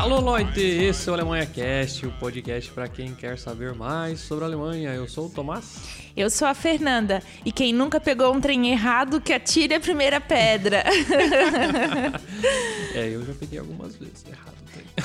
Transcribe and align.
Alô, 0.00 0.18
Leute! 0.32 0.58
Esse 0.58 1.10
é 1.10 1.12
o 1.12 1.14
Alemanha 1.14 1.44
Cast, 1.44 2.06
o 2.06 2.10
podcast 2.12 2.70
para 2.70 2.88
quem 2.88 3.14
quer 3.14 3.38
saber 3.38 3.74
mais 3.74 4.18
sobre 4.20 4.44
a 4.44 4.46
Alemanha. 4.46 4.94
Eu 4.94 5.06
sou 5.06 5.26
o 5.26 5.28
Tomás. 5.28 5.76
Eu 6.16 6.30
sou 6.30 6.48
a 6.48 6.54
Fernanda 6.54 7.22
e 7.44 7.52
quem 7.52 7.74
nunca 7.74 8.00
pegou 8.00 8.34
um 8.34 8.40
trem 8.40 8.70
errado 8.70 9.20
que 9.20 9.30
atire 9.30 9.74
a 9.74 9.80
primeira 9.80 10.18
pedra. 10.18 10.82
É, 12.94 13.08
eu 13.08 13.24
já 13.24 13.32
peguei 13.34 13.58
algumas 13.58 13.94
vezes 13.94 14.24
errado. 14.26 14.56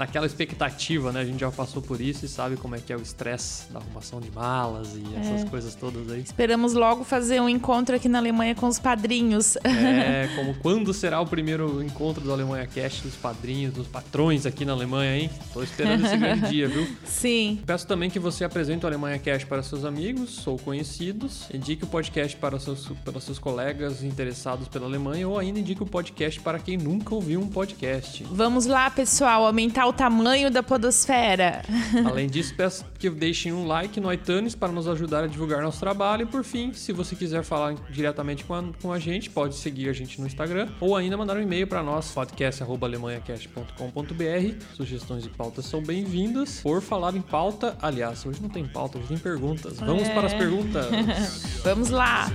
naquela 0.00 0.24
expectativa, 0.24 1.12
né? 1.12 1.20
A 1.20 1.24
gente 1.26 1.40
já 1.40 1.50
passou 1.50 1.82
por 1.82 2.00
isso 2.00 2.24
e 2.24 2.28
sabe 2.28 2.56
como 2.56 2.74
é 2.74 2.78
que 2.78 2.90
é 2.90 2.96
o 2.96 3.02
estresse 3.02 3.70
da 3.70 3.80
arrumação 3.80 4.18
de 4.18 4.30
malas 4.30 4.96
e 4.96 5.04
essas 5.14 5.48
coisas 5.50 5.74
todas 5.74 6.10
aí. 6.10 6.22
Esperamos 6.22 6.72
logo 6.72 7.04
fazer 7.04 7.38
um 7.38 7.48
encontro 7.48 7.94
aqui 7.94 8.08
na 8.08 8.16
Alemanha 8.16 8.54
com 8.54 8.66
os 8.66 8.78
padrinhos. 8.78 9.56
É, 9.56 10.26
como 10.34 10.54
quando 10.54 10.94
será 10.94 11.20
o 11.20 11.26
primeiro 11.26 11.82
encontro 11.82 12.24
do 12.24 12.32
Alemanha 12.32 12.66
Cast 12.66 13.02
dos 13.02 13.14
padrinhos, 13.14 13.74
dos 13.74 13.86
patrões 13.86 14.46
aqui 14.46 14.64
na 14.64 14.72
Alemanha, 14.72 15.18
hein? 15.18 15.30
Tô 15.52 15.62
esperando 15.62 16.06
esse 16.06 16.16
grande 16.16 16.48
dia, 16.48 16.66
viu? 16.66 16.88
Sim. 17.04 17.60
Peço 17.66 17.86
também 17.86 18.08
que 18.08 18.18
você 18.18 18.42
apresente 18.42 18.86
o 18.86 18.88
Alemanha 18.88 19.18
Cast 19.18 19.46
para 19.46 19.62
seus 19.62 19.84
amigos 19.84 20.46
ou 20.46 20.58
conhecidos, 20.58 21.46
indique 21.52 21.84
o 21.84 21.86
podcast 21.86 22.38
para 22.38 22.58
seus, 22.58 22.88
para 23.04 23.20
seus 23.20 23.38
colegas 23.38 24.02
interessados 24.02 24.66
pela 24.66 24.86
Alemanha 24.86 25.28
ou 25.28 25.38
ainda 25.38 25.58
indique 25.58 25.82
o 25.82 25.86
podcast 25.86 26.40
para 26.40 26.58
quem 26.58 26.78
nunca 26.78 27.14
ouviu 27.14 27.38
um 27.38 27.48
podcast. 27.48 28.24
Vamos 28.30 28.64
lá, 28.64 28.88
pessoal, 28.90 29.44
aumentar 29.44 29.89
o 29.90 29.92
tamanho 29.92 30.50
da 30.50 30.62
podosfera. 30.62 31.62
Além 32.06 32.28
disso, 32.28 32.54
peço 32.56 32.84
que 32.98 33.10
deixem 33.10 33.52
um 33.52 33.66
like 33.66 34.00
no 34.00 34.12
iTunes 34.12 34.54
para 34.54 34.72
nos 34.72 34.88
ajudar 34.88 35.24
a 35.24 35.26
divulgar 35.26 35.62
nosso 35.62 35.80
trabalho. 35.80 36.22
E 36.22 36.26
por 36.26 36.42
fim, 36.44 36.72
se 36.72 36.92
você 36.92 37.14
quiser 37.14 37.42
falar 37.42 37.74
diretamente 37.90 38.44
com 38.44 38.54
a, 38.54 38.62
com 38.80 38.92
a 38.92 38.98
gente, 38.98 39.28
pode 39.28 39.56
seguir 39.56 39.88
a 39.88 39.92
gente 39.92 40.20
no 40.20 40.26
Instagram 40.26 40.68
ou 40.80 40.96
ainda 40.96 41.16
mandar 41.16 41.36
um 41.36 41.42
e-mail 41.42 41.66
para 41.66 41.82
nós, 41.82 42.10
podcast.alemanhacast.com.br. 42.12 44.64
Sugestões 44.74 45.26
e 45.26 45.28
pautas 45.28 45.66
são 45.66 45.82
bem-vindas. 45.82 46.60
Por 46.62 46.80
falar 46.80 47.14
em 47.16 47.22
pauta, 47.22 47.76
aliás, 47.82 48.24
hoje 48.24 48.40
não 48.40 48.48
tem 48.48 48.66
pauta, 48.66 48.98
hoje 48.98 49.08
tem 49.08 49.18
perguntas. 49.18 49.78
Vamos 49.78 50.08
É. 50.08 50.14
para 50.14 50.26
as 50.26 50.34
perguntas. 50.34 50.86
Vamos 51.64 51.90
lá. 51.90 52.30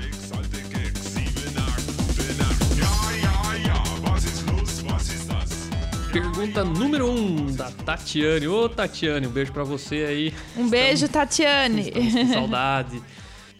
Pergunta 6.15 6.63
número 6.63 7.09
1 7.09 7.11
um, 7.11 7.45
da 7.47 7.69
Tatiane. 7.69 8.47
Ô, 8.47 8.69
Tatiane, 8.69 9.27
um 9.27 9.29
beijo 9.29 9.51
para 9.51 9.65
você 9.65 10.05
aí. 10.07 10.33
Um 10.55 10.69
beijo, 10.69 11.09
Tatiane. 11.09 11.89
Estamos 11.89 12.13
com 12.13 12.27
saudade. 12.33 13.01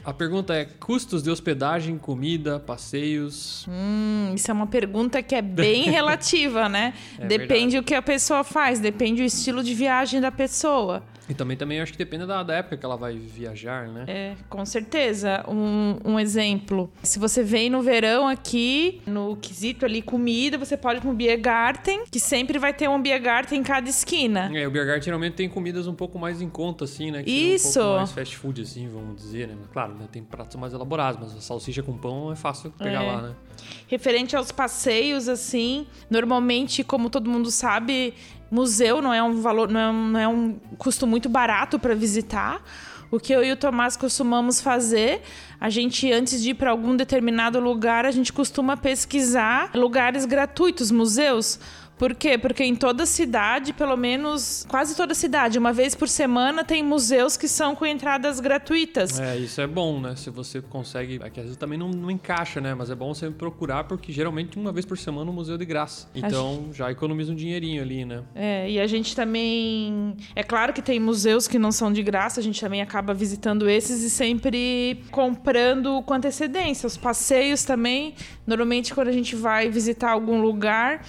A 0.02 0.14
pergunta 0.14 0.54
é: 0.56 0.64
custos 0.64 1.22
de 1.22 1.30
hospedagem, 1.30 1.98
comida, 1.98 2.58
passeios. 2.58 3.66
Hum, 3.68 4.32
isso 4.34 4.50
é 4.50 4.54
uma 4.54 4.68
pergunta 4.68 5.22
que 5.22 5.36
é 5.36 5.42
bem 5.42 5.84
relativa, 5.92 6.70
né? 6.70 6.94
É 7.20 7.28
depende 7.28 7.74
verdade. 7.74 7.78
o 7.80 7.84
que 7.84 7.94
a 7.94 8.02
pessoa 8.02 8.42
faz, 8.42 8.80
depende 8.80 9.22
o 9.22 9.26
estilo 9.26 9.62
de 9.62 9.74
viagem 9.74 10.22
da 10.22 10.32
pessoa. 10.32 11.04
E 11.28 11.34
também, 11.34 11.58
também 11.58 11.82
acho 11.82 11.92
que 11.92 11.98
depende 11.98 12.26
da, 12.26 12.44
da 12.44 12.54
época 12.56 12.78
que 12.78 12.86
ela 12.86 12.96
vai 12.96 13.16
viajar, 13.18 13.88
né? 13.88 14.06
É, 14.08 14.36
com 14.48 14.64
certeza. 14.66 15.44
Um, 15.48 15.98
um 16.06 16.20
exemplo. 16.20 16.92
Se 17.02 17.18
você 17.18 17.42
vem 17.44 17.70
no 17.70 17.82
verão 17.82 18.28
aqui, 18.28 19.02
no 19.08 19.36
quesito 19.36 19.86
ali 19.86 20.02
comida, 20.04 20.58
você 20.58 20.78
pode 20.78 21.00
ir 21.00 21.02
para 21.02 21.10
um 21.10 21.16
Biergarten, 21.16 22.04
que 22.12 22.20
sempre 22.20 22.60
vai 22.60 22.74
ter 22.74 22.88
um 22.88 23.02
Biergarten 23.02 23.60
em 23.60 23.64
cada 23.64 23.90
esquina. 23.90 24.52
É, 24.54 24.68
o 24.68 24.72
Biergarten 24.72 25.04
geralmente 25.04 25.34
tem 25.34 25.50
comidas 25.50 25.88
um 25.88 25.96
pouco 25.96 26.20
mais 26.20 26.42
em 26.42 26.50
conta, 26.50 26.84
assim, 26.86 27.10
né? 27.10 27.24
Que 27.24 27.30
seriam 27.32 27.52
Um 27.52 27.56
Isso. 27.56 27.80
pouco 27.80 27.96
mais 27.98 28.12
fast 28.12 28.38
food, 28.38 28.62
assim, 28.62 28.88
vamos 28.90 29.16
dizer, 29.16 29.48
né? 29.48 29.56
Claro, 29.74 29.96
né, 29.96 30.08
tem 30.12 30.24
pratos 30.24 30.56
mais 30.58 30.74
elaborados, 30.74 31.20
mas 31.20 31.36
a 31.36 31.42
salsicha 31.42 31.82
com 31.82 31.98
pão 31.98 32.32
é 32.32 32.36
fácil 32.36 32.70
pegar 32.72 33.04
É. 33.04 33.12
lá, 33.12 33.22
né? 33.22 33.36
Referente 33.88 34.36
aos 34.36 34.52
passeios, 34.52 35.28
assim, 35.28 35.88
normalmente, 36.10 36.84
como 36.84 37.10
todo 37.10 37.30
mundo 37.30 37.50
sabe, 37.50 38.14
museu 38.56 39.02
não 39.02 39.14
é 39.14 39.22
um 39.22 39.42
valor, 39.42 39.70
não 39.70 39.80
é 39.80 39.90
um, 39.90 40.08
não 40.08 40.20
é 40.20 40.28
um 40.28 40.58
custo 40.78 41.06
muito 41.06 41.28
barato 41.28 41.78
para 41.78 41.94
visitar. 41.94 42.62
O 43.12 43.20
que 43.20 43.34
eu 43.34 43.44
e 43.44 43.52
o 43.52 43.56
Tomás 43.56 43.96
costumamos 43.96 44.62
fazer, 44.62 45.22
a 45.60 45.70
gente 45.70 46.12
antes 46.12 46.42
de 46.42 46.52
ir 46.52 46.54
para 46.56 46.72
algum 46.72 46.96
determinado 46.96 47.60
lugar, 47.60 48.06
a 48.06 48.12
gente 48.12 48.34
costuma 48.34 48.76
pesquisar 48.76 49.72
lugares 49.76 50.26
gratuitos, 50.26 50.90
museus. 50.90 51.60
Por 51.98 52.14
quê? 52.14 52.38
Porque 52.38 52.64
em 52.64 52.76
toda 52.76 53.06
cidade, 53.06 53.72
pelo 53.72 53.96
menos 53.96 54.66
quase 54.70 54.96
toda 54.96 55.14
cidade, 55.14 55.58
uma 55.58 55.72
vez 55.72 55.96
por 55.96 56.10
semana 56.10 56.64
tem 56.64 56.84
museus 56.84 57.38
que 57.38 57.48
são 57.48 57.76
com 57.76 57.86
entradas 57.86 58.40
gratuitas. 58.40 59.20
É, 59.20 59.38
isso 59.38 59.62
é 59.62 59.68
bom, 59.68 60.00
né? 60.00 60.16
Se 60.16 60.30
você 60.30 60.62
consegue. 60.62 61.20
É 61.24 61.30
que 61.30 61.40
às 61.40 61.46
vezes 61.46 61.58
também 61.58 61.78
não, 61.78 61.90
não 61.90 62.12
encaixa, 62.12 62.60
né? 62.60 62.74
Mas 62.74 62.90
é 62.90 62.96
bom 62.96 63.14
você 63.14 63.30
procurar, 63.32 63.86
porque 63.86 64.12
geralmente 64.12 64.58
uma 64.58 64.72
vez 64.72 64.86
por 64.86 64.98
semana 64.98 65.32
o 65.32 65.34
museu 65.34 65.56
é 65.56 65.58
de 65.58 65.66
graça. 65.66 66.08
Então 66.14 66.70
já 66.74 66.92
economiza 66.92 67.32
um 67.32 67.36
dinheirinho 67.36 67.82
ali, 67.82 68.04
né? 68.04 68.24
É, 68.36 68.70
e 68.70 68.80
a 68.80 68.88
gente 68.88 69.16
também. 69.16 70.16
É 70.36 70.44
claro 70.44 70.74
que 70.74 70.82
tem 70.82 71.00
museus 71.00 71.48
que 71.48 71.58
não 71.58 71.72
são 71.72 71.94
de 71.94 72.04
graça, 72.04 72.40
a 72.40 72.44
gente 72.44 72.60
também 72.60 72.82
acaba 72.82 73.14
visitando 73.14 73.70
esses 73.70 74.04
e 74.04 74.10
sempre 74.10 75.02
comprando 75.12 76.02
com 76.04 76.14
antecedência. 76.14 76.88
Os 76.88 76.98
passeios 76.98 77.64
também, 77.64 78.16
normalmente 78.46 78.94
quando 78.94 79.08
a 79.08 79.14
gente 79.14 79.36
vai 79.36 79.70
visitar 79.70 80.12
algum 80.12 80.42
lugar. 80.42 81.02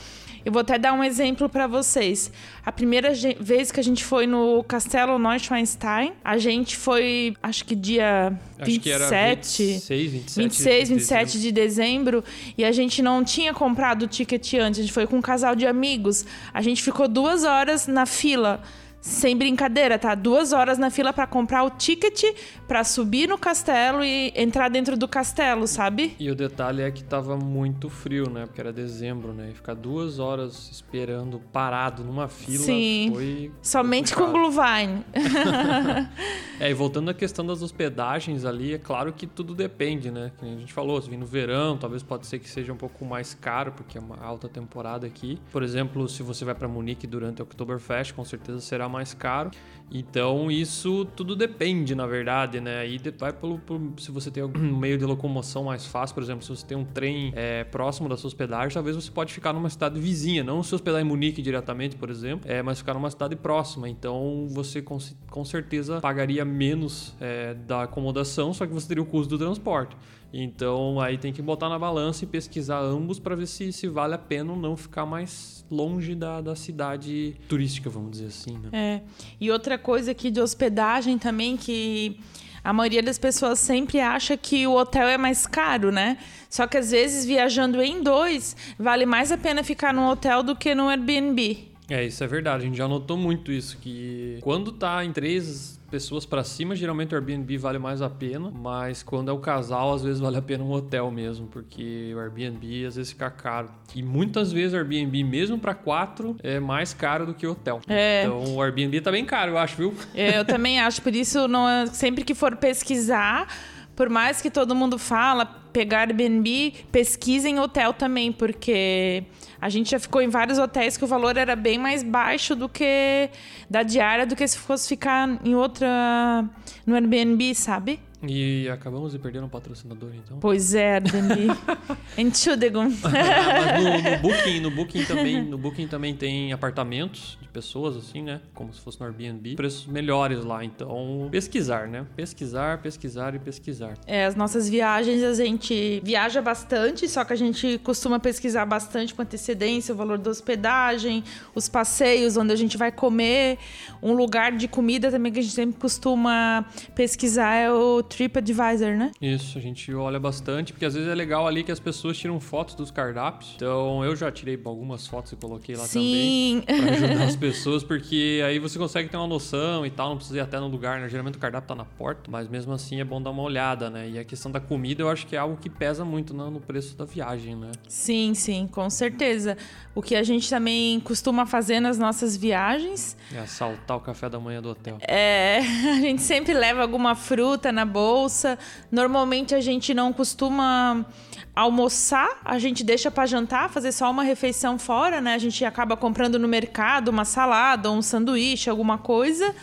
Eu 0.47 0.53
vou 0.53 0.61
até 0.61 0.79
dar 0.79 0.93
um 0.93 1.03
exemplo 1.03 1.49
para 1.49 1.67
vocês. 1.67 2.31
A 2.65 2.71
primeira 2.71 3.13
vez 3.41 3.73
que 3.73 3.81
a 3.81 3.83
gente 3.83 4.05
foi 4.05 4.29
no 4.29 4.63
Castelo 4.63 5.19
Neuschwanstein, 5.19 6.13
a 6.25 6.39
gente 6.39 6.77
foi, 6.77 7.35
acho 7.43 7.65
que 7.65 7.75
dia 7.75 8.33
Acho 8.57 8.79
que 8.79 8.89
era 8.93 9.09
27. 9.09 9.65
26, 9.65 10.13
27. 10.13 10.39
26, 10.45 10.89
de 10.89 10.95
27 10.95 11.41
de 11.41 11.51
dezembro 11.51 12.23
e 12.57 12.65
a 12.65 12.71
gente 12.71 13.03
não 13.03 13.25
tinha 13.25 13.53
comprado 13.53 14.05
o 14.05 14.07
ticket 14.07 14.55
antes, 14.55 14.79
a 14.79 14.83
gente 14.83 14.93
foi 14.93 15.05
com 15.05 15.17
um 15.17 15.21
casal 15.21 15.57
de 15.57 15.67
amigos. 15.67 16.25
A 16.55 16.63
gente 16.63 16.81
ficou 16.81 17.09
duas 17.09 17.43
horas 17.43 17.89
na 17.89 18.07
fila, 18.07 18.63
sem 19.07 19.37
brincadeira, 19.37 19.99
tá? 19.99 20.17
Duas 20.17 20.53
horas 20.53 20.79
na 20.79 20.91
fila 20.91 21.13
pra 21.13 21.29
comprar 21.29 21.63
o 21.63 21.71
ticket 21.71 22.25
pra 22.67 22.83
subir 22.83 23.29
no 23.29 23.39
castelo 23.39 24.03
e 24.03 24.33
entrar 24.35 24.69
dentro 24.69 24.97
do 24.97 25.07
castelo, 25.07 25.69
sabe? 25.69 26.17
E 26.19 26.29
o 26.29 26.35
detalhe 26.35 26.83
é 26.83 26.91
que 26.91 27.05
tava 27.05 27.37
muito 27.37 27.89
frio, 27.89 28.29
né? 28.29 28.47
Porque 28.47 28.61
era 28.61 28.73
dezembro, 28.73 29.33
né? 29.33 29.51
E 29.53 29.55
ficar 29.55 29.75
duas 29.75 30.19
horas 30.19 30.69
esperando 30.73 31.41
parado 31.53 32.03
numa 32.03 32.27
fila 32.27 32.65
Sim. 32.65 33.11
foi. 33.15 33.53
Somente 33.63 34.13
com 34.13 34.25
complicado. 34.25 34.51
Glühwein. 34.51 35.05
É, 36.59 36.71
e 36.71 36.75
voltando 36.75 37.11
à 37.11 37.15
questão 37.15 37.45
das 37.45 37.61
hospedagens 37.61 38.47
ali, 38.47 38.73
é 38.73 38.79
claro 38.79 39.13
que 39.13 39.27
tudo 39.27 39.55
depende, 39.55 40.11
né? 40.11 40.33
Que 40.39 40.47
a 40.47 40.57
gente 40.57 40.73
falou, 40.73 41.01
se 41.03 41.11
vir 41.11 41.19
no 41.19 41.27
verão, 41.27 41.77
talvez 41.77 42.03
pode 42.03 42.27
ser 42.27 42.39
que 42.39 42.49
seja 42.49 42.73
um 42.73 42.77
pouco 42.79 43.05
mais 43.05 43.35
caro, 43.35 43.73
porque 43.73 43.99
é 43.99 44.01
uma 44.01 44.17
alta 44.25 44.49
temporada 44.49 45.07
aqui. 45.07 45.39
Por 45.53 45.63
exemplo, 45.63 46.09
se 46.09 46.23
você 46.23 46.47
vai 46.47 46.55
para 46.55 46.67
Munique 46.67 47.07
durante 47.07 47.43
o 47.43 47.45
Oktoberfest, 47.45 48.15
com 48.15 48.25
certeza 48.25 48.61
será 48.61 48.89
mais 48.97 49.13
caro. 49.15 49.51
Então 49.91 50.51
isso 50.51 51.05
tudo 51.05 51.37
depende, 51.37 51.95
na 51.95 52.07
verdade, 52.07 52.61
né? 52.61 52.79
Aí 52.79 53.01
vai 53.17 53.33
pelo, 53.33 53.59
pelo, 53.59 53.93
se 53.99 54.11
você 54.11 54.31
tem 54.31 54.43
algum 54.43 54.59
meio 54.77 54.99
de 54.99 55.05
locomoção 55.05 55.65
mais 55.65 55.87
fácil, 55.87 56.15
por 56.15 56.23
exemplo, 56.23 56.43
se 56.43 56.49
você 56.49 56.67
tem 56.67 56.77
um 56.77 56.85
trem 56.85 57.33
é, 57.37 57.63
próximo 57.65 58.09
da 58.09 58.17
sua 58.17 58.29
hospedagem, 58.29 58.75
talvez 58.75 58.97
você 58.97 59.11
pode 59.11 59.33
ficar 59.33 59.53
numa 59.53 59.71
cidade 59.71 60.01
vizinha, 60.01 60.43
não 60.43 60.63
se 60.63 60.75
hospedar 60.75 61.01
em 61.01 61.05
Munique 61.05 61.41
diretamente, 61.41 61.95
por 61.95 62.11
exemplo, 62.11 62.51
é, 62.51 62.63
mas 62.63 62.79
ficar 62.79 62.95
numa 62.95 63.11
cidade 63.11 63.37
próxima. 63.37 63.89
Então 63.89 64.47
você 64.51 64.83
com, 64.83 64.99
com 65.31 65.45
certeza 65.45 66.01
pagaria 66.01 66.45
menos 66.45 67.15
é, 67.21 67.55
da 67.55 67.85
acomodação, 67.85 68.53
só 68.53 68.67
que 68.67 68.73
você 68.73 68.89
teria 68.89 69.03
o 69.03 69.07
custo 69.07 69.37
do 69.37 69.45
transporte. 69.45 69.97
Então 70.39 71.01
aí 71.01 71.17
tem 71.17 71.33
que 71.33 71.41
botar 71.41 71.71
na 71.71 71.79
balança 71.79 72.25
e 72.25 72.27
pesquisar 72.27 72.79
ambos 72.79 73.19
para 73.19 73.35
ver 73.35 73.47
se, 73.47 73.73
se 73.73 73.89
vale 73.89 74.15
a 74.15 74.19
pena 74.19 74.53
ou 74.53 74.59
não 74.59 74.77
ficar 74.77 75.07
mais 75.07 75.65
longe 75.71 76.15
da, 76.15 76.43
da 76.43 76.55
cidade 76.55 77.35
turística, 77.49 77.89
vamos 77.89 78.11
dizer 78.11 78.27
assim. 78.27 78.59
Né? 78.59 78.69
É. 78.73 79.01
E 79.41 79.51
outra 79.51 79.79
coisa 79.79 80.11
aqui 80.11 80.31
de 80.31 80.39
hospedagem 80.39 81.17
também 81.19 81.57
que 81.57 82.21
a 82.63 82.71
maioria 82.71 83.03
das 83.03 83.19
pessoas 83.19 83.59
sempre 83.59 83.99
acha 83.99 84.37
que 84.37 84.67
o 84.67 84.75
hotel 84.75 85.09
é 85.09 85.17
mais 85.17 85.47
caro, 85.47 85.91
né? 85.91 86.19
Só 86.51 86.67
que 86.67 86.77
às 86.77 86.91
vezes 86.91 87.25
viajando 87.25 87.81
em 87.81 88.03
dois 88.03 88.55
vale 88.79 89.07
mais 89.07 89.33
a 89.33 89.39
pena 89.39 89.65
ficar 89.65 89.95
no 89.95 90.11
hotel 90.11 90.43
do 90.43 90.55
que 90.55 90.75
no 90.75 90.89
Airbnb. 90.89 91.67
É, 91.89 92.05
isso 92.05 92.23
é 92.23 92.27
verdade. 92.27 92.65
A 92.65 92.67
gente 92.67 92.77
já 92.77 92.89
notou 92.89 93.17
muito 93.17 93.51
isso 93.51 93.79
que 93.79 94.39
quando 94.43 94.73
tá 94.73 95.03
em 95.05 95.13
três 95.13 95.81
pessoas 95.97 96.27
para 96.27 96.45
cima, 96.45 96.77
geralmente 96.77 97.15
o 97.15 97.17
Airbnb 97.17 97.57
vale 97.57 97.79
mais 97.79 98.03
a 98.03 98.11
pena, 98.11 98.53
mas 98.55 99.03
quando 99.03 99.31
é 99.31 99.33
o 99.33 99.39
casal, 99.39 99.95
às 99.95 100.03
vezes 100.03 100.21
vale 100.21 100.37
a 100.37 100.43
pena 100.43 100.63
um 100.63 100.71
hotel 100.71 101.11
mesmo, 101.11 101.47
porque 101.47 102.13
o 102.15 102.19
Airbnb 102.21 102.85
às 102.85 102.97
vezes 102.97 103.13
fica 103.13 103.31
caro. 103.31 103.71
E 103.95 104.03
muitas 104.03 104.53
vezes 104.53 104.75
o 104.75 104.77
Airbnb, 104.77 105.25
mesmo 105.25 105.59
para 105.59 105.75
quatro, 105.75 106.37
é 106.43 106.61
mais 106.61 106.93
caro 106.93 107.25
do 107.25 107.33
que 107.33 107.47
o 107.47 107.53
hotel. 107.53 107.81
É. 107.89 108.25
Então 108.25 108.57
o 108.57 108.63
Airbnb 108.63 109.01
tá 109.01 109.11
bem 109.11 109.25
caro, 109.25 109.53
eu 109.53 109.59
acho, 109.59 109.75
viu? 109.75 109.95
É, 110.15 110.39
eu 110.39 110.45
também 110.45 110.79
acho, 110.79 111.01
por 111.01 111.17
isso 111.17 111.49
não 111.49 111.67
é, 111.67 111.87
sempre 111.87 112.25
que 112.25 112.35
for 112.35 112.55
pesquisar, 112.57 113.49
por 113.97 114.11
mais 114.11 114.43
que 114.43 114.51
todo 114.51 114.75
mundo 114.75 114.99
fala, 114.99 115.47
pegar 115.73 116.09
Airbnb, 116.09 116.75
pesquisa 116.93 117.49
em 117.49 117.59
hotel 117.59 117.95
também, 117.95 118.31
porque 118.31 119.25
a 119.59 119.71
gente 119.71 119.91
já 119.91 119.99
ficou 119.99 120.21
em 120.21 120.29
vários 120.29 120.59
hotéis 120.59 120.99
que 120.99 121.05
o 121.05 121.07
valor 121.07 121.37
era 121.37 121.57
bem 121.57 121.79
mais 121.79 122.03
baixo 122.03 122.55
do 122.55 122.69
que 122.69 123.31
da 123.69 123.83
diária 123.83 124.27
do 124.27 124.37
que 124.37 124.47
se 124.47 124.59
fosse 124.59 124.87
ficar 124.87 125.41
em 125.43 125.55
outra 125.55 126.45
no 126.87 126.95
Airbnb, 126.95 127.55
sabe? 127.55 127.99
E 128.23 128.69
acabamos 128.71 129.13
de 129.13 129.19
perder 129.19 129.43
um 129.43 129.49
patrocinador, 129.49 130.11
então. 130.15 130.39
Pois 130.39 130.75
é, 130.75 130.95
Airbnb. 130.95 131.49
Entschuldigung. 132.17 132.97
Mas 133.03 133.85
no, 133.85 134.11
no, 134.11 134.19
Booking, 134.23 134.61
no 134.61 134.71
Booking 134.71 135.05
também, 135.05 135.43
no 135.43 135.59
Booking 135.59 135.87
também 135.87 136.15
tem 136.15 136.53
apartamentos 136.53 137.37
de 137.41 137.49
pessoas 137.49 137.97
assim, 137.97 138.23
né? 138.23 138.41
Como 138.55 138.73
se 138.73 138.81
fosse 138.81 138.99
no 139.01 139.07
Airbnb, 139.07 139.57
preços 139.57 139.87
melhores 139.87 140.45
lá, 140.45 140.65
então 140.65 141.29
pesquisar, 141.31 141.87
né? 141.89 142.07
Pesquisar, 142.17 142.79
pesquisar 142.79 143.35
e 143.35 143.39
pesquisar. 143.39 143.95
É, 144.07 144.25
as 144.25 144.35
nossas 144.35 144.69
viagens 144.69 145.23
a 145.23 145.35
gente 145.35 146.01
viaja 146.03 146.41
bastante, 146.41 147.09
só 147.09 147.23
que 147.25 147.33
a 147.33 147.37
gente 147.37 147.79
costuma 147.85 148.19
pesquisar 148.19 148.65
bastante 148.65 149.15
com 149.15 149.23
antecedência 149.23 149.95
o 149.95 149.97
valor 149.97 150.17
da 150.17 150.31
hospedagem, 150.31 151.23
os 151.55 151.69
passeios 151.69 152.37
onde 152.37 152.53
a 152.53 152.57
gente 152.57 152.79
vai 152.79 152.91
comer, 152.91 153.59
um 154.03 154.13
lugar 154.13 154.53
de 154.53 154.67
comida 154.67 155.11
também 155.11 155.33
que 155.33 155.41
a 155.41 155.43
gente 155.43 155.55
sempre 155.55 155.79
costuma 155.79 156.65
pesquisar 156.95 157.55
é 157.55 157.71
o 157.71 158.06
TripAdvisor, 158.07 158.97
né? 158.97 159.13
Isso, 159.21 159.59
a 159.59 159.61
gente 159.61 159.93
olha 159.95 160.19
bastante, 160.19 160.73
porque 160.73 160.85
às 160.85 160.95
vezes 160.95 161.09
é 161.09 161.15
legal 161.15 161.47
ali 161.47 161.63
que 161.63 161.73
as 161.73 161.81
pessoas 161.81 162.17
tiram 162.17 162.41
fotos 162.41 162.75
dos 162.75 162.91
cardápios. 162.91 163.53
Então 163.57 164.05
eu 164.05 164.17
já 164.17 164.31
tirei 164.31 164.59
algumas 164.65 165.07
fotos 165.07 165.33
e 165.33 165.37
coloquei 165.37 165.77
lá 165.77 165.85
Sim. 165.85 166.63
também. 166.67 166.81
Pra 166.81 166.93
ajudar 167.07 167.25
as 167.25 167.37
pessoas, 167.37 167.85
porque 167.85 168.43
aí 168.47 168.59
você 168.59 168.79
consegue 168.79 169.09
ter 169.09 169.17
uma 169.17 169.27
noção 169.27 169.85
e 169.85 169.91
tal, 169.91 170.11
não 170.11 170.17
precisa 170.17 170.39
ir 170.39 170.41
até 170.41 170.59
no 170.59 170.69
lugar, 170.69 171.01
né? 171.01 171.09
Geralmente 171.09 171.37
o 171.37 171.41
cardápio 171.41 171.69
tá 171.69 171.75
na 171.75 171.85
porta, 171.85 172.31
mas 172.31 172.49
mesmo 172.49 172.73
assim 172.73 173.01
é 173.01 173.05
bom 173.05 173.21
dar 173.21 173.31
uma 173.31 173.43
olhada, 173.43 173.91
né? 173.91 174.09
E 174.09 174.19
a 174.19 174.25
questão 174.25 174.51
da 174.51 174.61
comida 174.61 175.03
eu 175.03 175.09
acho 175.09 175.27
que 175.27 175.37
é 175.37 175.39
algo 175.39 175.57
que 175.57 175.69
pesa 175.69 176.05
muito 176.05 176.35
né, 176.35 176.49
no 176.51 176.61
preço 176.61 176.97
da 176.97 177.05
viagem, 177.05 177.57
né? 177.57 177.73
Sim, 177.89 178.35
sim, 178.35 178.69
com 178.71 178.89
certeza. 178.89 179.57
O 179.95 180.03
que 180.03 180.15
a 180.15 180.23
gente 180.23 180.49
também 180.49 181.01
costuma 181.01 181.47
fazer 181.47 181.81
nas 181.81 181.99
nossas 181.99 182.37
viagens. 182.37 183.17
É 183.35 183.39
assaltar 183.39 183.97
o 183.97 184.01
café 184.01 184.29
da 184.29 184.39
manhã 184.39 184.61
do 184.61 184.71
hotel. 184.71 184.99
É, 185.01 185.59
a 185.97 186.01
gente 186.01 186.23
sempre 186.23 186.53
leva 186.53 186.83
alguma 186.83 187.15
fruta 187.15 187.73
na 187.73 187.85
bolsa. 187.97 188.59
Normalmente 188.93 189.55
a 189.55 189.61
gente 189.63 189.95
não 189.95 190.13
costuma 190.13 191.07
almoçar, 191.55 192.29
a 192.45 192.59
gente 192.59 192.85
deixa 192.85 193.11
para 193.11 193.25
jantar, 193.25 193.71
fazer 193.71 193.91
só 193.91 194.11
uma 194.11 194.23
refeição 194.23 194.79
fora, 194.79 195.19
né? 195.23 195.33
A 195.33 195.39
gente 195.39 195.65
acaba 195.65 195.97
comprando 195.97 196.39
no 196.39 196.47
mercado 196.47 197.09
uma 197.09 197.25
salada, 197.25 197.91
um 197.91 198.03
sanduíche, 198.03 198.69
alguma 198.69 198.99
coisa 198.99 199.55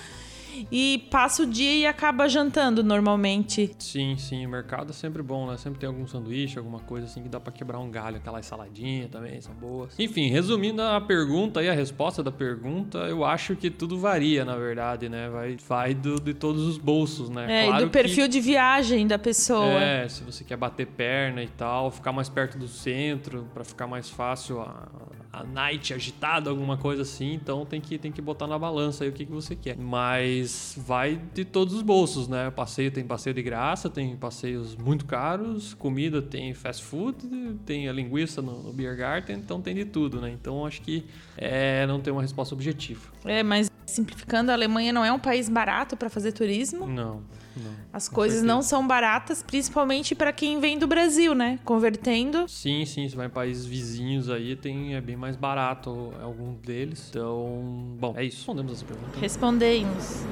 e 0.71 1.07
passa 1.09 1.43
o 1.43 1.45
dia 1.45 1.73
e 1.73 1.85
acaba 1.85 2.27
jantando 2.27 2.83
normalmente. 2.83 3.71
Sim, 3.79 4.15
sim, 4.17 4.45
o 4.45 4.49
mercado 4.49 4.91
é 4.91 4.93
sempre 4.93 5.21
bom, 5.21 5.47
né? 5.47 5.57
Sempre 5.57 5.79
tem 5.79 5.87
algum 5.87 6.07
sanduíche, 6.07 6.57
alguma 6.57 6.79
coisa 6.79 7.07
assim 7.07 7.23
que 7.23 7.29
dá 7.29 7.39
para 7.39 7.51
quebrar 7.51 7.79
um 7.79 7.89
galho, 7.89 8.17
aquelas 8.17 8.45
saladinhas 8.45 9.09
também 9.09 9.39
são 9.41 9.53
boas. 9.53 9.97
Enfim, 9.99 10.29
resumindo 10.29 10.81
a 10.81 10.99
pergunta 11.01 11.61
e 11.61 11.69
a 11.69 11.73
resposta 11.73 12.23
da 12.23 12.31
pergunta, 12.31 12.99
eu 12.99 13.23
acho 13.23 13.55
que 13.55 13.69
tudo 13.69 13.97
varia, 13.97 14.45
na 14.45 14.55
verdade, 14.55 15.09
né? 15.09 15.29
Vai, 15.29 15.57
vai 15.67 15.93
do, 15.93 16.19
de 16.19 16.33
todos 16.33 16.63
os 16.63 16.77
bolsos, 16.77 17.29
né? 17.29 17.63
É, 17.63 17.67
claro 17.67 17.83
e 17.83 17.85
do 17.85 17.91
perfil 17.91 18.25
que, 18.25 18.29
de 18.29 18.41
viagem 18.41 19.07
da 19.07 19.19
pessoa. 19.19 19.81
É, 19.81 20.07
se 20.07 20.23
você 20.23 20.43
quer 20.43 20.57
bater 20.57 20.87
perna 20.87 21.43
e 21.43 21.47
tal, 21.47 21.91
ficar 21.91 22.11
mais 22.11 22.29
perto 22.29 22.57
do 22.57 22.67
centro 22.67 23.47
para 23.53 23.63
ficar 23.63 23.87
mais 23.87 24.09
fácil 24.09 24.61
a, 24.61 24.87
a 25.33 25.43
night 25.43 25.91
agitada, 25.91 26.51
alguma 26.51 26.77
coisa 26.77 27.01
assim, 27.01 27.33
então 27.33 27.65
tem 27.65 27.81
que, 27.81 27.97
tem 27.97 28.11
que 28.11 28.21
botar 28.21 28.45
na 28.45 28.57
balança 28.57 29.03
aí 29.03 29.09
o 29.09 29.13
que, 29.13 29.25
que 29.25 29.31
você 29.31 29.55
quer. 29.55 29.75
Mas 29.75 30.75
vai 30.77 31.19
de 31.33 31.43
todos 31.43 31.73
os 31.73 31.81
bolsos, 31.81 32.27
né? 32.27 32.51
Passeio 32.51 32.91
tem 32.91 33.03
passeio 33.03 33.33
de 33.33 33.41
graça, 33.41 33.89
tem 33.89 34.15
passeios 34.15 34.75
muito 34.75 35.05
caros, 35.05 35.73
comida 35.73 36.21
tem 36.21 36.53
fast 36.53 36.83
food, 36.83 37.17
tem 37.65 37.89
a 37.89 37.91
linguiça 37.91 38.43
no, 38.43 38.61
no 38.61 38.71
Beer 38.71 38.95
Garden, 38.95 39.37
então 39.37 39.59
tem 39.59 39.73
de 39.73 39.85
tudo, 39.85 40.21
né? 40.21 40.29
Então 40.29 40.67
acho 40.67 40.83
que 40.83 41.03
é, 41.35 41.87
não 41.87 41.99
tem 41.99 42.13
uma 42.13 42.21
resposta 42.21 42.53
objetiva. 42.53 43.01
É, 43.25 43.41
mas 43.41 43.71
simplificando, 43.87 44.51
a 44.51 44.53
Alemanha 44.53 44.93
não 44.93 45.03
é 45.03 45.11
um 45.11 45.19
país 45.19 45.49
barato 45.49 45.97
para 45.97 46.09
fazer 46.09 46.31
turismo. 46.31 46.87
Não. 46.87 47.23
Não, 47.55 47.71
As 47.91 48.09
coisas 48.09 48.41
não 48.41 48.61
são 48.61 48.85
baratas, 48.87 49.43
principalmente 49.43 50.15
para 50.15 50.33
quem 50.33 50.59
vem 50.59 50.77
do 50.79 50.87
Brasil, 50.87 51.35
né? 51.35 51.59
Convertendo. 51.63 52.47
Sim, 52.47 52.85
sim. 52.85 53.07
Se 53.07 53.15
vai 53.15 53.27
em 53.27 53.29
países 53.29 53.65
vizinhos 53.65 54.29
aí, 54.29 54.55
tem, 54.55 54.95
é 54.95 55.01
bem 55.01 55.15
mais 55.15 55.35
barato 55.35 56.11
algum 56.21 56.53
deles. 56.53 57.07
Então, 57.09 57.95
bom, 57.99 58.13
é 58.17 58.23
isso. 58.25 58.37
Respondemos 58.37 58.73
essa 58.73 58.85
pergunta. 58.85 59.19
Respondemos. 59.19 60.23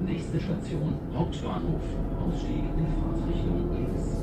Nächste 0.00 0.38
Station, 0.38 0.92
Hauptbahnhof. 1.14 1.82
Ausstieg 2.20 2.64
in 2.78 2.86
Fahrtrichtung 3.00 3.74
links. 3.74 4.17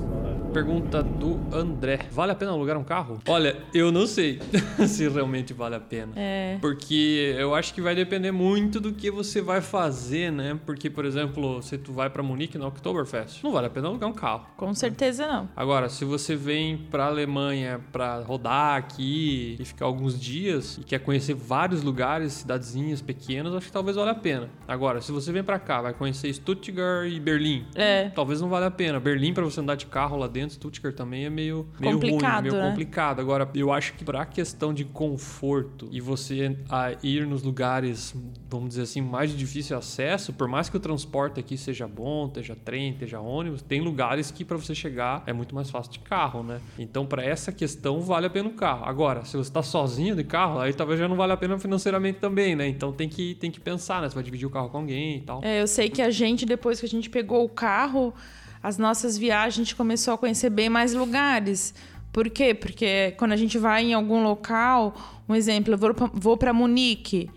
Pergunta 0.55 1.03
do 1.03 1.37
André. 1.51 1.99
Vale 2.09 2.31
a 2.31 2.35
pena 2.35 2.51
alugar 2.51 2.77
um 2.77 2.83
carro? 2.83 3.19
Olha, 3.27 3.57
eu 3.73 3.91
não 3.91 4.07
sei 4.07 4.39
se 4.87 5.05
realmente 5.09 5.53
vale 5.53 5.75
a 5.75 5.81
pena. 5.81 6.13
É. 6.15 6.57
Porque 6.61 7.35
eu 7.37 7.53
acho 7.53 7.73
que 7.73 7.81
vai 7.81 7.93
depender 7.93 8.31
muito 8.31 8.79
do 8.79 8.93
que 8.93 9.11
você 9.11 9.41
vai 9.41 9.59
fazer, 9.59 10.31
né? 10.31 10.57
Porque, 10.65 10.89
por 10.89 11.03
exemplo, 11.03 11.61
se 11.61 11.77
tu 11.77 11.91
vai 11.91 12.09
para 12.09 12.23
Munique 12.23 12.57
no 12.57 12.67
Oktoberfest, 12.67 13.43
não 13.43 13.51
vale 13.51 13.67
a 13.67 13.69
pena 13.69 13.89
alugar 13.89 14.09
um 14.09 14.13
carro. 14.13 14.47
Com 14.55 14.73
certeza 14.73 15.27
não. 15.27 15.49
Agora, 15.57 15.89
se 15.89 16.05
você 16.05 16.37
vem 16.37 16.77
para 16.77 17.07
Alemanha 17.07 17.81
para 17.91 18.21
rodar 18.21 18.77
aqui 18.77 19.57
e 19.59 19.65
ficar 19.65 19.83
alguns 19.83 20.17
dias 20.17 20.77
e 20.77 20.85
quer 20.85 20.99
conhecer 20.99 21.33
vários 21.33 21.83
lugares, 21.83 22.31
cidadezinhas 22.31 23.01
pequenas, 23.01 23.53
acho 23.53 23.65
que 23.65 23.73
talvez 23.73 23.97
valha 23.97 24.11
a 24.11 24.15
pena. 24.15 24.49
Agora, 24.65 25.01
se 25.01 25.11
você 25.11 25.33
vem 25.33 25.43
para 25.43 25.59
cá, 25.59 25.81
vai 25.81 25.93
conhecer 25.93 26.33
Stuttgart 26.33 27.11
e 27.11 27.19
Berlim, 27.19 27.65
é. 27.75 28.07
talvez 28.15 28.39
não 28.39 28.47
valha 28.47 28.67
a 28.67 28.71
pena. 28.71 29.01
Berlim 29.01 29.33
para 29.33 29.43
você 29.43 29.59
andar 29.59 29.75
de 29.75 29.85
carro 29.85 30.04
lá 30.13 30.27
dentro 30.27 30.55
Stuttgart 30.55 30.95
também 30.95 31.25
é 31.25 31.29
meio, 31.29 31.67
meio 31.79 31.93
complicado, 31.93 32.43
ruim, 32.43 32.51
meio 32.51 32.63
né? 32.63 32.69
complicado. 32.69 33.19
Agora, 33.19 33.49
eu 33.55 33.71
acho 33.71 33.93
que 33.93 34.03
para 34.03 34.21
a 34.21 34.25
questão 34.25 34.73
de 34.73 34.83
conforto 34.83 35.87
e 35.91 36.01
você 36.01 36.57
a 36.69 36.93
ir 37.01 37.25
nos 37.25 37.41
lugares, 37.41 38.13
vamos 38.49 38.69
dizer 38.69 38.83
assim, 38.83 39.01
mais 39.01 39.31
de 39.31 39.37
difícil 39.37 39.77
acesso, 39.77 40.33
por 40.33 40.47
mais 40.47 40.69
que 40.69 40.77
o 40.77 40.79
transporte 40.79 41.39
aqui 41.39 41.57
seja 41.57 41.87
bom, 41.87 42.27
esteja 42.27 42.55
trem, 42.55 42.91
esteja 42.91 43.19
ônibus, 43.19 43.61
tem 43.61 43.81
lugares 43.81 44.31
que 44.31 44.43
para 44.43 44.57
você 44.57 44.75
chegar 44.75 45.23
é 45.25 45.33
muito 45.33 45.55
mais 45.55 45.69
fácil 45.69 45.93
de 45.93 45.99
carro, 45.99 46.43
né? 46.43 46.59
Então, 46.77 47.05
para 47.05 47.23
essa 47.23 47.51
questão, 47.51 48.01
vale 48.01 48.27
a 48.27 48.29
pena 48.29 48.49
o 48.49 48.53
carro. 48.53 48.85
Agora, 48.85 49.23
se 49.25 49.37
você 49.37 49.49
está 49.49 49.63
sozinho 49.63 50.15
de 50.15 50.23
carro, 50.23 50.59
aí 50.59 50.73
talvez 50.73 50.99
já 50.99 51.07
não 51.07 51.15
vale 51.15 51.33
a 51.33 51.37
pena 51.37 51.57
financeiramente 51.57 52.19
também, 52.19 52.55
né? 52.55 52.67
Então 52.67 52.91
tem 52.91 53.07
que, 53.07 53.35
tem 53.35 53.49
que 53.49 53.59
pensar, 53.59 54.01
né? 54.01 54.09
Você 54.09 54.15
vai 54.15 54.23
dividir 54.23 54.45
o 54.45 54.49
carro 54.49 54.69
com 54.69 54.77
alguém 54.77 55.17
e 55.17 55.21
tal. 55.21 55.41
É, 55.43 55.61
eu 55.61 55.67
sei 55.67 55.89
que 55.89 56.01
a 56.01 56.09
gente, 56.09 56.45
depois 56.45 56.79
que 56.79 56.85
a 56.85 56.89
gente 56.89 57.09
pegou 57.09 57.43
o 57.43 57.49
carro, 57.49 58.13
as 58.65 58.79
nossas 58.79 59.15
viagens 59.15 59.53
a 59.53 59.63
gente 59.63 59.75
começou 59.75 60.15
a 60.15 60.17
conhecer 60.17 60.49
bem 60.49 60.69
mais 60.69 60.91
lugares. 60.91 61.71
Por 62.11 62.29
quê? 62.31 62.51
Porque 62.51 63.13
quando 63.15 63.33
a 63.33 63.37
gente 63.37 63.59
vai 63.59 63.83
em 63.83 63.93
algum 63.93 64.23
local, 64.23 64.95
um 65.29 65.35
exemplo, 65.35 65.75
eu 65.75 65.79
vou 66.13 66.35
para 66.35 66.51
Munique 66.51 67.29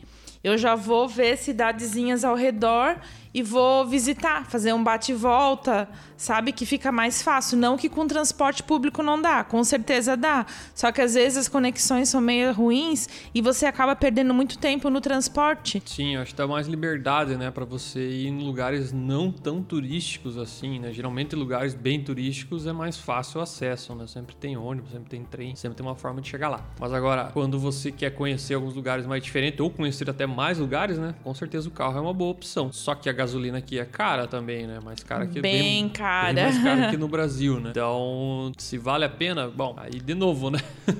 eu 0.42 0.56
já 0.56 0.74
vou 0.74 1.08
ver 1.08 1.36
cidadezinhas 1.36 2.24
ao 2.24 2.34
redor 2.34 2.96
e 3.38 3.42
vou 3.42 3.86
visitar, 3.86 4.46
fazer 4.46 4.72
um 4.72 4.82
bate 4.82 5.12
e 5.12 5.14
volta, 5.14 5.88
sabe? 6.16 6.50
Que 6.50 6.66
fica 6.66 6.90
mais 6.90 7.22
fácil. 7.22 7.56
Não 7.56 7.76
que 7.76 7.88
com 7.88 8.04
transporte 8.04 8.64
público 8.64 9.00
não 9.00 9.22
dá, 9.22 9.44
com 9.44 9.62
certeza 9.62 10.16
dá. 10.16 10.44
Só 10.74 10.90
que 10.90 11.00
às 11.00 11.14
vezes 11.14 11.38
as 11.38 11.48
conexões 11.48 12.08
são 12.08 12.20
meio 12.20 12.52
ruins 12.52 13.08
e 13.32 13.40
você 13.40 13.64
acaba 13.64 13.94
perdendo 13.94 14.34
muito 14.34 14.58
tempo 14.58 14.90
no 14.90 15.00
transporte. 15.00 15.80
Sim, 15.86 16.16
acho 16.16 16.32
que 16.32 16.36
dá 16.36 16.48
mais 16.48 16.66
liberdade, 16.66 17.36
né, 17.36 17.52
para 17.52 17.64
você 17.64 18.00
ir 18.00 18.26
em 18.26 18.42
lugares 18.42 18.92
não 18.92 19.30
tão 19.30 19.62
turísticos 19.62 20.36
assim, 20.36 20.80
né? 20.80 20.92
Geralmente 20.92 21.36
lugares 21.36 21.74
bem 21.74 22.02
turísticos 22.02 22.66
é 22.66 22.72
mais 22.72 22.96
fácil 22.96 23.38
o 23.38 23.42
acesso, 23.42 23.94
né? 23.94 24.08
Sempre 24.08 24.34
tem 24.34 24.56
ônibus, 24.56 24.90
sempre 24.90 25.08
tem 25.08 25.22
trem, 25.22 25.54
sempre 25.54 25.76
tem 25.76 25.86
uma 25.86 25.94
forma 25.94 26.20
de 26.20 26.28
chegar 26.28 26.48
lá. 26.48 26.66
Mas 26.80 26.92
agora, 26.92 27.30
quando 27.32 27.56
você 27.56 27.92
quer 27.92 28.10
conhecer 28.10 28.54
alguns 28.54 28.74
lugares 28.74 29.06
mais 29.06 29.22
diferentes 29.22 29.60
ou 29.60 29.70
conhecer 29.70 30.10
até 30.10 30.26
mais 30.26 30.58
lugares, 30.58 30.98
né? 30.98 31.14
Com 31.22 31.32
certeza 31.32 31.68
o 31.68 31.70
carro 31.70 31.96
é 31.96 32.00
uma 32.00 32.12
boa 32.12 32.32
opção. 32.32 32.72
Só 32.72 32.96
que 32.96 33.08
a 33.08 33.12
gasolina 33.12 33.27
aqui 33.56 33.78
é 33.78 33.84
cara 33.84 34.26
também, 34.26 34.66
né? 34.66 34.78
Mais 34.82 35.02
cara 35.02 35.26
que 35.26 35.40
bem, 35.40 35.62
bem 35.62 35.88
cara. 35.88 36.32
Bem 36.32 36.44
mais 36.44 36.62
cara 36.62 36.90
que 36.90 36.96
no 36.98 37.08
Brasil, 37.08 37.60
né? 37.60 37.70
Então, 37.70 38.52
se 38.58 38.78
vale 38.78 39.04
a 39.04 39.08
pena, 39.08 39.48
bom, 39.48 39.74
aí 39.76 40.00
de 40.00 40.14
novo, 40.14 40.50
né? 40.50 40.60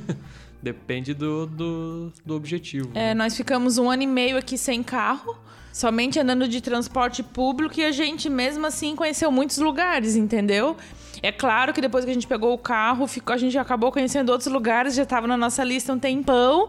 Depende 0.63 1.15
do, 1.15 1.47
do, 1.47 2.13
do 2.25 2.35
objetivo. 2.35 2.91
É, 2.95 3.09
né? 3.09 3.15
nós 3.15 3.37
ficamos 3.37 3.79
um 3.79 3.89
ano 3.89 4.03
e 4.03 4.07
meio 4.07 4.37
aqui 4.37 4.59
sem 4.59 4.83
carro, 4.83 5.37
somente 5.73 6.19
andando 6.19 6.49
de 6.49 6.61
transporte 6.61 7.23
público 7.23 7.79
e 7.79 7.85
a 7.85 7.93
gente 7.93 8.29
mesmo 8.29 8.67
assim 8.67 8.97
conheceu 8.97 9.31
muitos 9.31 9.59
lugares, 9.59 10.17
entendeu? 10.17 10.77
É 11.23 11.33
claro 11.33 11.73
que 11.73 11.81
depois 11.81 12.05
que 12.05 12.11
a 12.11 12.15
gente 12.15 12.27
pegou 12.27 12.53
o 12.53 12.59
carro, 12.59 13.07
ficou, 13.07 13.35
a 13.35 13.39
gente 13.39 13.57
acabou 13.59 13.91
conhecendo 13.91 14.31
outros 14.31 14.53
lugares, 14.53 14.95
já 14.95 15.03
estava 15.03 15.27
na 15.27 15.37
nossa 15.37 15.65
lista 15.65 15.93
um 15.93 15.99
tempão. 15.99 16.69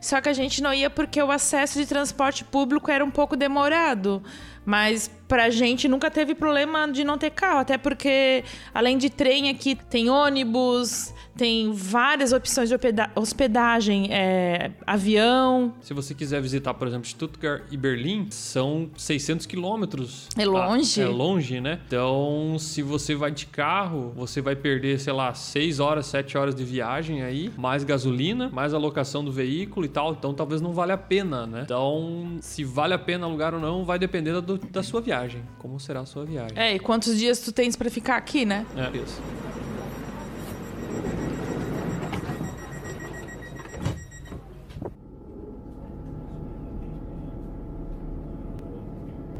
Só 0.00 0.20
que 0.20 0.28
a 0.30 0.32
gente 0.32 0.62
não 0.62 0.72
ia 0.72 0.88
porque 0.88 1.22
o 1.22 1.30
acesso 1.30 1.78
de 1.78 1.86
transporte 1.86 2.42
público 2.42 2.90
era 2.90 3.04
um 3.04 3.10
pouco 3.10 3.36
demorado. 3.36 4.22
Mas 4.64 5.10
pra 5.30 5.48
gente 5.48 5.86
nunca 5.86 6.10
teve 6.10 6.34
problema 6.34 6.90
de 6.90 7.04
não 7.04 7.16
ter 7.16 7.30
carro, 7.30 7.60
até 7.60 7.78
porque 7.78 8.42
além 8.74 8.98
de 8.98 9.08
trem 9.08 9.48
aqui 9.48 9.76
tem 9.76 10.10
ônibus, 10.10 11.14
tem 11.36 11.72
várias 11.72 12.32
opções 12.32 12.68
de 12.68 12.74
hospedagem, 13.14 14.12
é, 14.12 14.72
avião. 14.84 15.72
Se 15.80 15.94
você 15.94 16.14
quiser 16.14 16.42
visitar, 16.42 16.74
por 16.74 16.88
exemplo, 16.88 17.06
Stuttgart 17.06 17.62
e 17.70 17.76
Berlim, 17.76 18.26
são 18.30 18.90
600 18.96 19.46
quilômetros. 19.46 20.28
É 20.36 20.44
longe. 20.44 21.00
é 21.00 21.06
longe, 21.06 21.60
né? 21.60 21.78
Então, 21.86 22.56
se 22.58 22.82
você 22.82 23.14
vai 23.14 23.30
de 23.30 23.46
carro, 23.46 24.12
você 24.16 24.40
vai 24.42 24.56
perder, 24.56 24.98
sei 24.98 25.12
lá, 25.12 25.32
6 25.32 25.78
horas, 25.78 26.06
7 26.06 26.36
horas 26.36 26.54
de 26.54 26.64
viagem 26.64 27.22
aí, 27.22 27.50
mais 27.56 27.84
gasolina, 27.84 28.50
mais 28.52 28.74
alocação 28.74 29.24
do 29.24 29.30
veículo 29.30 29.86
e 29.86 29.88
tal. 29.88 30.12
Então, 30.12 30.34
talvez 30.34 30.60
não 30.60 30.72
vale 30.72 30.92
a 30.92 30.98
pena, 30.98 31.46
né? 31.46 31.62
Então, 31.64 32.36
se 32.40 32.64
vale 32.64 32.94
a 32.94 32.98
pena 32.98 33.26
alugar 33.26 33.54
ou 33.54 33.60
não, 33.60 33.84
vai 33.84 33.98
depender 33.98 34.32
da, 34.32 34.58
da 34.70 34.82
sua 34.82 35.00
viagem. 35.00 35.19
Como 35.58 35.78
será 35.78 36.00
a 36.00 36.06
sua 36.06 36.24
viagem. 36.24 36.56
É, 36.56 36.74
e 36.74 36.78
quantos 36.78 37.18
dias 37.18 37.40
tu 37.40 37.52
tens 37.52 37.76
para 37.76 37.90
ficar 37.90 38.16
aqui, 38.16 38.44
né? 38.44 38.66
É, 38.76 38.96
isso. 38.96 39.20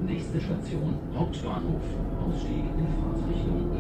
Nächste 0.03 0.41
Station, 0.41 0.95
Hauptbahnhof. 1.15 1.85
Ausstieg 2.21 2.65
in 2.79 2.87
Fahrtrichtung. 2.97 3.80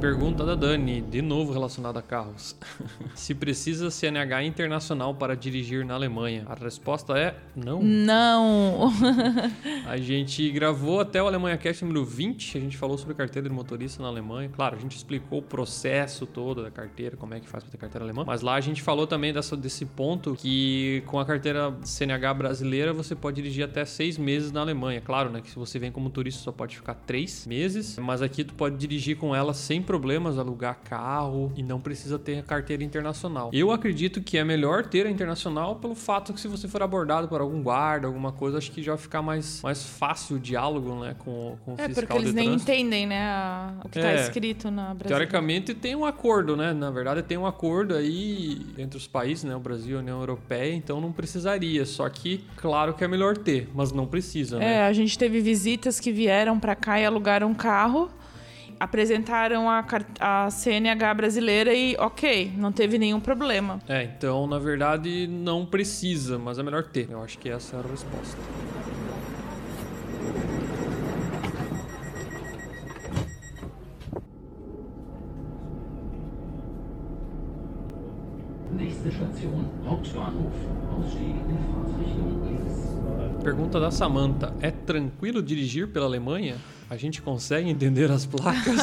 Pergunta 0.00 0.44
da 0.44 0.54
Dani, 0.54 1.00
de 1.00 1.22
novo 1.22 1.54
relacionada 1.54 2.00
a 2.00 2.02
carros. 2.02 2.54
se 3.16 3.34
precisa 3.34 3.90
CNH 3.90 4.44
internacional 4.44 5.14
para 5.14 5.34
dirigir 5.34 5.86
na 5.86 5.94
Alemanha? 5.94 6.44
A 6.46 6.54
resposta 6.54 7.18
é 7.18 7.34
não. 7.56 7.82
Não. 7.82 8.92
a 9.88 9.96
gente 9.96 10.50
gravou 10.50 11.00
até 11.00 11.22
o 11.22 11.26
Alemanha 11.26 11.56
Cast 11.56 11.82
número 11.82 12.04
20, 12.04 12.58
a 12.58 12.60
gente 12.60 12.76
falou 12.76 12.98
sobre 12.98 13.14
carteira 13.14 13.48
de 13.48 13.54
motorista 13.54 14.02
na 14.02 14.08
Alemanha. 14.08 14.50
Claro, 14.50 14.76
a 14.76 14.78
gente 14.78 14.94
explicou 14.94 15.38
o 15.38 15.42
processo 15.42 16.26
todo 16.26 16.62
da 16.62 16.70
carteira, 16.70 17.16
como 17.16 17.32
é 17.32 17.40
que 17.40 17.48
faz 17.48 17.64
para 17.64 17.70
ter 17.70 17.78
carteira 17.78 18.04
alemã. 18.04 18.22
Mas 18.26 18.42
lá 18.42 18.54
a 18.54 18.60
gente 18.60 18.82
falou 18.82 19.06
também 19.06 19.32
dessa, 19.32 19.56
desse 19.56 19.86
ponto 19.86 20.34
que 20.34 21.02
com 21.06 21.18
a 21.18 21.24
carteira 21.24 21.74
CNH 21.82 22.34
brasileira 22.34 22.92
você 22.92 23.14
pode 23.14 23.36
dirigir 23.36 23.64
até 23.64 23.84
seis 23.86 24.18
meses 24.18 24.52
na 24.52 24.60
Alemanha. 24.60 25.00
Claro, 25.00 25.30
né? 25.30 25.40
Que 25.40 25.48
se 25.48 25.56
você 25.56 25.78
vem 25.78 25.90
como 25.90 26.10
turista 26.10 26.42
só 26.42 26.52
pode 26.52 26.76
ficar 26.76 26.94
três 26.94 27.46
meses, 27.46 27.98
mas 27.98 28.20
aqui 28.20 28.44
tu 28.44 28.52
pode 28.52 28.76
dirigir 28.76 29.16
com 29.16 29.34
ela 29.34 29.54
sem 29.54 29.85
problemas 29.86 30.38
alugar 30.38 30.80
carro 30.84 31.52
e 31.56 31.62
não 31.62 31.80
precisa 31.80 32.18
ter 32.18 32.42
carteira 32.42 32.84
internacional. 32.84 33.50
Eu 33.52 33.70
acredito 33.70 34.20
que 34.20 34.36
é 34.36 34.44
melhor 34.44 34.84
ter 34.84 35.06
a 35.06 35.10
internacional 35.10 35.76
pelo 35.76 35.94
fato 35.94 36.34
que 36.34 36.40
se 36.40 36.48
você 36.48 36.68
for 36.68 36.82
abordado 36.82 37.28
por 37.28 37.40
algum 37.40 37.62
guarda, 37.62 38.06
alguma 38.06 38.32
coisa, 38.32 38.58
acho 38.58 38.70
que 38.70 38.82
já 38.82 38.92
vai 38.92 39.00
ficar 39.00 39.22
mais, 39.22 39.62
mais 39.62 39.84
fácil 39.84 40.36
o 40.36 40.38
diálogo, 40.38 40.94
né, 41.00 41.14
com, 41.18 41.56
com 41.64 41.72
o 41.72 41.74
é, 41.78 41.88
fiscal 41.88 42.06
porque 42.06 42.18
eles 42.18 42.34
nem 42.34 42.48
trânsito. 42.48 42.70
entendem, 42.70 43.06
né, 43.06 43.28
a, 43.28 43.74
o 43.84 43.88
que 43.88 43.98
está 43.98 44.10
é, 44.10 44.22
escrito 44.22 44.70
na 44.70 44.94
Brasil. 44.94 45.06
Teoricamente 45.06 45.74
tem 45.74 45.94
um 45.94 46.04
acordo, 46.04 46.56
né, 46.56 46.72
na 46.72 46.90
verdade 46.90 47.22
tem 47.22 47.38
um 47.38 47.46
acordo 47.46 47.94
aí 47.94 48.66
entre 48.76 48.98
os 48.98 49.06
países, 49.06 49.44
né, 49.44 49.54
o 49.54 49.60
Brasil 49.60 49.94
e 49.94 49.98
a 49.98 50.00
União 50.00 50.18
Europeia, 50.18 50.74
então 50.74 51.00
não 51.00 51.12
precisaria, 51.12 51.86
só 51.86 52.08
que 52.08 52.44
claro 52.56 52.94
que 52.94 53.04
é 53.04 53.08
melhor 53.08 53.36
ter, 53.36 53.70
mas 53.74 53.92
não 53.92 54.06
precisa, 54.06 54.58
né? 54.58 54.74
É, 54.74 54.86
a 54.86 54.92
gente 54.92 55.16
teve 55.18 55.40
visitas 55.40 56.00
que 56.00 56.10
vieram 56.12 56.58
para 56.58 56.74
cá 56.74 57.00
e 57.00 57.04
alugaram 57.04 57.48
um 57.48 57.54
carro 57.54 58.10
apresentaram 58.78 59.68
a, 59.68 59.84
a 60.20 60.50
CNH 60.50 61.14
brasileira 61.14 61.74
e 61.74 61.96
ok, 61.98 62.52
não 62.56 62.72
teve 62.72 62.98
nenhum 62.98 63.20
problema. 63.20 63.80
É, 63.88 64.04
então 64.04 64.46
na 64.46 64.58
verdade 64.58 65.26
não 65.26 65.64
precisa, 65.64 66.38
mas 66.38 66.58
é 66.58 66.62
melhor 66.62 66.84
ter. 66.84 67.10
Eu 67.10 67.22
acho 67.22 67.38
que 67.38 67.48
essa 67.48 67.76
é 67.76 67.80
a 67.80 67.82
resposta. 67.82 68.38
Pergunta 83.42 83.78
da 83.78 83.92
Samantha: 83.92 84.52
É 84.60 84.72
tranquilo 84.72 85.40
dirigir 85.40 85.88
pela 85.88 86.06
Alemanha? 86.06 86.56
A 86.88 86.96
gente 86.96 87.20
consegue 87.20 87.68
entender 87.68 88.10
as 88.10 88.24
placas? 88.26 88.76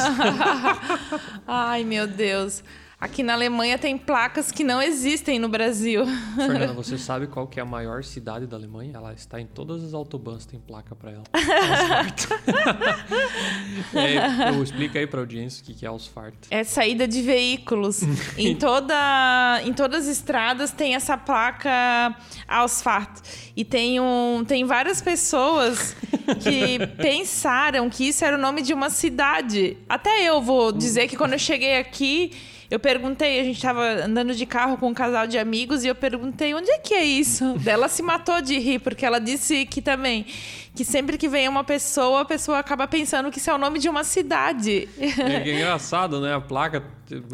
Ai, 1.46 1.84
meu 1.84 2.06
Deus. 2.06 2.62
Aqui 3.00 3.22
na 3.22 3.34
Alemanha 3.34 3.76
tem 3.76 3.98
placas 3.98 4.52
que 4.52 4.62
não 4.62 4.80
existem 4.80 5.38
no 5.38 5.48
Brasil. 5.48 6.06
Fernanda, 6.36 6.72
você 6.82 6.96
sabe 6.96 7.26
qual 7.26 7.46
que 7.46 7.58
é 7.58 7.62
a 7.62 7.66
maior 7.66 8.04
cidade 8.04 8.46
da 8.46 8.56
Alemanha? 8.56 8.92
Ela 8.94 9.12
está 9.12 9.40
em 9.40 9.46
todas 9.46 9.82
as 9.82 9.92
autobahns, 9.92 10.46
tem 10.46 10.60
placa 10.60 10.94
para 10.94 11.10
ela. 11.10 11.24
é, 13.94 14.50
eu 14.50 14.62
explica 14.62 14.98
aí 14.98 15.06
para 15.06 15.20
audiência 15.20 15.62
o 15.62 15.66
que 15.66 15.84
é 15.84 15.88
Ausfahrt. 15.88 16.34
É 16.50 16.62
saída 16.62 17.06
de 17.06 17.20
veículos. 17.20 18.00
em, 18.38 18.54
toda, 18.54 19.60
em 19.64 19.72
todas 19.72 20.08
as 20.08 20.18
estradas 20.18 20.70
tem 20.70 20.94
essa 20.94 21.18
placa 21.18 22.16
Ausfahrt. 22.46 23.20
E 23.56 23.64
tem, 23.64 24.00
um, 24.00 24.44
tem 24.46 24.64
várias 24.64 25.02
pessoas 25.02 25.96
que 26.42 26.86
pensaram 26.96 27.90
que 27.90 28.08
isso 28.08 28.24
era 28.24 28.36
o 28.36 28.40
nome 28.40 28.62
de 28.62 28.72
uma 28.72 28.88
cidade. 28.88 29.76
Até 29.88 30.22
eu 30.22 30.40
vou 30.40 30.72
dizer 30.72 31.08
que 31.08 31.16
quando 31.16 31.32
eu 31.32 31.38
cheguei 31.38 31.78
aqui 31.78 32.32
eu 32.70 32.78
perguntei, 32.78 33.40
a 33.40 33.44
gente 33.44 33.60
tava 33.60 34.04
andando 34.04 34.34
de 34.34 34.46
carro 34.46 34.76
com 34.76 34.88
um 34.88 34.94
casal 34.94 35.26
de 35.26 35.38
amigos 35.38 35.84
e 35.84 35.88
eu 35.88 35.94
perguntei 35.94 36.54
onde 36.54 36.70
é 36.70 36.78
que 36.78 36.94
é 36.94 37.04
isso. 37.04 37.44
ela 37.66 37.88
se 37.88 38.02
matou 38.02 38.40
de 38.40 38.58
rir, 38.58 38.78
porque 38.78 39.04
ela 39.04 39.18
disse 39.18 39.66
que 39.66 39.82
também 39.82 40.26
que 40.74 40.84
sempre 40.84 41.16
que 41.16 41.28
vem 41.28 41.48
uma 41.48 41.62
pessoa, 41.62 42.22
a 42.22 42.24
pessoa 42.24 42.58
acaba 42.58 42.88
pensando 42.88 43.30
que 43.30 43.38
isso 43.38 43.48
é 43.48 43.54
o 43.54 43.58
nome 43.58 43.78
de 43.78 43.88
uma 43.88 44.02
cidade. 44.02 44.88
É, 44.98 45.06
é 45.48 45.54
engraçado, 45.54 46.20
né? 46.20 46.34
A 46.34 46.40
placa, 46.40 46.82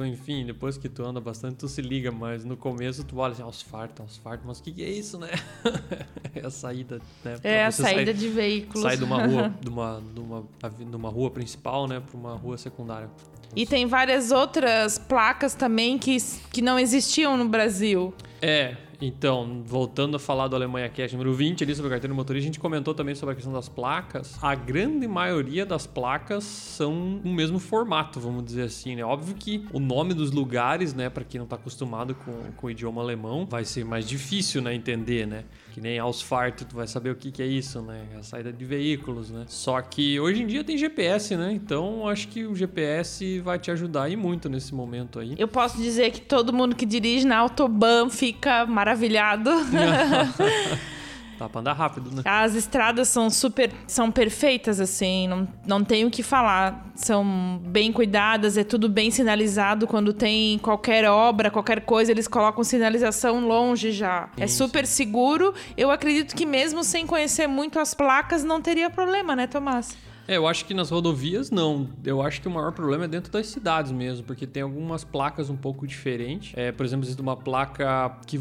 enfim, 0.07 0.45
depois 0.45 0.77
que 0.77 0.91
tu 0.91 1.03
anda 1.03 1.21
bastante, 1.21 1.57
tu 1.57 1.67
se 1.67 1.81
liga, 1.81 2.13
mas 2.13 2.45
no 2.45 2.55
começo 2.55 3.03
tu 3.03 3.17
olha 3.17 3.33
assim, 3.33 3.43
asfalto, 3.43 4.03
asfalto, 4.03 4.43
mas 4.47 4.59
o 4.59 4.63
que, 4.63 4.73
que, 4.73 4.85
é 4.85 4.91
isso, 4.91 5.19
né? 5.19 5.31
é 6.35 6.47
a 6.47 6.51
saída, 6.51 7.01
né? 7.25 7.39
é 7.43 7.65
a 7.65 7.71
saída 7.71 8.07
sair, 8.07 8.15
de 8.15 8.29
veículos. 8.29 8.83
Sai 8.83 8.99
de 8.99 9.05
uma 9.05 9.27
rua, 9.27 9.55
de 9.59 9.69
uma, 9.71 10.03
de 10.13 10.21
uma, 10.21 10.45
de 10.79 10.97
uma 10.97 11.09
rua 11.09 11.31
principal, 11.31 11.89
né, 11.89 11.99
para 11.99 12.19
uma 12.19 12.35
rua 12.35 12.59
secundária. 12.59 13.09
E 13.55 13.67
tem 13.67 13.87
várias 13.87 14.31
outras 14.31 14.99
placas 14.99 15.55
também 15.55 15.99
que, 15.99 16.17
que 16.53 16.63
não 16.63 16.79
existiam 16.79 17.37
no 17.37 17.49
Brasil. 17.49 18.15
É, 18.41 18.77
então, 19.01 19.63
voltando 19.65 20.17
a 20.17 20.21
falar 20.21 20.47
do 20.47 20.55
Alemanha 20.55 20.89
Cash 20.89 21.13
número 21.13 21.33
20 21.33 21.65
ali 21.65 21.75
sobre 21.75 21.89
a 21.89 21.91
carteira 21.93 22.13
motorista, 22.15 22.45
a 22.45 22.47
gente 22.47 22.61
comentou 22.61 22.95
também 22.95 23.15
sobre 23.15 23.33
a 23.33 23.35
questão 23.35 23.53
das 23.53 23.69
placas. 23.69 24.39
A 24.43 24.55
grande 24.55 25.09
maioria 25.09 25.65
das 25.65 25.87
placas 25.87 26.45
são 26.45 27.21
o 27.25 27.33
mesmo 27.33 27.59
formato, 27.59 28.21
vamos 28.21 28.45
dizer 28.45 28.65
assim, 28.65 28.95
né? 28.95 29.05
Óbvio 29.05 29.35
que 29.35 29.65
o 29.73 29.81
nome 29.81 30.13
dos 30.13 30.31
lugares, 30.31 30.93
né, 30.93 31.09
para 31.09 31.25
quem 31.25 31.39
não 31.39 31.45
está 31.45 31.57
acostumado 31.57 32.15
com, 32.15 32.53
com 32.57 32.67
o 32.67 32.71
idioma 32.71 33.01
alemão, 33.01 33.47
vai 33.47 33.65
ser 33.65 33.85
mais 33.85 34.07
difícil, 34.07 34.61
né, 34.61 34.75
entender, 34.75 35.27
né? 35.27 35.45
Que 35.71 35.81
nem 35.81 35.99
Ausfahrt, 35.99 36.63
tu 36.63 36.77
vai 36.77 36.87
saber 36.87 37.11
o 37.11 37.15
que, 37.15 37.31
que 37.31 37.43
é 37.43 37.47
isso, 37.47 37.81
né? 37.81 38.07
É 38.15 38.19
a 38.19 38.23
saída 38.23 38.53
de 38.53 38.65
veículos, 38.65 39.31
né? 39.31 39.45
Só 39.49 39.81
que 39.81 40.19
hoje 40.19 40.43
em 40.43 40.47
dia 40.47 40.65
tem 40.65 40.77
GPS, 40.77 41.37
né? 41.37 41.53
Então 41.53 42.09
acho 42.09 42.29
que 42.29 42.45
o 42.45 42.55
GPS 42.55 43.41
vai 43.41 43.59
te 43.59 43.71
ajudar 43.71 44.09
e 44.09 44.17
muito 44.17 44.49
nesse 44.49 44.75
momento 44.75 45.19
aí. 45.19 45.35
Eu 45.39 45.49
posso 45.49 45.77
dizer 45.79 46.11
que 46.11 46.21
todo 46.21 46.53
mundo 46.53 46.77
que 46.77 46.85
dirige 46.85 47.27
na 47.27 47.39
Autobahn 47.39 48.11
fica 48.11 48.67
maravilhado. 48.67 49.51
Dá 51.41 51.49
pra 51.49 51.63
andar 51.63 51.73
rápido, 51.73 52.11
né? 52.15 52.23
As 52.27 52.55
estradas 52.55 53.09
são 53.09 53.31
super, 53.31 53.73
são 53.87 54.13
perfeitas, 54.13 54.79
assim, 54.79 55.27
não, 55.27 55.49
não 55.67 55.83
tenho 55.83 56.09
o 56.09 56.11
que 56.11 56.23
falar. 56.23 56.93
São 56.95 57.59
bem 57.65 57.91
cuidadas, 57.91 58.59
é 58.59 58.65
tudo 58.65 58.91
bem 58.91 59.11
sinalizado. 59.11 59.87
Quando 59.87 60.13
tem 60.13 60.59
qualquer 60.59 61.07
obra, 61.07 61.51
qualquer 61.51 61.81
coisa, 61.81 62.13
eles 62.13 62.29
colocam 62.29 62.63
sinalização 62.63 63.41
longe 63.49 63.91
já. 63.91 64.29
É 64.37 64.47
Sim, 64.47 64.55
super 64.59 64.87
seguro. 64.87 65.55
Eu 65.79 65.91
acredito 65.91 66.37
que 66.37 66.45
mesmo 66.45 66.85
sem 66.85 67.07
conhecer 67.07 67.47
muito 67.47 67.79
as 67.79 67.95
placas, 67.95 68.45
não 68.45 68.61
teria 68.61 68.91
problema, 68.91 69.35
né, 69.35 69.47
Tomás? 69.47 69.97
É, 70.29 70.37
eu 70.37 70.47
acho 70.47 70.67
que 70.67 70.75
nas 70.75 70.91
rodovias 70.91 71.51
não. 71.51 71.89
Eu 72.05 72.21
acho 72.23 72.41
que 72.41 72.47
o 72.47 72.51
maior 72.51 72.73
problema 72.73 73.07
é 73.07 73.09
dentro 73.09 73.33
das 73.33 73.47
cidades 73.47 73.91
mesmo, 73.91 74.25
porque 74.25 74.47
tem 74.47 74.63
algumas 74.63 75.05
placas 75.05 75.49
um 75.49 75.57
pouco 75.57 75.87
diferentes. 75.87 76.53
É, 76.55 76.71
por 76.71 76.85
exemplo, 76.85 77.07
existe 77.07 77.21
uma 77.23 77.37
placa 77.37 78.17
que 78.27 78.39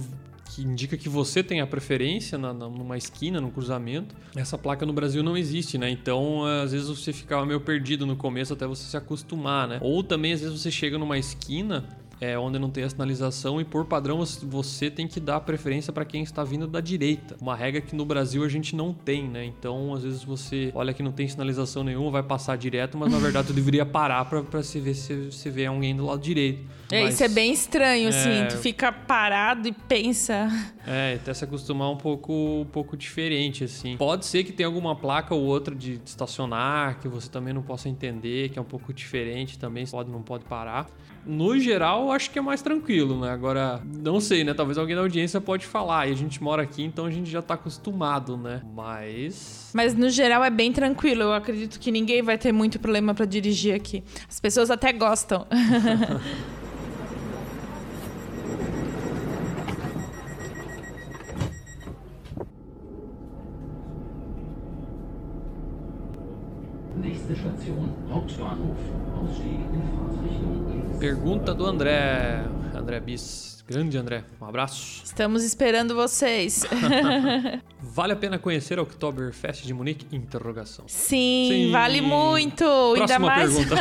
que 0.49 0.63
indica 0.63 0.97
que 0.97 1.07
você 1.07 1.43
tem 1.43 1.61
a 1.61 1.67
preferência 1.67 2.37
na, 2.37 2.53
na, 2.53 2.67
numa 2.67 2.97
esquina, 2.97 3.39
num 3.39 3.51
cruzamento. 3.51 4.15
Essa 4.35 4.57
placa 4.57 4.85
no 4.85 4.93
Brasil 4.93 5.21
não 5.21 5.37
existe, 5.37 5.77
né? 5.77 5.89
Então, 5.89 6.43
às 6.45 6.71
vezes 6.71 6.87
você 6.87 7.13
ficava 7.13 7.45
meio 7.45 7.61
perdido 7.61 8.05
no 8.05 8.15
começo 8.15 8.53
até 8.53 8.65
você 8.65 8.83
se 8.83 8.97
acostumar, 8.97 9.67
né? 9.67 9.79
Ou 9.81 10.03
também, 10.03 10.33
às 10.33 10.41
vezes, 10.41 10.59
você 10.59 10.71
chega 10.71 10.97
numa 10.97 11.17
esquina 11.17 11.85
é, 12.21 12.37
onde 12.37 12.59
não 12.59 12.69
tem 12.69 12.83
a 12.83 12.89
sinalização 12.89 13.61
e 13.61 13.63
por 13.63 13.85
padrão 13.85 14.23
você 14.43 14.89
tem 14.89 15.07
que 15.07 15.19
dar 15.19 15.39
preferência 15.41 15.93
para 15.93 16.03
quem 16.03 16.21
está 16.21 16.43
vindo 16.43 16.67
da 16.67 16.81
direita. 16.81 17.37
Uma 17.41 17.55
regra 17.55 17.81
que 17.81 17.95
no 17.95 18.05
Brasil 18.05 18.43
a 18.43 18.49
gente 18.49 18.75
não 18.75 18.93
tem, 18.93 19.27
né? 19.27 19.45
Então, 19.45 19.93
às 19.93 20.03
vezes 20.03 20.23
você 20.23 20.71
olha 20.75 20.93
que 20.93 21.01
não 21.01 21.11
tem 21.11 21.27
sinalização 21.27 21.83
nenhuma, 21.83 22.11
vai 22.11 22.23
passar 22.23 22.57
direto, 22.57 22.97
mas 22.97 23.11
na 23.11 23.19
verdade 23.19 23.47
tu 23.49 23.53
deveria 23.53 23.85
parar 23.85 24.25
para 24.25 24.63
se 24.63 24.79
ver 24.79 24.95
se 24.95 25.31
você 25.31 25.49
vê 25.49 25.65
alguém 25.65 25.95
do 25.95 26.05
lado 26.05 26.21
direito. 26.21 26.63
É, 26.91 27.03
mas, 27.03 27.13
isso 27.13 27.23
é 27.23 27.27
bem 27.27 27.53
estranho, 27.53 28.07
é... 28.07 28.09
assim. 28.09 28.47
Tu 28.49 28.57
fica 28.61 28.91
parado 28.91 29.67
e 29.67 29.71
pensa. 29.71 30.49
É, 30.87 31.13
até 31.21 31.33
se 31.33 31.43
acostumar 31.43 31.89
um 31.89 31.97
pouco, 31.97 32.33
um 32.33 32.65
pouco 32.65 32.97
diferente, 32.97 33.63
assim. 33.63 33.95
Pode 33.95 34.25
ser 34.25 34.43
que 34.43 34.51
tenha 34.51 34.67
alguma 34.67 34.95
placa 34.95 35.35
ou 35.35 35.43
outra 35.43 35.75
de, 35.75 35.97
de 35.97 36.09
estacionar 36.09 36.99
que 36.99 37.07
você 37.07 37.29
também 37.29 37.53
não 37.53 37.61
possa 37.61 37.87
entender, 37.87 38.49
que 38.49 38.57
é 38.57 38.61
um 38.61 38.65
pouco 38.65 38.91
diferente 38.91 39.57
também, 39.59 39.85
pode 39.85 40.09
não 40.09 40.21
pode 40.21 40.45
parar 40.45 40.89
no 41.25 41.57
geral, 41.59 42.11
acho 42.11 42.31
que 42.31 42.39
é 42.39 42.41
mais 42.41 42.61
tranquilo, 42.61 43.19
né? 43.19 43.31
Agora, 43.31 43.81
não 44.01 44.19
sei, 44.19 44.43
né? 44.43 44.53
Talvez 44.53 44.77
alguém 44.77 44.95
da 44.95 45.01
audiência 45.01 45.39
pode 45.39 45.65
falar. 45.65 46.07
E 46.07 46.11
a 46.11 46.15
gente 46.15 46.41
mora 46.41 46.63
aqui, 46.63 46.83
então 46.83 47.05
a 47.05 47.11
gente 47.11 47.29
já 47.29 47.41
tá 47.41 47.53
acostumado, 47.53 48.37
né? 48.37 48.61
Mas. 48.73 49.71
Mas 49.73 49.95
no 49.95 50.09
geral 50.09 50.43
é 50.43 50.49
bem 50.49 50.71
tranquilo. 50.71 51.23
Eu 51.23 51.33
acredito 51.33 51.79
que 51.79 51.91
ninguém 51.91 52.21
vai 52.21 52.37
ter 52.37 52.51
muito 52.51 52.79
problema 52.79 53.13
para 53.13 53.25
dirigir 53.25 53.75
aqui. 53.75 54.03
As 54.27 54.39
pessoas 54.39 54.71
até 54.71 54.91
gostam. 54.91 55.45
Nächste 67.01 67.33
Station, 67.33 67.89
Hauptbahnhof. 68.11 68.77
Ausstieg 69.15 69.59
in 69.73 69.81
Fahrtrichtung 69.95 70.67
links. 70.69 70.98
Pergunta 71.09 71.55
do 71.55 71.65
André. 71.65 72.43
André 72.75 72.99
Bis. 72.99 73.63
Grande 73.67 73.97
André, 73.97 74.23
um 74.39 74.45
abraço. 74.45 75.01
Estamos 75.03 75.43
esperando 75.43 75.95
vocês. 75.95 76.63
vale 77.81 78.13
a 78.13 78.15
pena 78.15 78.37
conhecer 78.37 78.77
a 78.77 78.81
Oktoberfest 78.83 79.63
de 79.63 79.73
Munique? 79.73 80.05
Interrogação. 80.15 80.85
Sim, 80.87 81.49
Sim. 81.51 81.71
vale 81.71 82.01
muito. 82.01 82.63
Próxima 82.95 83.01
ainda 83.05 83.19
mais 83.19 83.53
pergunta. 83.53 83.75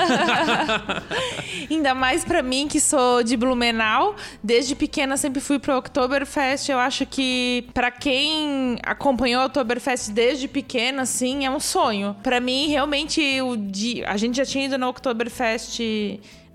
ainda 1.70 1.94
mais 1.94 2.24
para 2.24 2.42
mim 2.42 2.66
que 2.66 2.80
sou 2.80 3.22
de 3.22 3.36
Blumenau, 3.36 4.14
desde 4.42 4.74
pequena 4.74 5.16
sempre 5.16 5.40
fui 5.40 5.58
pro 5.58 5.76
Oktoberfest. 5.76 6.70
Eu 6.70 6.78
acho 6.78 7.04
que 7.04 7.66
para 7.74 7.90
quem 7.90 8.78
acompanhou 8.82 9.42
o 9.42 9.46
Oktoberfest 9.46 10.10
desde 10.12 10.48
pequena, 10.48 11.02
assim, 11.02 11.44
é 11.44 11.50
um 11.50 11.60
sonho. 11.60 12.16
Para 12.22 12.40
mim, 12.40 12.68
realmente 12.68 13.20
o 13.42 13.56
dia, 13.56 14.08
a 14.08 14.16
gente 14.16 14.36
já 14.36 14.44
tinha 14.44 14.64
ido 14.66 14.76
no 14.78 14.88
Oktoberfest 14.88 15.80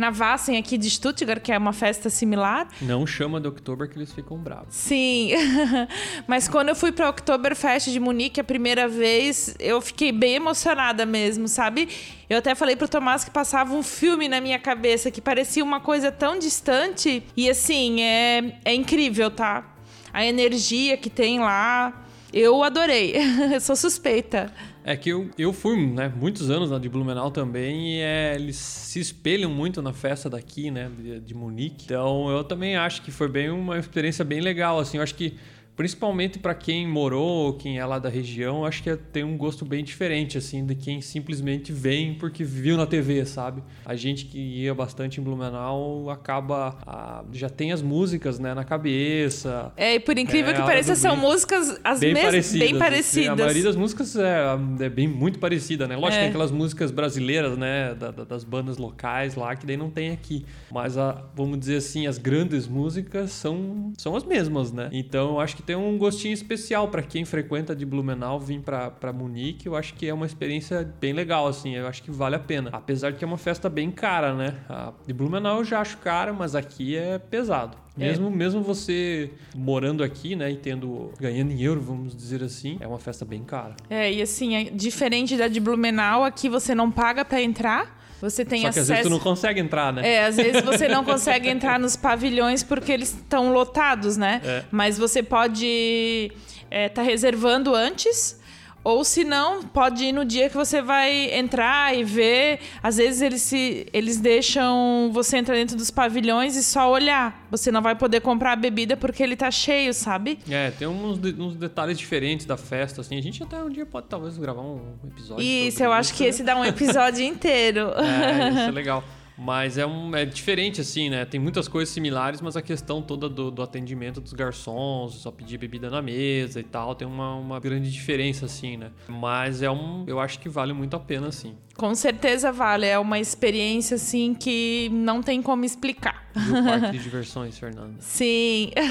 na 0.04 0.10
Wassen 0.10 0.58
aqui 0.58 0.78
de 0.78 0.90
Stuttgart, 0.90 1.42
que 1.42 1.50
é 1.50 1.58
uma 1.58 1.72
festa 1.72 2.10
similar. 2.10 2.68
Não 2.82 3.08
chama 3.08 3.40
de 3.40 3.48
Oktober 3.48 3.90
que 3.90 3.98
eles 3.98 4.12
ficam 4.12 4.38
bravos. 4.38 4.68
Sim, 4.70 5.32
mas 6.28 6.50
quando 6.50 6.70
eu 6.70 6.76
fui 6.76 6.92
para 6.92 7.10
Oktoberfest 7.10 7.90
de 7.90 8.00
Munique 8.02 8.42
a 8.42 8.44
primeira 8.44 8.86
vez, 8.86 9.56
eu 9.60 9.80
fiquei 9.80 10.12
bem 10.12 10.36
emocionada 10.36 11.06
mesmo, 11.06 11.48
sabe? 11.48 11.88
Eu 12.30 12.40
até 12.40 12.54
falei 12.54 12.76
pro 12.76 12.86
Tomás 12.86 13.24
que 13.24 13.32
passava 13.32 13.74
um 13.74 13.82
filme 13.82 14.28
na 14.28 14.42
minha 14.42 14.60
cabeça 14.60 15.10
que 15.10 15.22
parecia 15.22 15.64
uma 15.64 15.80
coisa 15.80 16.12
tão 16.12 16.38
distante 16.38 17.24
e 17.38 17.50
assim, 17.50 18.02
é, 18.02 18.60
é 18.66 18.74
incrível, 18.74 19.32
tá? 19.32 19.64
A 20.12 20.26
energia 20.26 20.98
que 20.98 21.10
tem 21.10 21.40
lá, 21.40 22.06
eu 22.34 22.62
adorei. 22.62 23.16
eu 23.54 23.62
sou 23.62 23.76
suspeita. 23.76 24.52
É 24.86 24.98
que 24.98 25.10
eu, 25.10 25.30
eu 25.38 25.54
fui 25.54 25.78
né, 25.88 26.12
muitos 26.14 26.50
anos 26.50 26.70
lá 26.70 26.78
de 26.78 26.90
Blumenau 26.90 27.32
também 27.32 27.96
e 27.96 28.02
é, 28.02 28.36
eles 28.36 28.58
se 28.58 29.00
espelham 29.00 29.50
muito 29.50 29.82
na 29.82 29.94
festa 29.94 30.30
daqui, 30.30 30.70
né, 30.70 30.92
de, 30.98 31.22
de 31.22 31.34
Munique. 31.34 31.86
Então 31.86 32.30
eu 32.30 32.44
também 32.44 32.76
acho 32.76 33.02
que 33.02 33.10
foi 33.10 33.30
bem 33.30 33.50
uma 33.50 33.78
experiência 33.80 34.26
bem 34.26 34.42
legal, 34.42 34.80
assim. 34.80 34.98
Eu 34.98 35.04
acho 35.04 35.16
que 35.16 35.38
principalmente 35.76 36.40
para 36.40 36.54
quem 36.54 36.88
morou, 36.88 37.54
quem 37.54 37.80
é 37.80 37.86
lá 37.86 37.98
da 38.00 38.10
região, 38.10 38.66
acho 38.66 38.84
que 38.84 38.96
tem 38.96 39.24
um 39.24 39.36
gosto 39.38 39.66
bem 39.66 39.84
diferente, 39.84 40.38
assim, 40.38 40.66
de 40.66 40.76
quem 40.76 41.02
simplesmente 41.02 41.72
vem 41.72 42.14
porque 42.16 42.44
viu 42.44 42.78
na 42.78 42.86
TV, 42.86 43.26
sabe? 43.26 43.64
A 43.86 43.96
gente 43.96 44.26
que 44.26 44.38
ia 44.38 44.74
bastante 44.74 45.20
em 45.20 45.24
Blumenau 45.24 46.10
acaba. 46.10 46.78
A, 46.86 47.24
já 47.32 47.50
tem 47.50 47.72
as 47.72 47.82
músicas, 47.82 48.40
né, 48.40 48.54
na 48.54 48.64
cabeça. 48.64 49.72
É, 49.76 49.96
e 49.96 50.00
por 50.00 50.18
incrível 50.18 50.52
É, 50.52 50.54
que 50.56 50.62
pareça, 50.62 50.96
são 50.96 51.16
vinho. 51.16 51.28
músicas 51.28 51.80
as 51.84 52.00
Bem 52.00 52.14
mesmas, 52.14 52.32
parecidas. 52.32 52.70
bem 52.70 52.80
parecidas. 52.80 53.30
A 53.32 53.36
maioria 53.36 53.64
das 53.64 53.76
músicas 53.76 54.16
é, 54.16 54.38
é 54.82 54.90
bem 54.90 55.08
muito 55.08 55.40
parecida, 55.40 55.88
né? 55.88 55.96
Lógico, 55.96 56.18
É. 56.18 56.20
tem 56.22 56.30
aquelas 56.30 56.52
músicas 56.52 56.92
brasileiras, 56.92 57.58
né? 57.58 57.94
da- 57.94 58.12
da- 58.12 58.24
das 58.24 58.44
bandas 58.44 58.78
locais 58.78 59.36
lá, 59.36 59.56
que 59.56 59.66
daí 59.66 59.78
não 59.78 59.90
tem 59.90 60.12
aqui. 60.12 60.46
Mas, 60.72 60.98
a, 60.98 61.24
vamos 61.36 61.60
dizer 61.60 61.78
assim, 61.78 62.08
as 62.08 62.18
grandes 62.18 62.68
músicas 62.68 63.32
são, 63.32 63.92
são 63.98 64.16
as 64.16 64.24
mesmas, 64.24 64.72
né? 64.72 64.90
Então, 64.92 65.32
eu 65.32 65.40
acho 65.40 65.56
que 65.56 65.63
tem 65.66 65.76
um 65.76 65.98
gostinho 65.98 66.34
especial 66.34 66.88
para 66.88 67.02
quem 67.02 67.26
frequenta 67.26 67.76
de 67.76 67.86
Blumenau 67.86 68.40
vir 68.40 68.62
pra 68.62 68.92
pra 68.92 69.14
Munique. 69.14 69.68
Eu 69.68 69.76
acho 69.76 69.94
que 69.94 70.08
é 70.08 70.14
uma 70.14 70.26
experiência 70.26 70.84
bem 71.00 71.14
legal, 71.14 71.48
assim. 71.48 71.76
Eu 71.76 71.88
acho 71.88 72.04
que 72.04 72.12
vale 72.12 72.36
a 72.36 72.40
pena. 72.40 72.70
Apesar 72.72 73.12
de 73.12 73.18
que 73.18 73.24
é 73.24 73.28
uma 73.28 73.38
festa 73.38 73.70
bem 73.70 73.92
cara, 73.92 74.34
né? 74.34 74.56
A 74.70 74.94
de 75.06 75.14
Blumenau 75.14 75.60
eu 75.60 75.64
já 75.64 75.82
acho 75.82 75.98
cara, 75.98 76.34
mas 76.34 76.56
aqui 76.56 76.96
é 76.96 77.18
pesado. 77.18 77.78
É. 77.98 78.08
Mesmo, 78.08 78.32
mesmo 78.32 78.62
você 78.62 79.32
morando 79.56 80.04
aqui, 80.04 80.36
né, 80.36 80.52
e 80.52 80.58
tendo 80.58 81.12
ganhando 81.20 81.52
em 81.52 81.62
euro, 81.62 81.80
vamos 81.80 82.16
dizer 82.16 82.44
assim, 82.44 82.78
é 82.80 82.88
uma 82.88 82.98
festa 82.98 83.24
bem 83.24 83.44
cara. 83.44 83.76
É, 83.88 84.12
e 84.12 84.20
assim, 84.22 84.56
é 84.56 84.64
diferente 84.64 85.38
da 85.38 85.48
de 85.48 85.60
Blumenau, 85.60 86.24
aqui 86.24 86.50
você 86.50 86.74
não 86.74 86.90
paga 86.90 87.24
pra 87.24 87.40
entrar. 87.42 88.03
Você 88.24 88.46
tem 88.46 88.62
Só 88.62 88.64
que 88.64 88.70
às 88.70 88.78
acesso. 88.78 88.88
vezes 88.88 89.04
tu 89.04 89.10
não 89.10 89.20
consegue 89.20 89.60
entrar, 89.60 89.92
né? 89.92 90.10
É, 90.10 90.26
às 90.26 90.38
vezes 90.38 90.62
você 90.64 90.88
não 90.88 91.04
consegue 91.04 91.50
entrar 91.50 91.78
nos 91.78 91.98
pavilhões 91.98 92.64
porque 92.64 92.90
eles 92.90 93.10
estão 93.10 93.52
lotados, 93.52 94.16
né? 94.16 94.42
É. 94.46 94.64
Mas 94.72 94.98
você 94.98 95.22
pode 95.22 96.32
estar 96.72 97.02
reservando 97.02 97.76
antes. 97.76 98.42
Ou 98.84 99.04
se 99.06 99.24
não, 99.24 99.64
pode 99.64 100.04
ir 100.04 100.12
no 100.12 100.26
dia 100.26 100.50
que 100.50 100.56
você 100.58 100.82
vai 100.82 101.34
entrar 101.34 101.96
e 101.98 102.04
ver. 102.04 102.60
Às 102.82 102.98
vezes 102.98 103.22
eles, 103.22 103.42
se, 103.42 103.88
eles 103.94 104.18
deixam 104.20 105.10
você 105.14 105.38
entrar 105.38 105.56
dentro 105.56 105.78
dos 105.78 105.90
pavilhões 105.90 106.56
e 106.58 106.64
só 106.64 106.92
olhar. 106.92 107.48
Você 107.50 107.72
não 107.72 107.82
vai 107.82 107.96
poder 107.96 108.20
comprar 108.20 108.52
a 108.52 108.56
bebida 108.56 108.98
porque 108.98 109.24
ele 109.24 109.36
tá 109.38 109.50
cheio, 109.50 109.94
sabe? 109.94 110.38
É, 110.50 110.70
tem 110.72 110.88
uns, 110.88 111.18
de- 111.18 111.40
uns 111.42 111.56
detalhes 111.56 111.98
diferentes 111.98 112.46
da 112.46 112.58
festa, 112.58 113.00
assim. 113.02 113.18
A 113.18 113.22
gente 113.22 113.42
até 113.42 113.64
um 113.64 113.70
dia 113.70 113.86
pode 113.86 114.08
talvez 114.08 114.38
gravar 114.38 114.62
um 114.62 114.82
episódio. 115.08 115.44
Isso, 115.44 115.82
eu 115.82 115.94
acho 115.94 116.14
que 116.14 116.24
né? 116.24 116.30
esse 116.30 116.44
dá 116.44 116.56
um 116.58 116.66
episódio 116.66 117.24
inteiro. 117.26 117.92
É, 117.98 118.50
isso 118.50 118.60
é 118.60 118.72
legal. 118.72 119.04
Mas 119.38 119.78
é, 119.78 119.86
um, 119.86 120.16
é 120.16 120.26
diferente, 120.26 120.82
assim, 120.82 121.10
né? 121.10 121.26
Tem 121.26 121.40
muitas 121.40 121.68
coisas 121.68 121.94
similares, 121.94 122.42
mas 122.42 122.56
a 122.56 122.62
questão 122.62 123.02
toda 123.02 123.28
do, 123.28 123.50
do 123.50 123.62
atendimento 123.62 124.22
dos 124.22 124.34
garçons, 124.34 125.16
só 125.16 125.32
pedir 125.32 125.58
bebida 125.58 125.90
na 125.90 126.02
mesa 126.02 126.60
e 126.60 126.64
tal, 126.64 126.94
tem 126.96 127.08
uma, 127.08 127.36
uma 127.36 127.60
grande 127.60 127.92
diferença, 127.92 128.46
assim, 128.46 128.78
né? 128.78 128.92
Mas 129.08 129.62
é 129.62 129.72
um. 129.72 130.04
Eu 130.08 130.20
acho 130.20 130.40
que 130.40 130.50
vale 130.50 130.74
muito 130.74 130.96
a 130.96 131.00
pena, 131.00 131.28
assim. 131.28 131.56
Com 131.76 131.96
certeza 131.96 132.52
vale. 132.52 132.86
É 132.86 133.00
uma 133.00 133.20
experiência, 133.20 133.96
assim, 133.96 134.34
que 134.36 134.90
não 134.92 135.22
tem 135.24 135.42
como 135.42 135.66
explicar. 135.66 136.24
E 136.36 136.50
o 136.52 136.64
parque 136.64 136.92
de 136.98 137.00
diversões, 137.04 137.58
Fernanda. 137.58 137.96
Sim. 138.00 138.72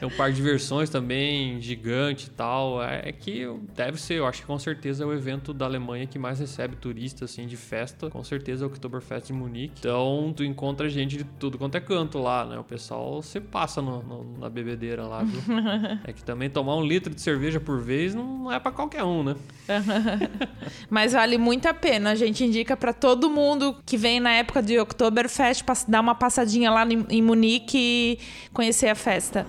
É 0.00 0.06
um 0.06 0.10
parque 0.10 0.34
de 0.34 0.42
diversões 0.42 0.88
também, 0.90 1.60
gigante 1.60 2.26
e 2.26 2.30
tal. 2.30 2.82
É 2.82 3.08
é 3.08 3.12
que 3.12 3.46
deve 3.74 4.00
ser, 4.00 4.14
eu 4.14 4.26
acho 4.26 4.40
que 4.42 4.46
com 4.46 4.58
certeza 4.58 5.02
é 5.02 5.06
o 5.06 5.12
evento 5.12 5.52
da 5.54 5.64
Alemanha 5.64 6.06
que 6.06 6.18
mais 6.18 6.38
recebe 6.38 6.76
turistas, 6.76 7.30
assim, 7.30 7.46
de 7.46 7.56
festa. 7.56 8.10
Com 8.10 8.22
certeza 8.22 8.64
é 8.64 8.66
o 8.66 8.70
Oktoberfest 8.70 9.26
de 9.28 9.32
Munique. 9.32 9.74
Então, 9.78 10.32
tu 10.36 10.44
encontra 10.44 10.88
gente 10.88 11.16
de 11.16 11.24
tudo 11.24 11.58
quanto 11.58 11.76
é 11.76 11.80
canto 11.80 12.18
lá, 12.18 12.44
né? 12.44 12.58
O 12.58 12.64
pessoal 12.64 13.22
se 13.22 13.40
passa 13.40 13.80
no- 13.82 14.02
no- 14.02 14.38
na 14.38 14.48
bebedeira 14.48 15.04
lá, 15.06 15.22
viu? 15.22 15.40
é 16.04 16.12
que 16.12 16.22
também 16.22 16.48
tomar 16.50 16.76
um 16.76 16.84
litro 16.84 17.14
de 17.14 17.20
cerveja 17.20 17.58
por 17.60 17.80
vez 17.80 18.14
não 18.14 18.50
é 18.52 18.58
pra 18.60 18.70
qualquer 18.72 19.02
um, 19.04 19.22
né? 19.22 19.36
Mas 20.90 21.12
vale 21.12 21.38
muito 21.38 21.67
a 21.68 21.74
pena. 21.74 22.10
A 22.10 22.14
gente 22.14 22.44
indica 22.44 22.76
para 22.76 22.92
todo 22.92 23.30
mundo 23.30 23.76
que 23.86 23.96
vem 23.96 24.20
na 24.20 24.32
época 24.32 24.62
de 24.62 24.78
Oktoberfest 24.78 25.62
dar 25.86 26.00
uma 26.00 26.14
passadinha 26.14 26.70
lá 26.70 26.86
em 27.08 27.22
Munique 27.22 27.78
e 27.78 28.18
conhecer 28.52 28.88
a 28.88 28.94
festa. 28.94 29.46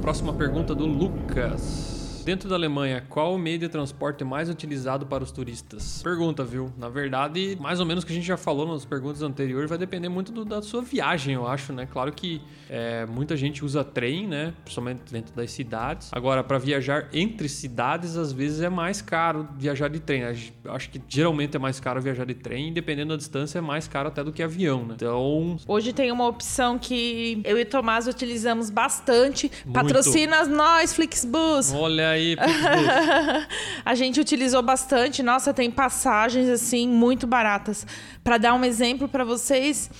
Próxima 0.00 0.32
pergunta 0.32 0.72
do 0.72 0.86
Lucas. 0.86 1.95
Dentro 2.26 2.48
da 2.48 2.56
Alemanha, 2.56 3.06
qual 3.08 3.36
o 3.36 3.38
meio 3.38 3.56
de 3.56 3.68
transporte 3.68 4.24
mais 4.24 4.50
utilizado 4.50 5.06
para 5.06 5.22
os 5.22 5.30
turistas? 5.30 6.02
Pergunta, 6.02 6.42
viu? 6.42 6.72
Na 6.76 6.88
verdade, 6.88 7.56
mais 7.60 7.78
ou 7.78 7.86
menos 7.86 8.02
o 8.02 8.06
que 8.06 8.12
a 8.12 8.16
gente 8.16 8.26
já 8.26 8.36
falou 8.36 8.66
nas 8.66 8.84
perguntas 8.84 9.22
anteriores, 9.22 9.68
vai 9.68 9.78
depender 9.78 10.08
muito 10.08 10.32
do- 10.32 10.44
da 10.44 10.60
sua 10.60 10.82
viagem, 10.82 11.34
eu 11.36 11.46
acho, 11.46 11.72
né? 11.72 11.86
Claro 11.88 12.10
que 12.12 12.42
é, 12.68 13.06
muita 13.06 13.36
gente 13.36 13.64
usa 13.64 13.84
trem, 13.84 14.26
né? 14.26 14.52
Principalmente 14.64 15.02
dentro 15.12 15.32
das 15.36 15.52
cidades. 15.52 16.08
Agora, 16.12 16.42
para 16.42 16.58
viajar 16.58 17.08
entre 17.12 17.48
cidades, 17.48 18.16
às 18.16 18.32
vezes 18.32 18.60
é 18.60 18.68
mais 18.68 19.00
caro 19.00 19.46
viajar 19.56 19.86
de 19.86 20.00
trem. 20.00 20.24
Acho 20.24 20.90
que 20.90 21.00
geralmente 21.06 21.54
é 21.54 21.60
mais 21.60 21.78
caro 21.78 22.02
viajar 22.02 22.26
de 22.26 22.34
trem, 22.34 22.72
dependendo 22.72 23.10
da 23.10 23.16
distância, 23.16 23.58
é 23.58 23.62
mais 23.62 23.86
caro 23.86 24.08
até 24.08 24.24
do 24.24 24.32
que 24.32 24.42
avião, 24.42 24.84
né? 24.84 24.94
Então, 24.96 25.56
Hoje 25.68 25.92
tem 25.92 26.10
uma 26.10 26.26
opção 26.26 26.76
que 26.76 27.40
eu 27.44 27.56
e 27.56 27.62
o 27.62 27.66
Tomás 27.66 28.08
utilizamos 28.08 28.68
bastante. 28.68 29.48
Patrocina 29.72 30.44
nós, 30.44 30.92
Flixbus. 30.92 31.72
olha 31.72 32.15
aí. 32.16 32.36
A 33.84 33.94
gente 33.94 34.20
utilizou 34.20 34.62
bastante. 34.62 35.22
Nossa, 35.22 35.52
tem 35.54 35.70
passagens 35.70 36.48
assim 36.48 36.88
muito 36.88 37.26
baratas. 37.26 37.86
Para 38.24 38.38
dar 38.38 38.54
um 38.54 38.64
exemplo 38.64 39.08
para 39.08 39.24
vocês, 39.24 39.90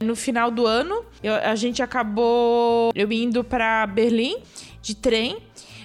no 0.00 0.14
final 0.14 0.50
do 0.50 0.66
ano, 0.66 1.04
eu- 1.22 1.34
a 1.34 1.54
gente 1.54 1.82
acabou 1.82 2.92
eu 2.94 3.10
indo 3.12 3.42
para 3.42 3.86
Berlim 3.86 4.36
de 4.80 4.94
trem. 4.94 5.38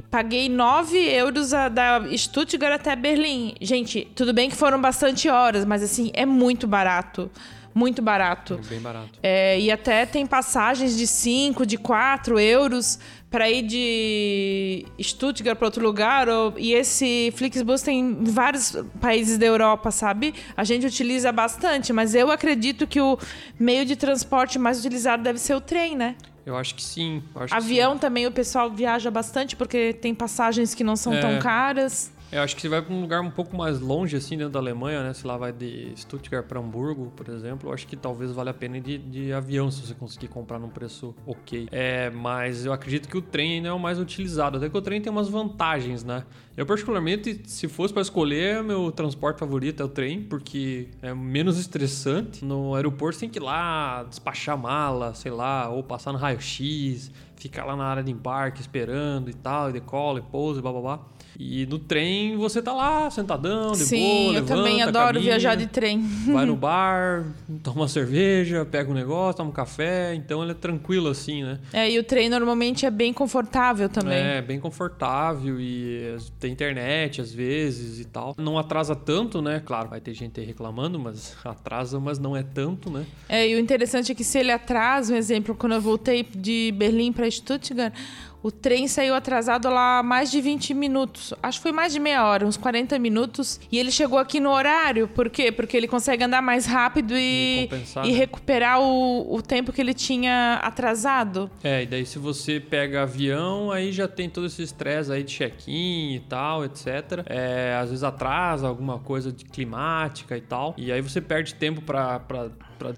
Paguei 0.10 0.47
9 0.47 0.97
euros 0.97 1.54
a- 1.54 1.67
da 1.67 2.02
Stuttgart 2.15 2.73
até 2.80 2.95
Berlim. 2.95 3.56
Gente, 3.60 4.08
tudo 4.15 4.34
bem 4.34 4.50
que 4.50 4.56
foram 4.56 4.80
bastante 4.80 5.28
horas, 5.28 5.65
mas 5.65 5.84
assim, 5.84 6.12
é 6.13 6.26
muito 6.26 6.65
barato. 6.67 7.30
Muito 7.73 8.02
barato. 8.02 8.60
Bem 8.69 8.80
barato. 8.80 9.10
É, 9.21 9.60
e 9.60 9.69
até 9.69 10.04
tem 10.06 10.26
passagens 10.26 10.97
de 10.97 11.06
5, 11.06 11.63
de 11.63 11.78
4 11.78 12.39
euros 12.39 12.97
para 13.29 13.49
ir 13.49 13.61
de 13.63 14.85
Stuttgart 15.01 15.57
para 15.57 15.67
outro 15.67 15.83
lugar. 15.83 16.29
ou- 16.29 16.53
e 16.57 16.73
esse 16.73 17.31
Flixbus 17.35 17.81
tem 17.81 17.99
em 17.99 18.23
vários 18.23 18.75
países 19.01 19.37
da 19.37 19.45
Europa, 19.45 19.91
sabe? 19.91 20.33
A 20.55 20.63
gente 20.63 20.85
utiliza 20.85 21.31
bastante, 21.31 21.91
mas 21.91 22.15
eu 22.15 22.31
acredito 22.31 22.87
que 22.87 23.01
o 23.01 23.17
meio 23.59 23.85
de 23.85 23.95
transporte 23.95 24.57
mais 24.57 24.79
utilizado 24.79 25.23
deve 25.23 25.39
ser 25.39 25.55
o 25.55 25.61
trem, 25.61 25.95
né? 25.95 26.15
Eu 26.45 26.55
acho 26.55 26.75
que 26.75 26.81
sim. 26.83 27.21
acho 27.35 27.47
que 27.53 27.53
Avião 27.57 27.97
também 27.97 28.25
o 28.25 28.31
pessoal 28.31 28.71
viaja 28.71 29.11
bastante 29.11 29.53
porque 29.55 29.91
tem 29.93 30.15
passagens 30.15 30.73
que 30.73 30.81
não 30.83 30.95
são 30.95 31.13
É. 31.13 31.19
tão 31.19 31.39
caras. 31.39 32.09
Eu 32.29 32.41
acho 32.41 32.55
que 32.55 32.61
você 32.61 32.67
vai 32.67 32.81
para 32.81 32.93
um 32.93 32.99
lugar 32.99 33.21
um 33.21 33.31
pouco 33.31 33.55
mais 33.55 33.79
longe, 33.79 34.17
assim, 34.17 34.37
dentro 34.37 34.51
da 34.51 34.59
Alemanha, 34.59 35.01
né? 35.01 35.13
Se 35.13 35.25
lá 35.25 35.37
vai 35.37 35.53
de 35.53 35.93
Stuttgart 35.95 36.45
para 36.45 36.59
Hamburgo, 36.59 37.11
por 37.15 37.29
exemplo, 37.29 37.69
eu 37.69 37.73
acho 37.73 37.87
que 37.87 37.95
talvez 37.95 38.33
valha 38.33 38.51
a 38.51 38.53
pena 38.53 38.81
de, 38.81 38.97
de 38.97 39.31
avião 39.31 39.71
se 39.71 39.85
você 39.85 39.93
conseguir 39.93 40.27
comprar 40.27 40.59
num 40.59 40.67
preço 40.67 41.15
ok. 41.25 41.69
É, 41.71 42.09
mas 42.09 42.65
eu 42.65 42.73
acredito 42.73 43.07
que 43.07 43.17
o 43.17 43.21
trem 43.21 43.53
ainda 43.53 43.69
é 43.69 43.71
o 43.71 43.79
mais 43.79 43.97
utilizado, 43.97 44.57
até 44.57 44.69
que 44.69 44.77
o 44.77 44.81
trem 44.81 45.01
tem 45.01 45.09
umas 45.09 45.29
vantagens, 45.29 46.03
né? 46.03 46.25
Eu, 46.57 46.65
particularmente, 46.65 47.43
se 47.45 47.67
fosse 47.69 47.93
para 47.93 48.01
escolher, 48.01 48.61
meu 48.61 48.91
transporte 48.91 49.39
favorito 49.39 49.81
é 49.81 49.85
o 49.85 49.89
trem, 49.89 50.21
porque 50.21 50.89
é 51.01 51.13
menos 51.13 51.57
estressante. 51.57 52.43
No 52.43 52.75
aeroporto 52.75 53.15
você 53.15 53.21
tem 53.21 53.29
que 53.29 53.39
ir 53.39 53.43
lá 53.43 54.03
despachar 54.03 54.57
mala, 54.57 55.13
sei 55.13 55.31
lá, 55.31 55.69
ou 55.69 55.81
passar 55.81 56.11
no 56.11 56.17
raio-x, 56.17 57.09
ficar 57.37 57.63
lá 57.63 57.75
na 57.75 57.85
área 57.85 58.03
de 58.03 58.11
embarque 58.11 58.59
esperando 58.59 59.29
e 59.29 59.33
tal, 59.33 59.69
e 59.69 59.73
decola 59.73 60.19
e 60.19 60.23
pousa 60.23 60.59
e 60.59 60.61
blá 60.61 60.71
blá 60.73 60.81
blá. 60.81 61.16
E 61.39 61.67
no 61.67 61.78
trem 61.78 62.36
você 62.36 62.63
tá 62.63 62.73
lá, 62.73 63.12
sentadão, 63.12 63.73
de 63.73 63.84
Sim, 63.86 64.00
boa, 64.00 64.26
eu 64.26 64.32
levanta, 64.32 64.56
também 64.56 64.82
adoro 64.82 65.06
caminha, 65.06 65.21
viajar 65.21 65.56
de 65.56 65.67
trem. 65.67 66.02
Vai 66.34 66.47
no 66.47 66.56
bar, 66.58 67.26
toma 67.62 67.82
uma 67.82 67.88
cerveja, 67.88 68.65
pega 68.65 68.89
um 68.89 68.93
negócio, 68.93 69.38
toma 69.38 69.52
um 69.52 69.54
café, 69.54 70.15
então 70.15 70.41
ele 70.41 70.54
é 70.54 70.56
tranquilo 70.56 71.10
assim, 71.10 71.43
né? 71.43 71.60
É, 71.71 71.91
e 71.91 72.00
o 72.00 72.04
trem 72.04 72.28
normalmente 72.28 72.88
é 72.88 72.89
bem 72.89 73.13
confortável 73.13 73.88
também. 73.88 74.17
É, 74.17 74.41
bem 74.41 74.60
confortável 74.60 75.62
e 75.62 76.17
tem 76.39 76.52
internet 76.52 77.21
às 77.21 77.32
vezes 77.32 78.00
e 78.00 78.06
tal. 78.06 78.34
Não 78.36 78.58
atrasa 78.58 78.95
tanto, 78.95 79.39
né? 79.39 79.62
Claro, 79.63 79.89
vai 79.89 80.02
ter 80.02 80.15
gente 80.15 80.39
aí 80.39 80.45
reclamando, 80.45 80.97
mas 80.97 81.38
atrasa, 81.45 82.00
mas 82.00 82.17
não 82.17 82.36
é 82.36 82.41
tanto, 82.41 82.89
né? 82.89 83.06
É, 83.30 83.47
e 83.47 83.54
o 83.54 83.60
interessante 83.60 84.12
é 84.12 84.15
que 84.15 84.23
se 84.23 84.39
ele 84.39 84.52
atrasa, 84.52 85.13
um 85.13 85.17
exemplo, 85.17 85.54
quando 85.54 85.73
eu 85.73 85.82
voltei 85.82 86.23
de 86.23 86.73
Berlim 86.76 87.12
para 87.12 87.30
Stuttgart, 87.30 87.93
o 88.41 88.52
trem 88.52 88.88
saiu 88.88 89.15
atrasado 89.15 89.69
lá 89.69 90.02
mais 90.04 90.32
de 90.32 90.39
20 90.39 90.73
minutos. 90.73 91.34
Acho 91.41 91.60
que 91.60 91.63
foi 91.63 91.71
mais 91.71 91.91
de 91.91 92.00
meia 92.00 92.26
hora, 92.26 92.45
uns 92.45 92.58
40 92.58 92.97
minutos. 93.00 93.60
E 93.71 93.78
ele 93.78 93.91
chegou 93.91 94.19
aqui 94.19 94.39
no 94.39 94.52
horário. 94.52 95.08
Por 95.08 95.30
quê? 95.30 95.52
Porque 95.52 95.76
ele 95.76 95.88
consegue 95.88 96.23
andar 96.23 96.41
mais 96.41 96.65
rápido 96.65 97.13
e, 97.15 97.69
E 97.71 98.08
e 98.08 98.12
né? 98.12 98.17
recuperar 98.17 98.80
o, 98.80 99.36
o 99.36 99.41
tempo 99.41 99.73
que 99.73 99.82
ele 99.82 99.93
tinha 99.93 100.60
atrasado. 100.63 101.50
É, 101.63 101.84
e 101.84 101.86
daí 101.86 102.06
se 102.06 102.19
você 102.19 102.60
pega 102.60 103.04
avião, 103.04 103.71
aí 103.71 103.91
já 103.91 104.08
tem 104.08 104.30
todo 104.30 104.45
esse 104.45 104.62
estresse 104.62 105.12
aí 105.12 105.23
de 105.23 105.34
check-in 105.34 106.15
e 106.15 106.19
tal, 106.30 106.63
etc. 106.63 106.88
É, 107.26 107.78
às 107.82 107.89
vezes 107.89 108.04
atrasa 108.04 108.67
alguma 108.67 109.00
coisa 109.00 109.32
de 109.32 109.45
climática 109.45 110.38
e 110.38 110.41
tal. 110.41 110.73
E 110.78 110.91
aí 110.91 111.02
você 111.02 111.19
perde 111.19 111.56
tempo 111.56 111.82
pra 111.82 112.21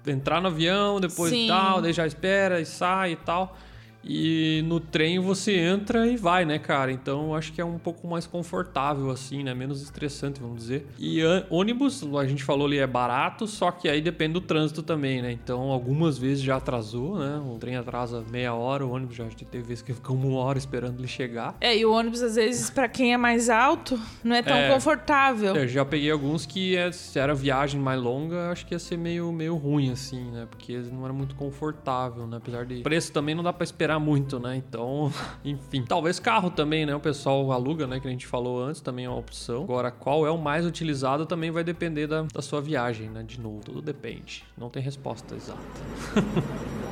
entrar 0.06 0.40
no 0.40 0.48
avião, 0.48 1.00
depois 1.00 1.30
Sim. 1.30 1.46
e 1.46 1.48
tal, 1.48 1.80
daí 1.80 1.92
já 1.92 2.06
espera 2.06 2.60
e 2.60 2.66
sai 2.66 3.12
e 3.12 3.16
tal. 3.16 3.56
E 4.02 4.62
no 4.66 4.80
trem 4.80 5.18
você 5.18 5.56
entra 5.58 6.06
e 6.06 6.16
vai, 6.16 6.44
né, 6.44 6.58
cara? 6.58 6.90
Então 6.90 7.26
eu 7.28 7.34
acho 7.34 7.52
que 7.52 7.60
é 7.60 7.64
um 7.64 7.78
pouco 7.78 8.06
mais 8.08 8.26
confortável, 8.26 9.10
assim, 9.10 9.42
né? 9.42 9.52
Menos 9.54 9.82
estressante, 9.82 10.40
vamos 10.40 10.58
dizer. 10.58 10.86
E 10.98 11.20
ônibus, 11.50 12.02
a 12.16 12.24
gente 12.26 12.42
falou 12.42 12.66
ali, 12.66 12.78
é 12.78 12.86
barato, 12.86 13.46
só 13.46 13.70
que 13.70 13.88
aí 13.88 14.00
depende 14.00 14.34
do 14.34 14.40
trânsito 14.40 14.82
também, 14.82 15.20
né? 15.20 15.30
Então 15.32 15.70
algumas 15.70 16.16
vezes 16.18 16.42
já 16.42 16.56
atrasou, 16.56 17.18
né? 17.18 17.38
O 17.46 17.58
trem 17.58 17.76
atrasa 17.76 18.24
meia 18.30 18.54
hora, 18.54 18.86
o 18.86 18.90
ônibus 18.90 19.16
já 19.16 19.26
teve 19.50 19.64
vezes 19.64 19.82
que 19.82 19.92
fica 19.92 20.12
uma 20.12 20.38
hora 20.38 20.58
esperando 20.58 20.98
ele 20.98 21.08
chegar. 21.08 21.56
É, 21.60 21.76
e 21.76 21.84
o 21.84 21.92
ônibus, 21.92 22.22
às 22.22 22.36
vezes, 22.36 22.70
para 22.70 22.88
quem 22.88 23.12
é 23.12 23.16
mais 23.16 23.50
alto, 23.50 24.00
não 24.24 24.34
é 24.34 24.42
tão 24.42 24.56
É. 24.56 24.72
confortável. 24.72 25.54
Eu 25.56 25.68
já 25.68 25.84
peguei 25.84 26.10
alguns 26.10 26.46
que 26.46 26.74
é- 26.76 26.90
se 26.92 27.18
era 27.18 27.34
viagem 27.34 27.80
mais 27.80 28.00
longa, 28.00 28.50
acho 28.50 28.64
que 28.66 28.74
ia 28.74 28.78
ser 28.78 28.96
meio, 28.96 29.30
meio 29.32 29.56
ruim, 29.56 29.90
assim, 29.92 30.30
né? 30.30 30.46
Porque 30.48 30.78
não 30.90 31.04
era 31.04 31.12
muito 31.12 31.34
confortável, 31.34 32.26
né? 32.26 32.38
Apesar 32.38 32.64
de 32.64 32.80
preço 32.82 33.12
também 33.12 33.34
não 33.34 33.42
dá 33.42 33.52
pra 33.52 33.64
esperar 33.64 33.89
muito, 33.98 34.38
né? 34.38 34.56
Então, 34.56 35.12
enfim. 35.44 35.84
Talvez 35.86 36.18
carro 36.18 36.50
também, 36.50 36.86
né? 36.86 36.94
O 36.94 37.00
pessoal 37.00 37.50
aluga, 37.52 37.86
né? 37.86 38.00
Que 38.00 38.08
a 38.08 38.10
gente 38.10 38.26
falou 38.26 38.62
antes, 38.62 38.80
também 38.80 39.04
é 39.04 39.08
uma 39.08 39.18
opção. 39.18 39.62
Agora, 39.64 39.90
qual 39.90 40.26
é 40.26 40.30
o 40.30 40.38
mais 40.38 40.66
utilizado 40.66 41.26
também 41.26 41.50
vai 41.50 41.64
depender 41.64 42.06
da, 42.06 42.22
da 42.22 42.42
sua 42.42 42.60
viagem, 42.60 43.08
né? 43.08 43.22
De 43.22 43.40
novo, 43.40 43.60
tudo 43.64 43.82
depende. 43.82 44.44
Não 44.56 44.70
tem 44.70 44.82
resposta 44.82 45.34
exata. 45.34 45.60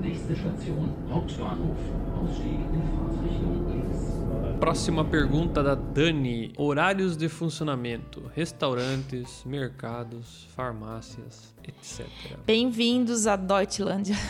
Nächste 0.00 0.34
Station 0.34 0.88
Hauptbahnhof. 1.10 1.78
Ausstieg 2.16 2.60
in 2.74 2.82
Fahrtrichtung. 2.96 3.79
Próxima 4.60 5.02
pergunta 5.02 5.62
da 5.62 5.74
Dani: 5.74 6.52
Horários 6.54 7.16
de 7.16 7.30
funcionamento, 7.30 8.30
restaurantes, 8.36 9.42
mercados, 9.46 10.46
farmácias, 10.54 11.54
etc. 11.66 12.06
Bem-vindos 12.46 13.26
à 13.26 13.36
Deutschland. 13.36 14.12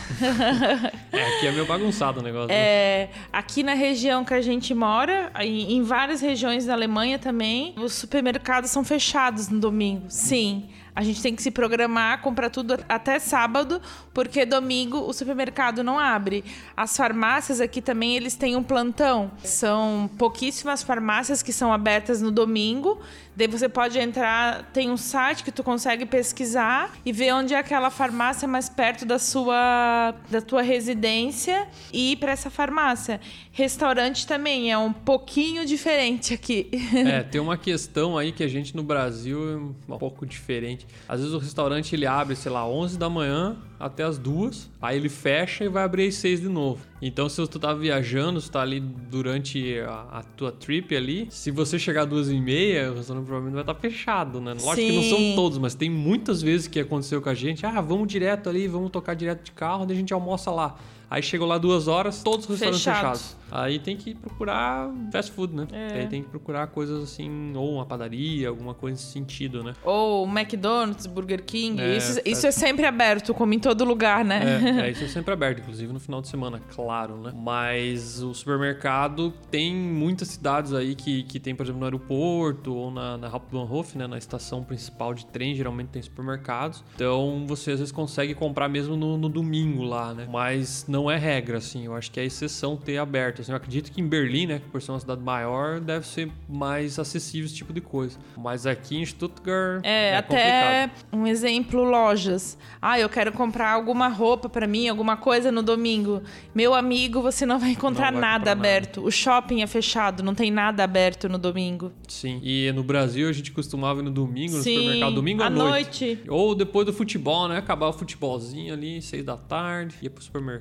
É, 1.11 1.37
aqui 1.37 1.47
é 1.47 1.51
meio 1.51 1.65
bagunçado 1.65 2.21
o 2.21 2.23
negócio. 2.23 2.47
né? 2.47 2.55
É, 2.55 3.09
aqui 3.33 3.63
na 3.63 3.73
região 3.73 4.23
que 4.23 4.33
a 4.33 4.41
gente 4.41 4.73
mora, 4.73 5.29
em, 5.41 5.73
em 5.73 5.83
várias 5.83 6.21
regiões 6.21 6.65
da 6.65 6.73
Alemanha 6.73 7.19
também, 7.19 7.75
os 7.77 7.93
supermercados 7.93 8.69
são 8.71 8.83
fechados 8.83 9.49
no 9.49 9.59
domingo. 9.59 10.05
Sim. 10.07 10.69
A 10.95 11.03
gente 11.03 11.21
tem 11.21 11.35
que 11.35 11.41
se 11.41 11.51
programar, 11.51 12.21
comprar 12.21 12.49
tudo 12.49 12.77
até 12.89 13.17
sábado, 13.17 13.81
porque 14.13 14.45
domingo 14.45 14.97
o 14.97 15.13
supermercado 15.13 15.83
não 15.83 15.97
abre. 15.97 16.43
As 16.75 16.95
farmácias 16.97 17.61
aqui 17.61 17.81
também, 17.81 18.15
eles 18.15 18.35
têm 18.35 18.55
um 18.55 18.63
plantão. 18.63 19.31
São 19.43 20.09
pouquíssimas 20.17 20.83
farmácias 20.83 21.41
que 21.41 21.53
são 21.53 21.71
abertas 21.71 22.21
no 22.21 22.29
domingo. 22.29 22.99
Daí 23.41 23.47
você 23.47 23.67
pode 23.67 23.97
entrar, 23.97 24.69
tem 24.71 24.91
um 24.91 24.97
site 24.97 25.43
que 25.43 25.51
tu 25.51 25.63
consegue 25.63 26.05
pesquisar 26.05 26.93
e 27.03 27.11
ver 27.11 27.33
onde 27.33 27.55
é 27.55 27.57
aquela 27.57 27.89
farmácia 27.89 28.47
mais 28.47 28.69
perto 28.69 29.03
da 29.03 29.17
sua 29.17 30.13
da 30.29 30.39
tua 30.39 30.61
residência 30.61 31.67
e 31.91 32.11
ir 32.11 32.17
para 32.17 32.33
essa 32.33 32.51
farmácia. 32.51 33.19
Restaurante 33.51 34.27
também 34.27 34.71
é 34.71 34.77
um 34.77 34.93
pouquinho 34.93 35.65
diferente 35.65 36.35
aqui. 36.35 36.69
É, 37.11 37.23
tem 37.23 37.41
uma 37.41 37.57
questão 37.57 38.17
aí 38.17 38.31
que 38.31 38.43
a 38.43 38.47
gente 38.47 38.75
no 38.75 38.83
Brasil 38.83 39.53
é 39.53 39.55
um 39.55 39.97
pouco 39.97 40.25
diferente. 40.25 40.85
Às 41.09 41.19
vezes 41.19 41.33
o 41.33 41.39
restaurante 41.39 41.95
ele 41.95 42.05
abre, 42.05 42.35
sei 42.35 42.51
lá, 42.51 42.67
11 42.67 42.97
da 42.97 43.09
manhã 43.09 43.57
até 43.79 44.03
as 44.03 44.19
2, 44.19 44.69
aí 44.79 44.97
ele 44.97 45.09
fecha 45.09 45.63
e 45.63 45.67
vai 45.67 45.83
abrir 45.83 46.07
às 46.07 46.15
6 46.15 46.41
de 46.41 46.47
novo. 46.47 46.85
Então 47.01 47.27
se 47.27 47.45
tu 47.47 47.59
tá 47.59 47.73
viajando, 47.73 48.39
se 48.39 48.51
tá 48.51 48.61
ali 48.61 48.79
durante 48.79 49.79
a, 49.79 50.19
a 50.19 50.23
tua 50.23 50.51
trip 50.51 50.95
ali, 50.95 51.27
se 51.31 51.49
você 51.49 51.79
chegar 51.79 52.03
às 52.03 52.09
2 52.09 52.29
e 52.29 52.39
meia, 52.39 52.91
o 52.91 52.95
restaurante 52.95 53.30
provavelmente 53.31 53.53
vai 53.53 53.63
estar 53.63 53.75
fechado, 53.75 54.41
né? 54.41 54.51
Lógico 54.51 54.75
que 54.75 54.91
não 54.91 55.03
Sim. 55.03 55.09
são 55.09 55.35
todos, 55.35 55.57
mas 55.57 55.73
tem 55.73 55.89
muitas 55.89 56.41
vezes 56.41 56.67
que 56.67 56.79
aconteceu 56.79 57.21
com 57.21 57.29
a 57.29 57.33
gente. 57.33 57.65
Ah, 57.65 57.79
vamos 57.79 58.07
direto 58.07 58.49
ali, 58.49 58.67
vamos 58.67 58.91
tocar 58.91 59.13
direto 59.13 59.45
de 59.45 59.51
carro, 59.53 59.85
daí 59.85 59.95
a 59.95 59.99
gente 59.99 60.13
almoça 60.13 60.51
lá. 60.51 60.75
Aí 61.11 61.21
chegou 61.21 61.45
lá 61.45 61.57
duas 61.57 61.89
horas, 61.89 62.23
todos 62.23 62.45
os 62.45 62.51
restaurantes 62.51 62.83
Fechados. 62.85 63.21
fechados. 63.21 63.41
Aí 63.51 63.79
tem 63.79 63.97
que 63.97 64.15
procurar 64.15 64.89
fast 65.11 65.29
food, 65.33 65.53
né? 65.53 65.67
É. 65.73 65.99
Aí 65.99 66.07
tem 66.07 66.23
que 66.23 66.29
procurar 66.29 66.67
coisas 66.67 67.03
assim, 67.03 67.51
ou 67.53 67.73
uma 67.73 67.85
padaria, 67.85 68.47
alguma 68.47 68.73
coisa 68.73 68.95
nesse 68.95 69.11
sentido, 69.11 69.61
né? 69.61 69.73
Ou 69.83 70.25
McDonald's, 70.25 71.05
Burger 71.05 71.43
King. 71.43 71.81
É, 71.81 71.97
isso, 71.97 72.21
isso 72.23 72.47
é 72.47 72.51
sempre 72.51 72.85
aberto, 72.85 73.33
como 73.33 73.53
em 73.53 73.59
todo 73.59 73.83
lugar, 73.83 74.23
né? 74.23 74.39
É, 74.41 74.87
é, 74.87 74.91
isso 74.91 75.03
é 75.03 75.07
sempre 75.09 75.33
aberto, 75.33 75.59
inclusive 75.59 75.91
no 75.91 75.99
final 75.99 76.21
de 76.21 76.29
semana, 76.29 76.61
claro, 76.73 77.17
né? 77.17 77.33
Mas 77.35 78.23
o 78.23 78.33
supermercado 78.33 79.33
tem 79.51 79.75
muitas 79.75 80.29
cidades 80.29 80.73
aí 80.73 80.95
que, 80.95 81.23
que 81.23 81.41
tem, 81.41 81.53
por 81.53 81.63
exemplo, 81.63 81.79
no 81.79 81.85
aeroporto 81.85 82.73
ou 82.73 82.89
na, 82.89 83.17
na 83.17 83.27
Hauptbahnhof, 83.27 83.97
né? 83.97 84.07
Na 84.07 84.17
estação 84.17 84.63
principal 84.63 85.13
de 85.13 85.25
trem, 85.25 85.53
geralmente 85.55 85.89
tem 85.89 86.01
supermercados. 86.01 86.85
Então 86.95 87.43
você 87.45 87.71
às 87.71 87.79
vezes 87.79 87.91
consegue 87.91 88.33
comprar 88.33 88.69
mesmo 88.69 88.95
no, 88.95 89.17
no 89.17 89.27
domingo 89.27 89.83
lá, 89.83 90.13
né? 90.13 90.25
Mas 90.31 90.85
não 90.87 91.00
é 91.09 91.17
regra, 91.17 91.57
assim. 91.57 91.85
Eu 91.85 91.95
acho 91.95 92.11
que 92.11 92.19
é 92.19 92.25
exceção 92.25 92.75
ter 92.77 92.97
aberto. 92.97 93.41
Assim, 93.41 93.51
eu 93.51 93.55
acredito 93.57 93.91
que 93.91 94.01
em 94.01 94.07
Berlim, 94.07 94.45
né? 94.47 94.59
Que 94.59 94.69
por 94.69 94.81
ser 94.81 94.91
uma 94.91 94.99
cidade 94.99 95.21
maior, 95.21 95.79
deve 95.79 96.05
ser 96.05 96.29
mais 96.49 96.99
acessível 96.99 97.45
esse 97.45 97.55
tipo 97.55 97.71
de 97.73 97.81
coisa. 97.81 98.19
Mas 98.37 98.65
aqui 98.65 98.97
em 98.97 99.05
Stuttgart 99.05 99.81
É, 99.83 100.17
até 100.17 100.89
um 101.11 101.25
exemplo, 101.25 101.83
lojas. 101.83 102.57
Ah, 102.81 102.99
eu 102.99 103.09
quero 103.09 103.31
comprar 103.31 103.71
alguma 103.71 104.07
roupa 104.07 104.49
pra 104.49 104.67
mim, 104.67 104.87
alguma 104.87 105.15
coisa 105.17 105.51
no 105.51 105.63
domingo. 105.63 106.21
Meu 106.53 106.73
amigo, 106.73 107.21
você 107.21 107.45
não 107.45 107.57
vai 107.59 107.71
encontrar 107.71 108.11
Não 108.11 108.19
vai 108.19 108.29
nada 108.29 108.39
comprar 108.39 108.55
nada. 108.55 108.67
aberto. 108.69 109.01
O 109.03 109.11
shopping 109.11 109.61
é 109.61 109.67
fechado, 109.67 110.21
não 110.23 110.35
tem 110.35 110.51
nada 110.51 110.83
aberto 110.83 111.29
no 111.29 111.37
domingo. 111.37 111.91
Sim. 112.07 112.39
E 112.43 112.71
no 112.73 112.83
Brasil 112.83 113.29
a 113.29 113.31
gente 113.31 113.51
costumava 113.51 113.99
ir 114.01 114.03
no 114.03 114.11
domingo, 114.11 114.57
no 114.57 114.63
Sim, 114.63 114.75
supermercado, 114.77 115.13
domingo 115.15 115.43
à, 115.43 115.45
à 115.45 115.49
noite. 115.49 116.19
Ou 116.27 116.53
depois 116.55 116.85
do 116.85 116.93
futebol, 116.93 117.47
né? 117.47 117.57
Acabar 117.57 117.87
o 117.87 117.93
futebolzinho 117.93 118.73
ali, 118.73 119.01
seis 119.01 119.23
da 119.23 119.37
tarde, 119.37 119.95
ia 120.01 120.09
pro 120.09 120.23
supermercado, 120.23 120.51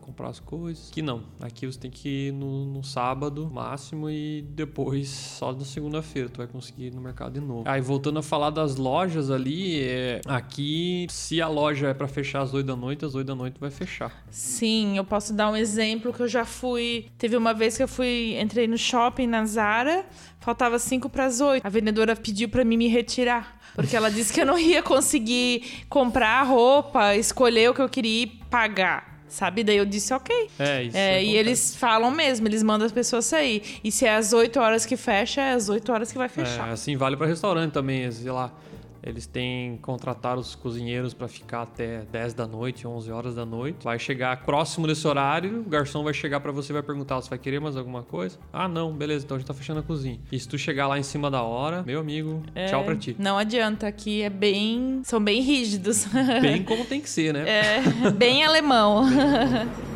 comprar 0.00 0.28
as 0.28 0.40
coisas. 0.40 0.90
Que 0.90 1.02
não. 1.02 1.22
Aqui 1.40 1.66
você 1.66 1.78
tem 1.78 1.90
que 1.90 2.28
ir 2.28 2.32
no, 2.32 2.64
no 2.64 2.84
sábado, 2.84 3.50
máximo, 3.52 4.10
e 4.10 4.42
depois 4.42 5.08
só 5.08 5.52
na 5.52 5.64
segunda-feira 5.64 6.28
tu 6.28 6.38
vai 6.38 6.46
conseguir 6.46 6.86
ir 6.86 6.94
no 6.94 7.00
mercado 7.00 7.34
de 7.34 7.40
novo. 7.40 7.64
Aí 7.66 7.80
voltando 7.80 8.18
a 8.18 8.22
falar 8.22 8.50
das 8.50 8.76
lojas 8.76 9.30
ali, 9.30 9.80
é, 9.80 10.20
aqui, 10.26 11.06
se 11.10 11.40
a 11.40 11.48
loja 11.48 11.88
é 11.88 11.94
pra 11.94 12.08
fechar 12.08 12.42
às 12.42 12.54
8 12.54 12.66
da 12.66 12.76
noite, 12.76 13.04
às 13.04 13.14
8 13.14 13.26
da 13.26 13.34
noite 13.34 13.58
vai 13.58 13.70
fechar. 13.70 14.24
Sim, 14.30 14.96
eu 14.96 15.04
posso 15.04 15.32
dar 15.32 15.50
um 15.50 15.56
exemplo 15.56 16.12
que 16.12 16.20
eu 16.20 16.28
já 16.28 16.44
fui. 16.44 17.06
Teve 17.18 17.36
uma 17.36 17.52
vez 17.52 17.76
que 17.76 17.82
eu 17.82 17.88
fui, 17.88 18.38
entrei 18.40 18.66
no 18.66 18.78
shopping 18.78 19.26
na 19.26 19.44
Zara, 19.44 20.04
faltava 20.38 20.78
5 20.78 21.08
para 21.08 21.26
as 21.26 21.40
8. 21.40 21.66
A 21.66 21.68
vendedora 21.68 22.16
pediu 22.16 22.48
para 22.48 22.64
mim 22.64 22.76
me 22.76 22.88
retirar. 22.88 23.58
Porque 23.74 23.96
ela 23.96 24.10
disse 24.10 24.32
que 24.32 24.40
eu 24.40 24.46
não 24.46 24.58
ia 24.58 24.82
conseguir 24.82 25.84
comprar 25.88 26.40
a 26.40 26.42
roupa, 26.42 27.14
escolher 27.16 27.70
o 27.70 27.74
que 27.74 27.80
eu 27.80 27.88
queria 27.88 28.24
e 28.24 28.26
pagar. 28.26 29.09
Sabe? 29.30 29.62
Daí 29.62 29.76
eu 29.76 29.86
disse, 29.86 30.12
ok. 30.12 30.50
É, 30.58 30.82
isso. 30.82 30.96
É, 30.96 31.22
e 31.22 31.28
acontece. 31.28 31.36
eles 31.38 31.76
falam 31.76 32.10
mesmo, 32.10 32.48
eles 32.48 32.64
mandam 32.64 32.84
as 32.84 32.92
pessoas 32.92 33.24
sair. 33.24 33.78
E 33.82 33.90
se 33.92 34.04
é 34.04 34.16
às 34.16 34.32
8 34.32 34.58
horas 34.58 34.84
que 34.84 34.96
fecha, 34.96 35.40
é 35.40 35.52
às 35.52 35.68
8 35.68 35.92
horas 35.92 36.10
que 36.10 36.18
vai 36.18 36.28
fechar. 36.28 36.68
É, 36.68 36.72
assim 36.72 36.96
vale 36.96 37.16
para 37.16 37.28
restaurante 37.28 37.72
também, 37.72 38.10
sei 38.10 38.30
lá. 38.30 38.52
Eles 39.02 39.26
têm 39.26 39.76
contratar 39.78 40.38
os 40.38 40.54
cozinheiros 40.54 41.14
para 41.14 41.26
ficar 41.28 41.62
até 41.62 42.02
10 42.12 42.34
da 42.34 42.46
noite, 42.46 42.86
11 42.86 43.10
horas 43.10 43.34
da 43.34 43.46
noite. 43.46 43.78
Vai 43.82 43.98
chegar 43.98 44.44
próximo 44.44 44.86
desse 44.86 45.06
horário, 45.08 45.60
o 45.60 45.68
garçom 45.68 46.02
vai 46.04 46.12
chegar 46.12 46.40
para 46.40 46.52
você 46.52 46.72
e 46.72 46.74
vai 46.74 46.82
perguntar: 46.82 47.16
"Você 47.16 47.30
vai 47.30 47.38
querer 47.38 47.60
mais 47.60 47.76
alguma 47.76 48.02
coisa?" 48.02 48.38
"Ah, 48.52 48.68
não, 48.68 48.92
beleza, 48.92 49.24
então 49.24 49.36
a 49.36 49.38
gente 49.40 49.48
tá 49.48 49.54
fechando 49.54 49.80
a 49.80 49.82
cozinha." 49.82 50.20
E 50.30 50.38
se 50.38 50.46
tu 50.48 50.58
chegar 50.58 50.86
lá 50.86 50.98
em 50.98 51.02
cima 51.02 51.30
da 51.30 51.42
hora, 51.42 51.82
meu 51.82 52.00
amigo, 52.00 52.42
É, 52.54 52.66
tchau 52.66 52.84
pra 52.84 52.94
ti. 52.96 53.16
Não 53.18 53.38
adianta, 53.38 53.86
aqui 53.86 54.22
é 54.22 54.30
bem. 54.30 55.00
São 55.04 55.22
bem 55.22 55.40
rígidos. 55.40 56.06
Bem 56.40 56.62
como 56.62 56.84
tem 56.84 57.00
que 57.00 57.08
ser, 57.08 57.32
né? 57.32 57.44
É, 57.48 58.10
bem 58.10 58.44
alemão. 58.44 59.04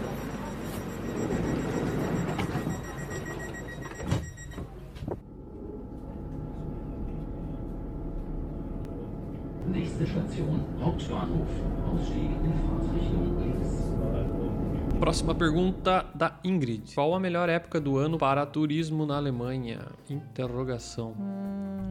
Nächste 9.74 10.04
Station, 10.06 10.60
Hauptbahnhof. 10.80 11.48
Ausstieg 11.87 12.30
in 12.30 12.52
Fahrtrichtung 12.68 13.40
links. 13.40 14.98
Próxima 15.00 15.34
pergunta 15.34 16.06
da 16.14 16.38
Ingrid. 16.44 16.94
Qual 16.94 17.14
a 17.14 17.20
melhor 17.20 17.48
época 17.48 17.80
do 17.80 17.98
ano 17.98 18.16
para 18.16 18.46
turismo 18.46 19.04
na 19.04 19.16
Alemanha? 19.16 19.80
Interrogação. 20.08 21.14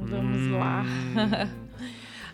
Vamos 0.02 0.48
lá. 0.52 0.84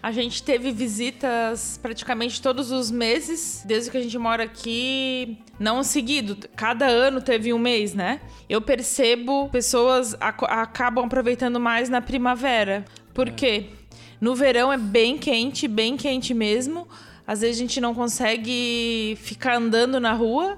A 0.02 0.14
gente 0.14 0.42
teve 0.42 0.72
visitas 0.72 1.78
praticamente 1.82 2.42
todos 2.42 2.72
os 2.72 2.90
meses, 2.90 3.66
desde 3.68 3.92
que 3.92 3.98
a 3.98 4.02
gente 4.02 4.18
mora 4.18 4.44
aqui, 4.44 5.38
não 5.60 5.84
seguido, 5.84 6.38
cada 6.56 6.86
ano 6.88 7.20
teve 7.20 7.52
um 7.54 7.60
mês, 7.60 7.94
né? 7.94 8.22
Eu 8.48 8.62
percebo 8.62 9.50
pessoas 9.50 10.16
ac- 10.22 10.46
acabam 10.48 11.04
aproveitando 11.04 11.60
mais 11.60 11.90
na 11.90 12.00
primavera. 12.00 12.86
Por 13.14 13.30
quê? 13.32 13.72
No 14.20 14.36
verão 14.36 14.72
é 14.72 14.78
bem 14.78 15.18
quente, 15.18 15.68
bem 15.68 15.96
quente 15.96 16.34
mesmo. 16.34 16.88
Às 17.26 17.42
vezes 17.42 17.58
a 17.58 17.60
gente 17.60 17.80
não 17.80 17.94
consegue 17.94 19.18
ficar 19.22 19.56
andando 19.56 20.00
na 20.00 20.14
rua. 20.14 20.58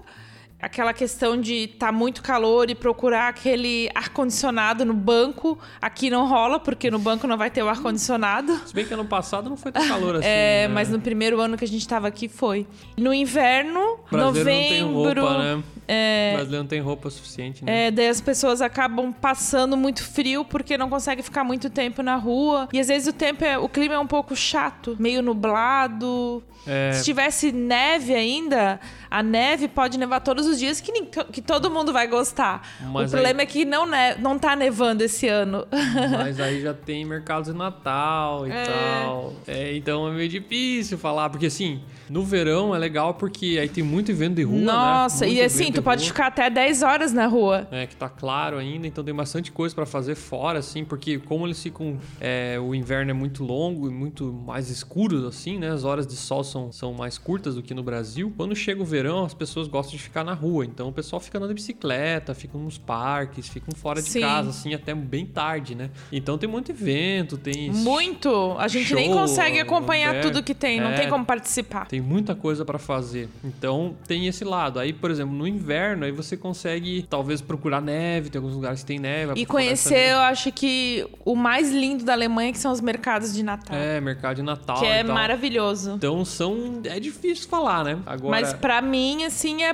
Aquela 0.62 0.93
questão 0.93 1.39
de 1.39 1.67
tá 1.67 1.91
muito 1.91 2.21
calor 2.21 2.69
e 2.69 2.76
procurar 2.76 3.30
aquele 3.30 3.89
ar-condicionado 3.95 4.86
no 4.86 4.93
banco. 4.93 5.58
Aqui 5.82 6.10
não 6.10 6.28
rola, 6.28 6.60
porque 6.60 6.91
no 6.91 7.00
banco 7.00 7.26
não 7.28 7.38
vai 7.38 7.50
ter 7.50 7.63
o 7.63 7.69
ar-condicionado. 7.69 8.56
Se 8.65 8.74
bem 8.74 8.86
que 8.86 8.93
ano 8.93 9.06
passado 9.06 9.50
não 9.50 9.58
foi 9.58 9.71
tão 9.71 9.88
calor 9.88 10.17
assim. 10.17 10.28
É, 10.28 10.67
né? 10.67 10.74
mas 10.74 10.89
no 10.89 11.00
primeiro 11.00 11.41
ano 11.41 11.58
que 11.58 11.65
a 11.65 11.67
gente 11.67 11.88
tava 11.88 12.08
aqui 12.08 12.28
foi. 12.28 12.67
No 12.97 13.13
inverno, 13.13 14.00
Brasileiro 14.10 14.19
não 14.19 14.26
novembro. 14.26 15.24
tem 15.24 15.26
roupa, 15.26 15.38
né? 15.39 15.63
é, 15.88 16.34
Brasileiro 16.36 16.63
não 16.63 16.69
tem 16.69 16.80
roupa 16.80 17.10
suficiente, 17.10 17.65
né? 17.65 17.88
é, 17.88 17.91
daí 17.91 18.08
as 18.08 18.21
pessoas 18.21 18.62
acabam 18.62 19.12
passando 19.12 19.76
muito 19.76 20.04
frio 20.04 20.45
porque 20.45 20.78
não 20.78 20.89
conseguem 20.89 21.24
ficar 21.24 21.43
muito 21.43 21.69
tempo 21.69 22.04
na 22.04 22.15
rua. 22.15 22.69
E 22.71 22.80
às 22.80 22.88
vezes 22.88 23.08
o 23.08 23.13
tempo 23.13 23.43
é, 23.43 23.58
o 23.58 23.67
clima 23.67 23.95
é 23.95 24.00
um 24.00 24.08
pouco 24.08 24.36
chato, 24.36 24.95
meio 25.00 25.21
nublado. 25.21 26.43
É. 26.65 26.91
Se 26.93 27.04
tivesse 27.04 27.52
neve 27.52 28.13
ainda, 28.13 28.80
a 29.10 29.24
neve 29.24 29.67
pode 29.67 29.97
nevar 29.97 30.19
todos 30.19 30.45
os 30.45 30.50
dias 30.59 30.79
que, 30.81 30.91
que 31.31 31.41
todo 31.41 31.69
mundo 31.69 31.91
vai 31.93 32.07
gostar. 32.07 32.67
Mas 32.81 32.93
o 32.93 32.97
aí- 33.15 33.21
problema 33.21 33.41
é 33.41 33.45
que 33.45 33.65
não, 33.65 33.85
ne 33.85 34.15
não 34.19 34.37
tá 34.39 34.55
nevando 34.55 35.03
esse 35.03 35.27
ano. 35.27 35.65
Mas 36.17 36.39
aí 36.39 36.61
já 36.61 36.73
tem 36.73 37.05
mercados 37.05 37.51
de 37.51 37.57
Natal 37.57 38.47
e 38.47 38.51
É. 38.51 38.63
tal. 38.65 39.33
É, 39.47 39.75
então 39.75 40.07
é 40.07 40.11
meio 40.11 40.29
difícil 40.29 40.97
falar, 40.97 41.29
porque 41.29 41.45
assim, 41.47 41.81
no 42.09 42.23
verão 42.23 42.75
é 42.75 42.79
legal 42.79 43.13
porque 43.13 43.57
aí 43.59 43.69
tem 43.69 43.83
muito 43.83 44.11
evento 44.11 44.35
de 44.35 44.43
rua, 44.43 44.57
né? 44.59 44.65
Nossa, 44.65 45.25
Muito 45.25 45.37
e 45.37 45.41
assim, 45.41 45.67
tu 45.71 45.75
de 45.75 45.81
pode 45.81 46.05
ficar 46.05 46.27
até 46.27 46.49
10 46.49 46.83
horas 46.83 47.13
na 47.13 47.25
rua. 47.27 47.67
É, 47.71 47.85
que 47.87 47.95
tá 47.95 48.09
claro 48.09 48.57
ainda, 48.57 48.85
então 48.87 49.03
tem 49.03 49.13
bastante 49.13 49.51
coisa 49.51 49.73
pra 49.73 49.85
fazer 49.85 50.15
fora, 50.15 50.59
assim, 50.59 50.83
porque 50.83 51.17
como 51.19 51.45
eles 51.47 51.61
ficam. 51.61 51.97
é, 52.19 52.57
o 52.59 52.73
inverno 52.75 53.11
é 53.11 53.13
muito 53.13 53.43
longo 53.43 53.87
e 53.87 53.91
muito 53.91 54.31
mais 54.45 54.69
escuro, 54.69 55.27
assim, 55.27 55.57
né? 55.57 55.69
As 55.71 55.83
horas 55.83 56.05
de 56.05 56.15
sol 56.15 56.43
são, 56.43 56.71
são 56.71 56.93
mais 56.93 57.17
curtas 57.17 57.55
do 57.55 57.61
que 57.63 57.73
no 57.73 57.83
Brasil. 57.83 58.33
Quando 58.35 58.55
chega 58.55 58.81
o 58.81 58.85
verão, 58.85 59.23
as 59.25 59.33
pessoas 59.33 59.67
gostam 59.67 59.95
de 59.97 60.01
ficar 60.03 60.23
na 60.23 60.33
rua. 60.41 60.65
Então 60.65 60.89
o 60.89 60.91
pessoal 60.91 61.19
fica 61.19 61.38
andando 61.38 61.49
de 61.49 61.56
bicicleta, 61.56 62.34
ficam 62.34 62.60
nos 62.62 62.77
parques, 62.77 63.47
ficam 63.47 63.73
fora 63.75 64.01
de 64.01 64.10
Sim. 64.10 64.21
casa, 64.21 64.49
assim, 64.49 64.73
até 64.73 64.93
bem 64.95 65.25
tarde, 65.25 65.75
né? 65.75 65.89
Então 66.12 66.38
tem 66.38 66.49
muito 66.49 66.71
evento, 66.71 67.38
tem. 67.38 67.71
Muito. 67.71 68.56
A 68.58 68.67
gente 68.67 68.93
nem 68.93 69.10
Show, 69.10 69.19
consegue 69.19 69.60
acompanhar 69.60 70.15
é, 70.15 70.21
tudo 70.21 70.41
que 70.41 70.54
tem, 70.54 70.80
não 70.80 70.91
é. 70.91 70.95
tem 70.95 71.10
como 71.10 71.25
participar. 71.25 71.86
Tem 71.88 72.01
muita 72.01 72.36
coisa 72.36 72.65
pra 72.65 72.80
fazer. 72.80 73.30
Então 73.43 73.95
tem 74.08 74.27
esse 74.27 74.43
lado. 74.43 74.80
Aí, 74.80 74.91
por 74.91 75.12
exemplo, 75.12 75.36
no 75.36 75.47
inverno, 75.47 76.06
aí 76.06 76.12
você 76.12 76.36
consegue 76.36 77.06
talvez 77.10 77.41
procurar 77.41 77.82
neve, 77.82 78.30
tem 78.30 78.39
alguns 78.39 78.56
lugares 78.56 78.82
que 78.82 78.86
tem 78.86 78.99
neve. 78.99 79.34
E 79.36 79.45
conhecer, 79.45 80.12
eu 80.12 80.19
acho 80.19 80.51
que 80.51 81.06
o 81.23 81.36
mais 81.36 81.71
lindo 81.71 82.04
da 82.04 82.13
Alemanha 82.13 82.51
que 82.51 82.60
são 82.60 82.71
os 82.71 82.82
mercados 82.82 83.34
de 83.34 83.43
Natal. 83.43 83.77
É, 83.77 84.01
mercado 84.01 84.38
de 84.38 84.43
Natal. 84.43 84.80
que 84.80 84.86
é 84.86 85.04
tal. 85.04 85.13
maravilhoso. 85.13 85.91
Então 85.91 86.23
são. 86.25 86.82
É 86.86 86.99
difícil 86.99 87.47
falar, 87.47 87.84
né? 87.84 87.99
Agora. 88.06 88.32
Mas 88.32 88.54
pra 88.54 88.82
mim, 88.82 89.23
assim, 89.25 89.63
é 89.63 89.69
a 89.69 89.73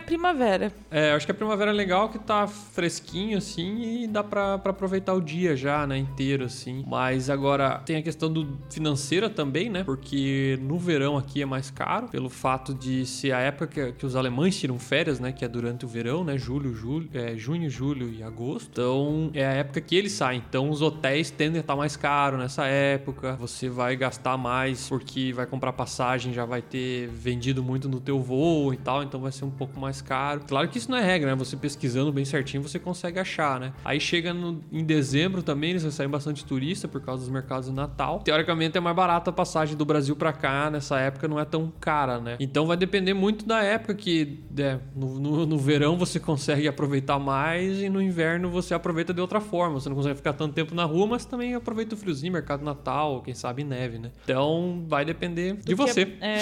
primavera. 0.58 0.74
É, 0.90 1.12
acho 1.12 1.26
que 1.26 1.32
a 1.32 1.36
primavera 1.36 1.72
é 1.72 1.74
legal 1.74 2.10
que 2.10 2.20
tá 2.20 2.48
fresquinho, 2.48 3.38
assim, 3.38 4.04
e 4.04 4.08
dá 4.08 4.24
pra, 4.24 4.56
aproveitar 4.56 5.14
o 5.14 5.22
dia 5.22 5.56
já, 5.56 5.86
né? 5.86 5.98
Inteiro, 5.98 6.46
assim. 6.46 6.84
Mas 6.88 7.30
agora 7.30 7.80
tem 7.86 7.98
a 7.98 8.02
questão 8.02 8.32
do 8.32 8.58
financeira 8.70 9.30
também, 9.30 9.70
né? 9.70 9.84
Porque 9.84 10.58
no 10.62 10.78
verão 10.78 11.18
aqui 11.18 11.42
é 11.42 11.46
mais 11.46 11.70
caro, 11.70 12.08
pelo 12.08 12.30
fato 12.30 12.74
de 12.74 13.06
ser 13.06 13.32
a 13.32 13.40
época 13.40 13.68
que, 13.68 13.92
que 13.94 14.06
os 14.06 14.16
alemães 14.16 14.58
tiram 14.58 14.80
férias, 14.80 15.20
né? 15.20 15.32
Que 15.32 15.46
é 15.46 15.48
durante 15.48 15.86
o 15.86 15.88
verão, 15.88 16.24
né? 16.24 16.38
Julho, 16.38 16.74
julho, 16.74 17.10
é, 17.14 17.36
junho, 17.38 17.70
julho 17.70 18.12
e 18.12 18.24
agosto. 18.24 18.70
Então 18.72 19.30
é 19.34 19.46
a 19.46 19.52
época 19.52 19.82
que 19.82 19.96
eles 19.96 20.14
saem. 20.14 20.42
Então 20.48 20.70
os 20.70 20.82
hotéis 20.82 21.30
tendem 21.30 21.58
a 21.58 21.62
estar 21.62 21.76
mais 21.76 21.96
caros 21.96 22.40
nessa 22.40 22.66
época. 22.66 23.36
Você 23.36 23.70
vai 23.70 23.96
gastar 23.96 24.38
mais 24.38 24.88
porque 24.90 25.34
vai 25.34 25.46
comprar 25.46 25.74
passagem, 25.74 26.34
já 26.34 26.46
vai 26.46 26.62
ter 26.62 27.08
vendido 27.08 27.62
muito 27.62 27.90
no 27.90 28.00
teu 28.00 28.20
voo 28.20 28.74
e 28.74 28.78
tal, 28.78 29.04
então 29.04 29.20
vai 29.20 29.32
ser 29.32 29.46
um 29.46 29.52
pouco 29.52 29.80
mais 29.80 30.02
caro. 30.02 30.42
Claro 30.48 30.68
que 30.70 30.78
isso 30.78 30.90
não 30.90 30.98
é 30.98 31.04
regra, 31.04 31.32
né? 31.32 31.36
Você 31.36 31.56
pesquisando 31.58 32.12
bem 32.12 32.26
certinho, 32.26 32.64
você 32.64 32.80
consegue 32.80 33.20
achar, 33.20 33.60
né? 33.60 33.74
Aí 33.84 34.00
chega 34.00 34.34
no, 34.34 34.62
em 34.72 34.84
dezembro 34.84 35.44
também, 35.44 35.72
eles 35.72 35.84
recebem 35.84 36.10
bastante 36.10 36.46
turista 36.46 36.88
por 36.88 37.02
causa 37.02 37.22
dos 37.24 37.30
mercados 37.32 37.68
de 37.68 37.74
Natal. 37.74 38.20
Teoricamente 38.20 38.78
é 38.78 38.82
mais 38.82 38.96
barata 38.96 39.30
a 39.30 39.34
passagem 39.34 39.76
do 39.76 39.86
Brasil 39.86 40.16
para 40.16 40.32
cá, 40.34 40.70
nessa 40.70 41.00
época 41.00 41.28
não 41.28 41.40
é 41.40 41.46
tão 41.46 41.72
cara, 41.80 42.20
né? 42.20 42.36
Então 42.40 42.66
vai 42.66 42.78
depender 42.78 43.14
muito 43.14 43.46
da 43.46 43.62
época 43.64 43.94
que 43.96 44.40
é, 44.58 44.80
no, 44.96 45.20
no, 45.20 45.46
no 45.46 45.58
verão 45.58 45.98
você 45.98 46.20
consegue 46.20 46.68
aproveitar 46.68 47.20
mais 47.20 47.82
e 47.82 47.90
no 47.90 48.02
inverno 48.02 48.50
você 48.50 48.74
aproveita 48.74 49.14
de 49.14 49.22
outra 49.22 49.40
forma. 49.42 49.80
Você 49.80 49.90
não 49.90 49.96
consegue 49.96 50.16
ficar 50.16 50.34
tanto 50.34 50.54
tempo 50.54 50.74
na 50.74 50.84
rua, 50.86 51.08
mas 51.08 51.26
também 51.26 51.54
aproveita 51.56 51.96
o 51.96 51.98
friozinho, 51.98 52.32
mercado 52.34 52.64
Natal, 52.64 53.22
quem 53.22 53.34
sabe 53.34 53.64
neve, 53.64 53.98
né? 54.00 54.12
Então 54.24 54.84
vai 54.88 55.04
depender 55.06 55.54
de 55.54 55.60
do 55.60 55.66
que 55.66 55.76
você. 55.76 56.02
a- 56.22 56.26
é, 56.26 56.42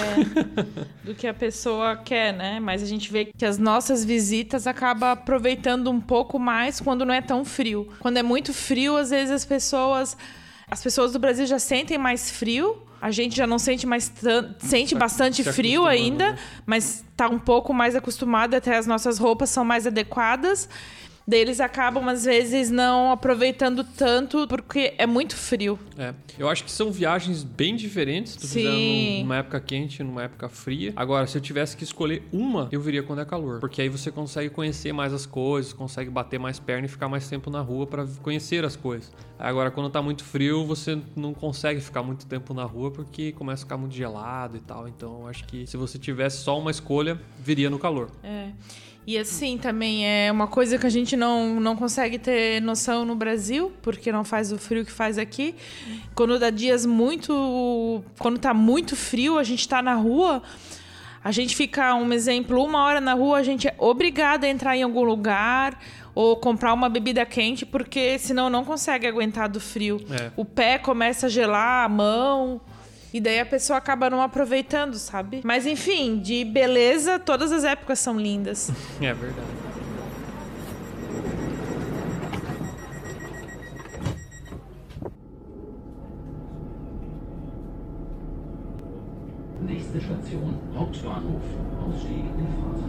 do 1.04 1.14
que 1.14 1.26
a 1.26 1.34
pessoa 1.34 1.96
quer, 1.96 2.32
né? 2.32 2.60
Mas 2.60 2.82
a 2.82 2.86
gente 2.86 3.10
vê 3.10 3.26
que 3.26 3.44
as 3.44 3.58
nossas 3.58 3.85
visitas 4.04 4.66
acabam 4.66 5.10
aproveitando 5.10 5.90
um 5.90 6.00
pouco 6.00 6.38
mais 6.38 6.80
quando 6.80 7.04
não 7.04 7.14
é 7.14 7.20
tão 7.20 7.44
frio. 7.44 7.88
Quando 8.00 8.16
é 8.16 8.22
muito 8.22 8.52
frio, 8.52 8.96
às 8.96 9.10
vezes 9.10 9.30
as 9.32 9.44
pessoas. 9.44 10.16
As 10.68 10.82
pessoas 10.82 11.12
do 11.12 11.18
Brasil 11.18 11.46
já 11.46 11.58
sentem 11.58 11.96
mais 11.98 12.30
frio. 12.30 12.82
A 13.00 13.10
gente 13.10 13.36
já 13.36 13.46
não 13.46 13.58
sente 13.58 13.86
mais 13.86 14.08
tanto. 14.08 14.66
Sente 14.66 14.90
Se- 14.90 14.94
bastante 14.94 15.44
frio 15.44 15.82
acostumando, 15.82 15.88
ainda, 16.22 16.32
né? 16.32 16.38
mas 16.64 17.04
tá 17.16 17.28
um 17.28 17.38
pouco 17.38 17.72
mais 17.72 17.94
acostumado, 17.94 18.54
até 18.54 18.76
as 18.76 18.86
nossas 18.86 19.18
roupas 19.18 19.50
são 19.50 19.64
mais 19.64 19.86
adequadas. 19.86 20.68
Daí 21.28 21.40
eles 21.40 21.58
acabam, 21.60 22.08
às 22.08 22.24
vezes, 22.24 22.70
não 22.70 23.10
aproveitando 23.10 23.82
tanto 23.82 24.46
porque 24.46 24.94
é 24.96 25.06
muito 25.06 25.34
frio. 25.34 25.76
É, 25.98 26.14
eu 26.38 26.48
acho 26.48 26.62
que 26.62 26.70
são 26.70 26.92
viagens 26.92 27.42
bem 27.42 27.74
diferentes. 27.74 28.36
Tu 28.36 28.46
Sim. 28.46 29.14
num- 29.16 29.20
numa 29.22 29.36
época 29.38 29.58
quente, 29.60 30.04
numa 30.04 30.22
época 30.22 30.48
fria. 30.48 30.92
Agora, 30.94 31.26
se 31.26 31.36
eu 31.36 31.42
tivesse 31.42 31.76
que 31.76 31.82
escolher 31.82 32.22
uma, 32.32 32.68
eu 32.70 32.80
viria 32.80 33.02
quando 33.02 33.20
é 33.22 33.24
calor. 33.24 33.58
Porque 33.58 33.82
aí 33.82 33.88
você 33.88 34.12
consegue 34.12 34.50
conhecer 34.50 34.92
mais 34.92 35.12
as 35.12 35.26
coisas, 35.26 35.72
consegue 35.72 36.10
bater 36.10 36.38
mais 36.38 36.60
perna 36.60 36.86
e 36.86 36.88
ficar 36.88 37.08
mais 37.08 37.28
tempo 37.28 37.50
na 37.50 37.60
rua 37.60 37.88
pra 37.88 38.06
conhecer 38.22 38.64
as 38.64 38.76
coisas. 38.76 39.12
Agora, 39.36 39.72
quando 39.72 39.90
tá 39.90 40.00
muito 40.00 40.22
frio, 40.22 40.64
você 40.64 40.96
não 41.16 41.34
consegue 41.34 41.80
ficar 41.80 42.04
muito 42.04 42.24
tempo 42.26 42.54
na 42.54 42.62
rua 42.64 42.92
porque 42.92 43.32
começa 43.32 43.62
a 43.62 43.66
ficar 43.66 43.76
muito 43.76 43.96
gelado 43.96 44.56
e 44.56 44.60
tal. 44.60 44.86
Então, 44.86 45.22
eu 45.22 45.26
acho 45.26 45.44
que 45.44 45.66
se 45.66 45.76
você 45.76 45.98
tivesse 45.98 46.38
só 46.38 46.56
uma 46.56 46.70
escolha, 46.70 47.20
viria 47.40 47.68
no 47.68 47.80
calor. 47.80 48.10
É. 48.22 48.50
E 49.06 49.16
assim, 49.16 49.56
também 49.56 50.04
é 50.04 50.32
uma 50.32 50.48
coisa 50.48 50.76
que 50.76 50.86
a 50.86 50.90
gente 50.90 51.16
não, 51.16 51.60
não 51.60 51.76
consegue 51.76 52.18
ter 52.18 52.60
noção 52.60 53.04
no 53.04 53.14
Brasil, 53.14 53.72
porque 53.80 54.10
não 54.10 54.24
faz 54.24 54.50
o 54.50 54.58
frio 54.58 54.84
que 54.84 54.90
faz 54.90 55.16
aqui. 55.16 55.54
Quando 56.12 56.38
dá 56.38 56.50
dias 56.50 56.84
muito. 56.84 58.02
Quando 58.18 58.38
tá 58.38 58.52
muito 58.52 58.96
frio, 58.96 59.38
a 59.38 59.44
gente 59.44 59.68
tá 59.68 59.80
na 59.80 59.94
rua. 59.94 60.42
A 61.22 61.30
gente 61.30 61.54
fica, 61.54 61.94
um 61.94 62.12
exemplo, 62.12 62.62
uma 62.62 62.84
hora 62.84 63.00
na 63.00 63.14
rua, 63.14 63.38
a 63.38 63.42
gente 63.42 63.66
é 63.66 63.74
obrigada 63.78 64.46
a 64.46 64.50
entrar 64.50 64.76
em 64.76 64.82
algum 64.82 65.02
lugar 65.02 65.78
ou 66.14 66.36
comprar 66.36 66.72
uma 66.72 66.88
bebida 66.88 67.26
quente, 67.26 67.66
porque 67.66 68.18
senão 68.18 68.48
não 68.48 68.64
consegue 68.64 69.06
aguentar 69.06 69.48
do 69.48 69.60
frio. 69.60 70.00
É. 70.10 70.30
O 70.36 70.44
pé 70.44 70.78
começa 70.78 71.26
a 71.26 71.28
gelar, 71.28 71.84
a 71.84 71.88
mão. 71.88 72.60
E 73.12 73.20
daí 73.20 73.40
a 73.40 73.46
pessoa 73.46 73.78
acaba 73.78 74.10
não 74.10 74.20
aproveitando, 74.20 74.94
sabe? 74.94 75.40
Mas 75.44 75.66
enfim, 75.66 76.18
de 76.18 76.44
beleza, 76.44 77.18
todas 77.18 77.52
as 77.52 77.64
épocas 77.64 77.98
são 77.98 78.18
lindas. 78.18 78.70
É 79.00 79.12
verdade. 79.14 79.46
Nächste 89.62 89.98
Station, 90.00 90.54
Hauptbahnhof. 90.74 91.44
Ausstieg 91.80 92.26
in 92.38 92.46
links. 92.60 92.85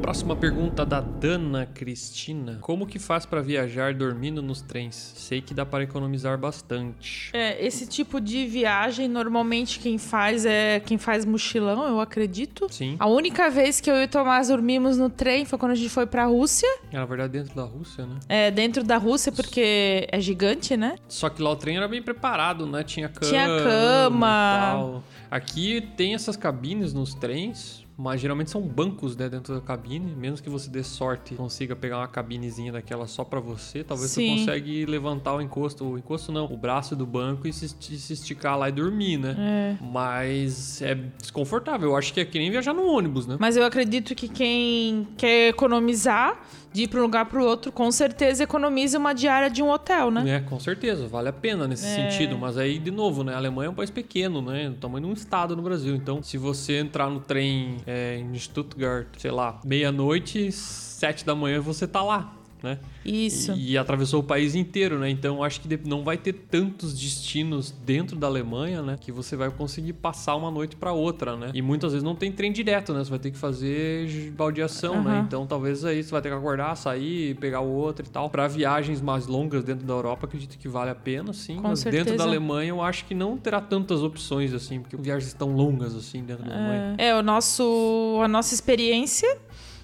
Próxima 0.00 0.34
pergunta 0.34 0.86
da 0.86 1.00
Dana 1.00 1.66
Cristina. 1.66 2.58
Como 2.62 2.86
que 2.86 2.98
faz 2.98 3.26
pra 3.26 3.42
viajar 3.42 3.92
dormindo 3.92 4.40
nos 4.40 4.62
trens? 4.62 4.94
Sei 4.94 5.42
que 5.42 5.52
dá 5.52 5.66
para 5.66 5.84
economizar 5.84 6.38
bastante. 6.38 7.30
É, 7.34 7.64
esse 7.64 7.86
tipo 7.86 8.20
de 8.20 8.46
viagem, 8.46 9.06
normalmente 9.08 9.78
quem 9.78 9.98
faz 9.98 10.46
é 10.46 10.80
quem 10.80 10.96
faz 10.96 11.26
mochilão, 11.26 11.86
eu 11.86 12.00
acredito. 12.00 12.68
Sim. 12.70 12.96
A 12.98 13.06
única 13.06 13.50
vez 13.50 13.80
que 13.80 13.90
eu 13.90 13.96
e 13.96 14.04
o 14.04 14.08
Tomás 14.08 14.48
dormimos 14.48 14.96
no 14.96 15.10
trem 15.10 15.44
foi 15.44 15.58
quando 15.58 15.72
a 15.72 15.74
gente 15.74 15.90
foi 15.90 16.06
pra 16.06 16.24
Rússia. 16.24 16.68
É, 16.90 16.96
na 16.96 17.04
verdade, 17.04 17.32
dentro 17.32 17.54
da 17.54 17.64
Rússia, 17.64 18.06
né? 18.06 18.18
É, 18.28 18.50
dentro 18.50 18.82
da 18.84 18.96
Rússia, 18.96 19.30
porque 19.30 20.08
é 20.10 20.20
gigante, 20.20 20.76
né? 20.76 20.96
Só 21.06 21.28
que 21.28 21.42
lá 21.42 21.50
o 21.50 21.56
trem 21.56 21.76
era 21.76 21.88
bem 21.88 22.02
preparado, 22.02 22.66
né? 22.66 22.82
Tinha 22.82 23.08
cama. 23.08 23.30
Tinha 23.30 23.46
cama. 23.46 24.26
e 24.26 24.70
tal. 24.70 25.04
Aqui 25.30 25.86
tem 25.96 26.14
essas 26.14 26.36
cabines 26.36 26.94
nos 26.94 27.14
trens, 27.14 27.84
mas 27.98 28.20
geralmente 28.20 28.48
são 28.48 28.62
bancos 28.62 29.16
né, 29.16 29.28
dentro 29.28 29.52
da 29.52 29.60
cabine. 29.60 30.14
Menos 30.14 30.40
que 30.40 30.48
você 30.48 30.70
dê 30.70 30.84
sorte 30.84 31.34
e 31.34 31.36
consiga 31.36 31.74
pegar 31.74 31.98
uma 31.98 32.06
cabinezinha 32.06 32.70
daquela 32.70 33.08
só 33.08 33.24
pra 33.24 33.40
você, 33.40 33.82
talvez 33.82 34.12
Sim. 34.12 34.28
você 34.28 34.38
consegue 34.38 34.86
levantar 34.86 35.34
o 35.34 35.42
encosto, 35.42 35.84
o 35.84 35.98
encosto 35.98 36.30
não, 36.30 36.44
o 36.44 36.56
braço 36.56 36.94
do 36.94 37.04
banco 37.04 37.48
e 37.48 37.52
se, 37.52 37.68
se 37.68 38.12
esticar 38.12 38.56
lá 38.56 38.68
e 38.68 38.72
dormir, 38.72 39.18
né? 39.18 39.34
É. 39.36 39.84
Mas 39.84 40.80
é 40.80 40.94
desconfortável. 40.94 41.90
Eu 41.90 41.96
acho 41.96 42.14
que 42.14 42.20
é 42.20 42.24
que 42.24 42.38
nem 42.38 42.52
viajar 42.52 42.72
no 42.72 42.86
ônibus, 42.86 43.26
né? 43.26 43.36
Mas 43.40 43.56
eu 43.56 43.64
acredito 43.64 44.14
que 44.14 44.28
quem 44.28 45.08
quer 45.16 45.48
economizar 45.48 46.40
de 46.72 46.82
ir 46.82 46.88
pra 46.88 47.00
um 47.00 47.02
lugar 47.02 47.26
pro 47.26 47.44
outro, 47.44 47.72
com 47.72 47.90
certeza 47.90 48.44
economiza 48.44 48.98
uma 48.98 49.12
diária 49.12 49.50
de 49.50 49.62
um 49.62 49.70
hotel, 49.70 50.10
né? 50.10 50.36
É, 50.36 50.40
com 50.40 50.60
certeza, 50.60 51.06
vale 51.06 51.28
a 51.28 51.32
pena 51.32 51.66
nesse 51.66 51.86
sentido. 51.86 52.36
Mas 52.38 52.56
aí, 52.56 52.78
de 52.78 52.90
novo, 52.90 53.24
né? 53.24 53.34
A 53.34 53.36
Alemanha 53.36 53.68
é 53.68 53.70
um 53.70 53.74
país 53.74 53.90
pequeno, 53.90 54.42
né? 54.42 54.68
Do 54.68 54.76
tamanho 54.76 55.06
de 55.06 55.10
um 55.10 55.14
estado 55.14 55.56
no 55.56 55.62
Brasil. 55.62 55.94
Então, 55.94 56.22
se 56.22 56.36
você 56.36 56.78
entrar 56.78 57.08
no 57.08 57.20
trem 57.20 57.78
é, 57.86 58.18
em 58.18 58.38
Stuttgart, 58.38 59.06
sei 59.16 59.30
lá, 59.30 59.60
meia-noite, 59.64 60.52
sete 60.52 61.24
da 61.24 61.34
manhã, 61.34 61.60
você 61.60 61.86
tá 61.86 62.02
lá. 62.02 62.37
Né? 62.62 62.78
Isso. 63.04 63.52
E, 63.52 63.72
e 63.72 63.78
atravessou 63.78 64.20
o 64.20 64.22
país 64.22 64.54
inteiro, 64.54 64.98
né? 64.98 65.08
Então 65.08 65.44
acho 65.44 65.60
que 65.60 65.80
não 65.86 66.02
vai 66.02 66.16
ter 66.16 66.32
tantos 66.32 66.92
destinos 66.92 67.70
dentro 67.70 68.16
da 68.16 68.26
Alemanha, 68.26 68.82
né? 68.82 68.96
Que 69.00 69.12
você 69.12 69.36
vai 69.36 69.50
conseguir 69.50 69.92
passar 69.92 70.34
uma 70.34 70.50
noite 70.50 70.74
para 70.74 70.92
outra, 70.92 71.36
né? 71.36 71.50
E 71.54 71.62
muitas 71.62 71.92
vezes 71.92 72.02
não 72.02 72.16
tem 72.16 72.32
trem 72.32 72.50
direto, 72.50 72.92
né? 72.92 73.04
Você 73.04 73.10
vai 73.10 73.18
ter 73.18 73.30
que 73.30 73.38
fazer 73.38 74.32
baldeação, 74.32 75.02
né? 75.02 75.18
Aham. 75.18 75.24
Então 75.26 75.46
talvez 75.46 75.84
aí 75.84 76.02
você 76.02 76.10
vai 76.10 76.20
ter 76.20 76.30
que 76.30 76.34
acordar, 76.34 76.74
sair, 76.76 77.34
pegar 77.36 77.60
o 77.60 77.70
outro 77.70 78.04
e 78.04 78.08
tal. 78.08 78.28
Para 78.28 78.48
viagens 78.48 79.00
mais 79.00 79.26
longas 79.26 79.62
dentro 79.62 79.86
da 79.86 79.92
Europa, 79.92 80.26
acredito 80.26 80.58
que 80.58 80.68
vale 80.68 80.90
a 80.90 80.94
pena, 80.94 81.32
sim. 81.32 81.56
Com 81.56 81.68
Mas 81.68 81.82
dentro 81.84 81.98
certeza. 81.98 82.16
da 82.16 82.24
Alemanha 82.24 82.70
eu 82.70 82.82
acho 82.82 83.04
que 83.04 83.14
não 83.14 83.36
terá 83.36 83.60
tantas 83.60 84.02
opções 84.02 84.52
assim, 84.52 84.80
porque 84.80 84.96
viagens 84.96 85.32
tão 85.32 85.54
longas 85.54 85.94
assim 85.94 86.24
dentro 86.24 86.44
da 86.44 86.52
Alemanha. 86.52 86.94
É, 86.98 87.14
o 87.14 87.22
nosso, 87.22 88.20
a 88.22 88.28
nossa 88.28 88.52
experiência 88.52 89.38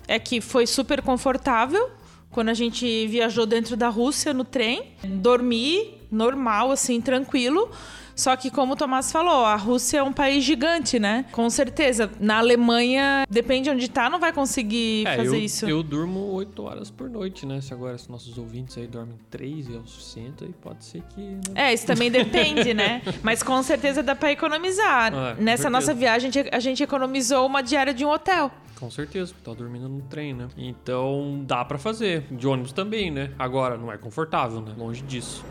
é 0.08 0.18
que 0.18 0.40
foi 0.40 0.66
super 0.66 1.00
confortável 1.02 1.90
quando 2.34 2.48
a 2.48 2.54
gente 2.54 3.06
viajou 3.06 3.46
dentro 3.46 3.76
da 3.76 3.88
Rússia 3.88 4.34
no 4.34 4.42
trem. 4.42 4.82
Dormi 5.04 5.94
normal, 6.10 6.72
assim, 6.72 7.00
tranquilo. 7.00 7.70
Só 8.16 8.36
que, 8.36 8.50
como 8.50 8.74
o 8.74 8.76
Tomás 8.76 9.10
falou, 9.10 9.44
a 9.44 9.56
Rússia 9.56 9.98
é 9.98 10.02
um 10.02 10.12
país 10.12 10.44
gigante, 10.44 10.98
né? 10.98 11.24
Com 11.32 11.48
certeza. 11.50 12.10
Na 12.20 12.38
Alemanha, 12.38 13.24
depende 13.28 13.68
onde 13.70 13.88
tá, 13.88 14.08
não 14.08 14.20
vai 14.20 14.32
conseguir 14.32 15.06
É, 15.06 15.16
fazer 15.16 15.36
eu, 15.36 15.40
isso. 15.40 15.66
eu 15.68 15.82
durmo 15.82 16.20
8 16.32 16.62
horas 16.62 16.90
por 16.90 17.10
noite, 17.10 17.44
né? 17.44 17.60
Se 17.60 17.72
agora 17.74 17.96
os 17.96 18.06
nossos 18.08 18.38
ouvintes 18.38 18.78
aí 18.78 18.86
dormem 18.86 19.16
3 19.30 19.68
e 19.68 19.74
é 19.74 19.78
o 19.78 19.86
suficiente, 19.86 20.44
aí 20.44 20.54
pode 20.62 20.84
ser 20.84 21.02
que. 21.14 21.20
né? 21.20 21.40
É, 21.54 21.74
isso 21.74 21.86
também 21.86 22.10
depende, 22.10 22.72
né? 22.72 23.02
Mas 23.22 23.42
com 23.42 23.62
certeza 23.62 24.02
dá 24.02 24.14
pra 24.14 24.30
economizar. 24.32 25.12
Com 25.36 25.42
Nessa 25.42 25.68
nossa 25.68 25.92
viagem, 25.92 26.28
a 26.28 26.32
gente- 26.32 26.50
a 26.54 26.60
gente 26.60 26.82
economizou 26.82 27.46
uma 27.46 27.62
diária 27.62 27.92
de 27.92 28.04
um 28.04 28.10
hotel. 28.10 28.50
Com 28.78 28.90
certeza, 28.90 29.32
porque 29.32 29.48
tá 29.50 29.54
dormindo 29.56 29.88
no 29.88 30.02
trem, 30.02 30.34
né? 30.34 30.48
Então 30.56 31.42
dá 31.46 31.64
pra 31.64 31.78
fazer. 31.78 32.24
De 32.30 32.46
ônibus 32.46 32.72
também, 32.72 33.10
né? 33.10 33.30
Agora, 33.38 33.76
não 33.78 33.90
é 33.90 33.96
confortável, 33.96 34.60
né? 34.60 34.72
Longe 34.76 35.02
disso. 35.02 35.44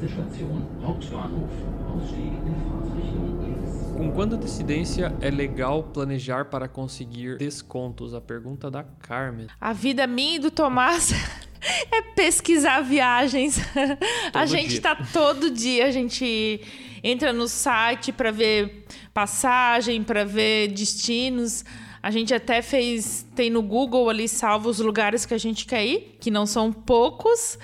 Nächste 0.00 0.14
Station, 0.14 0.62
Hauptbahnhof. 0.84 1.50
Ausstieg 1.88 2.32
in 2.46 2.54
Fahrtrichtung 2.70 3.42
links. 3.42 3.92
Com 3.96 4.12
quanta 4.12 4.36
antecedência 4.36 5.12
é 5.20 5.28
legal 5.28 5.82
planejar 5.82 6.44
para 6.44 6.68
conseguir 6.68 7.36
descontos? 7.38 8.14
A 8.14 8.20
pergunta 8.20 8.70
da 8.70 8.84
Carmen. 8.84 9.48
A 9.60 9.72
vida 9.72 10.06
minha 10.06 10.36
e 10.36 10.38
do 10.38 10.52
Tomás 10.52 11.10
é 11.90 12.00
pesquisar 12.14 12.80
viagens. 12.82 13.58
a 14.32 14.46
gente 14.46 14.68
dia. 14.68 14.80
tá 14.82 14.94
todo 15.12 15.50
dia, 15.50 15.86
a 15.86 15.90
gente 15.90 16.60
entra 17.02 17.32
no 17.32 17.48
site 17.48 18.12
para 18.12 18.30
ver 18.30 18.86
passagem, 19.12 20.04
para 20.04 20.24
ver 20.24 20.68
destinos. 20.68 21.64
A 22.00 22.12
gente 22.12 22.32
até 22.32 22.62
fez, 22.62 23.26
tem 23.34 23.50
no 23.50 23.62
Google 23.62 24.08
ali 24.08 24.28
salvo 24.28 24.68
os 24.68 24.78
lugares 24.78 25.26
que 25.26 25.34
a 25.34 25.38
gente 25.38 25.66
quer 25.66 25.84
ir, 25.84 26.16
que 26.20 26.30
não 26.30 26.46
são 26.46 26.72
poucos. 26.72 27.58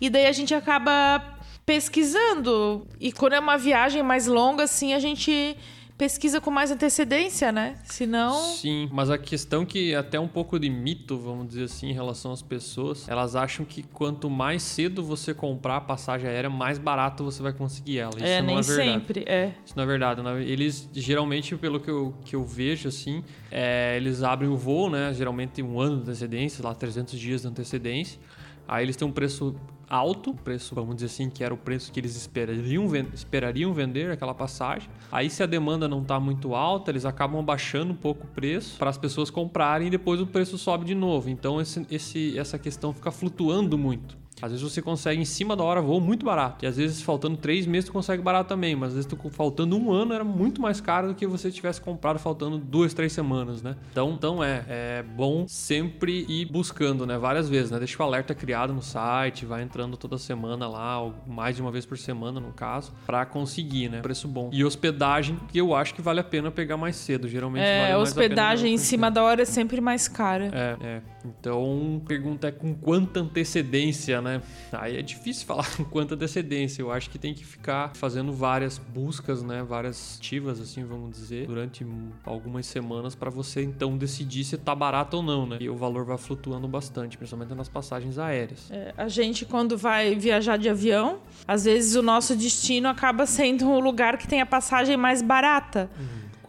E 0.00 0.08
daí 0.08 0.26
a 0.26 0.32
gente 0.32 0.54
acaba 0.54 1.31
pesquisando. 1.64 2.86
E 3.00 3.12
quando 3.12 3.34
é 3.34 3.40
uma 3.40 3.56
viagem 3.56 4.02
mais 4.02 4.26
longa, 4.26 4.64
assim, 4.64 4.92
a 4.92 4.98
gente 4.98 5.56
pesquisa 6.02 6.40
com 6.40 6.50
mais 6.50 6.72
antecedência, 6.72 7.52
né? 7.52 7.76
Senão. 7.84 8.32
Sim, 8.32 8.88
mas 8.92 9.08
a 9.08 9.16
questão 9.16 9.64
que 9.64 9.94
até 9.94 10.18
um 10.18 10.26
pouco 10.26 10.58
de 10.58 10.68
mito, 10.68 11.16
vamos 11.16 11.46
dizer 11.46 11.64
assim, 11.64 11.90
em 11.90 11.92
relação 11.92 12.32
às 12.32 12.42
pessoas, 12.42 13.08
elas 13.08 13.36
acham 13.36 13.64
que 13.64 13.84
quanto 13.84 14.28
mais 14.28 14.64
cedo 14.64 15.02
você 15.04 15.32
comprar 15.32 15.76
a 15.76 15.80
passagem 15.80 16.28
aérea, 16.28 16.50
mais 16.50 16.76
barato 16.76 17.22
você 17.22 17.40
vai 17.40 17.52
conseguir 17.52 18.00
ela. 18.00 18.16
Isso 18.16 18.24
é, 18.24 18.40
não 18.40 18.48
nem 18.48 18.58
é 18.58 18.62
verdade. 18.62 18.90
sempre. 18.90 19.24
É. 19.28 19.52
Isso 19.64 19.74
não 19.76 19.84
é 19.84 19.86
verdade. 19.86 20.20
Eles, 20.44 20.88
geralmente, 20.92 21.54
pelo 21.56 21.78
que 21.78 21.90
eu, 21.90 22.12
que 22.24 22.34
eu 22.34 22.44
vejo, 22.44 22.88
assim, 22.88 23.22
é, 23.48 23.96
eles 23.96 24.24
abrem 24.24 24.50
o 24.50 24.56
voo, 24.56 24.90
né? 24.90 25.12
Geralmente 25.14 25.62
um 25.62 25.80
ano 25.80 25.98
de 25.98 26.02
antecedência, 26.02 26.64
lá 26.64 26.74
300 26.74 27.16
dias 27.16 27.42
de 27.42 27.46
antecedência. 27.48 28.18
Aí 28.66 28.84
eles 28.84 28.96
têm 28.96 29.06
um 29.06 29.12
preço 29.12 29.54
alto, 29.88 30.32
preço, 30.32 30.74
vamos 30.74 30.94
dizer 30.94 31.06
assim, 31.06 31.28
que 31.28 31.44
era 31.44 31.52
o 31.52 31.56
preço 31.56 31.92
que 31.92 32.00
eles 32.00 32.16
esperariam, 32.16 32.86
esperariam 33.12 33.74
vender 33.74 34.10
aquela 34.10 34.32
passagem. 34.32 34.88
Aí 35.10 35.28
se 35.28 35.42
a 35.42 35.46
demanda 35.46 35.86
não 35.86 36.00
está 36.00 36.18
muito 36.18 36.54
alta, 36.54 36.90
eles 36.90 37.04
acabam 37.04 37.44
baixando 37.44 37.92
um 37.92 37.96
pouco 37.96 38.24
o 38.24 38.28
preço 38.28 38.78
para 38.78 38.88
as 38.88 38.96
pessoas 38.96 39.28
comprarem 39.28 39.88
e 39.88 39.90
depois 39.90 40.18
o 40.20 40.26
preço 40.26 40.56
sobe 40.56 40.86
de 40.86 40.94
novo. 40.94 41.28
Então 41.28 41.60
esse, 41.60 41.86
esse- 41.90 42.38
essa 42.38 42.58
questão 42.58 42.92
fica 42.94 43.10
flutuando 43.10 43.76
muito. 43.76 44.16
Às 44.42 44.50
vezes 44.50 44.72
você 44.72 44.82
consegue 44.82 45.22
em 45.22 45.24
cima 45.24 45.54
da 45.54 45.62
hora 45.62 45.80
voo 45.80 46.00
muito 46.00 46.26
barato. 46.26 46.64
E 46.64 46.68
às 46.68 46.76
vezes 46.76 47.00
faltando 47.00 47.36
três 47.36 47.64
meses 47.64 47.88
tu 47.88 47.92
consegue 47.92 48.20
barato 48.22 48.48
também. 48.48 48.74
Mas 48.74 48.88
às 48.88 48.94
vezes 48.94 49.06
tu, 49.08 49.16
faltando 49.30 49.76
um 49.76 49.92
ano 49.92 50.12
era 50.12 50.24
muito 50.24 50.60
mais 50.60 50.80
caro 50.80 51.08
do 51.08 51.14
que 51.14 51.26
você 51.26 51.50
tivesse 51.50 51.80
comprado 51.80 52.18
faltando 52.18 52.58
duas, 52.58 52.92
três 52.92 53.12
semanas, 53.12 53.62
né? 53.62 53.76
Então, 53.92 54.10
então 54.10 54.42
é, 54.42 54.64
é 54.68 55.04
bom 55.16 55.46
sempre 55.46 56.26
ir 56.28 56.46
buscando, 56.46 57.06
né? 57.06 57.16
Várias 57.16 57.48
vezes, 57.48 57.70
né? 57.70 57.78
Deixa 57.78 58.02
o 58.02 58.06
alerta 58.06 58.34
criado 58.34 58.72
no 58.72 58.82
site, 58.82 59.46
vai 59.46 59.62
entrando 59.62 59.96
toda 59.96 60.18
semana 60.18 60.68
lá, 60.68 61.00
ou 61.00 61.14
mais 61.26 61.56
de 61.56 61.62
uma 61.62 61.70
vez 61.70 61.86
por 61.86 61.96
semana 61.96 62.40
no 62.40 62.52
caso, 62.52 62.92
pra 63.06 63.24
conseguir, 63.24 63.88
né? 63.88 64.00
Preço 64.00 64.26
bom. 64.26 64.50
E 64.52 64.64
hospedagem, 64.64 65.38
que 65.52 65.58
eu 65.58 65.74
acho 65.74 65.94
que 65.94 66.02
vale 66.02 66.20
a 66.20 66.24
pena 66.24 66.50
pegar 66.50 66.76
mais 66.76 66.96
cedo. 66.96 67.28
Geralmente 67.28 67.64
É, 67.64 67.82
vale 67.82 68.02
hospedagem 68.02 68.74
em 68.74 68.78
cima 68.78 69.10
da 69.10 69.22
hora 69.22 69.42
é 69.42 69.44
sempre 69.44 69.80
mais 69.80 70.08
cara. 70.08 70.50
É, 70.52 70.76
é. 70.80 71.02
Então, 71.24 72.02
pergunta 72.06 72.48
é 72.48 72.52
com 72.52 72.74
quanta 72.74 73.20
antecedência, 73.20 74.20
né? 74.20 74.42
Aí 74.72 74.96
é 74.96 75.02
difícil 75.02 75.46
falar 75.46 75.66
com 75.76 75.84
quanta 75.84 76.14
antecedência. 76.14 76.82
Eu 76.82 76.90
acho 76.90 77.10
que 77.10 77.18
tem 77.18 77.34
que 77.34 77.44
ficar 77.44 77.94
fazendo 77.94 78.32
várias 78.32 78.78
buscas, 78.78 79.42
né? 79.42 79.62
Várias 79.62 80.16
ativas, 80.18 80.60
assim, 80.60 80.84
vamos 80.84 81.12
dizer, 81.12 81.46
durante 81.46 81.86
algumas 82.24 82.66
semanas 82.66 83.14
para 83.14 83.30
você 83.30 83.62
então 83.62 83.96
decidir 83.96 84.44
se 84.44 84.56
tá 84.56 84.74
barato 84.74 85.18
ou 85.18 85.22
não, 85.22 85.46
né? 85.46 85.58
E 85.60 85.68
o 85.68 85.76
valor 85.76 86.04
vai 86.04 86.18
flutuando 86.18 86.66
bastante, 86.68 87.16
principalmente 87.16 87.54
nas 87.54 87.68
passagens 87.68 88.18
aéreas. 88.18 88.70
É, 88.70 88.94
a 88.96 89.08
gente, 89.08 89.44
quando 89.44 89.76
vai 89.76 90.14
viajar 90.14 90.56
de 90.56 90.68
avião, 90.68 91.20
às 91.46 91.64
vezes 91.64 91.94
o 91.94 92.02
nosso 92.02 92.36
destino 92.36 92.88
acaba 92.88 93.26
sendo 93.26 93.68
o 93.68 93.80
lugar 93.80 94.16
que 94.18 94.26
tem 94.26 94.40
a 94.40 94.46
passagem 94.46 94.96
mais 94.96 95.22
barata. 95.22 95.90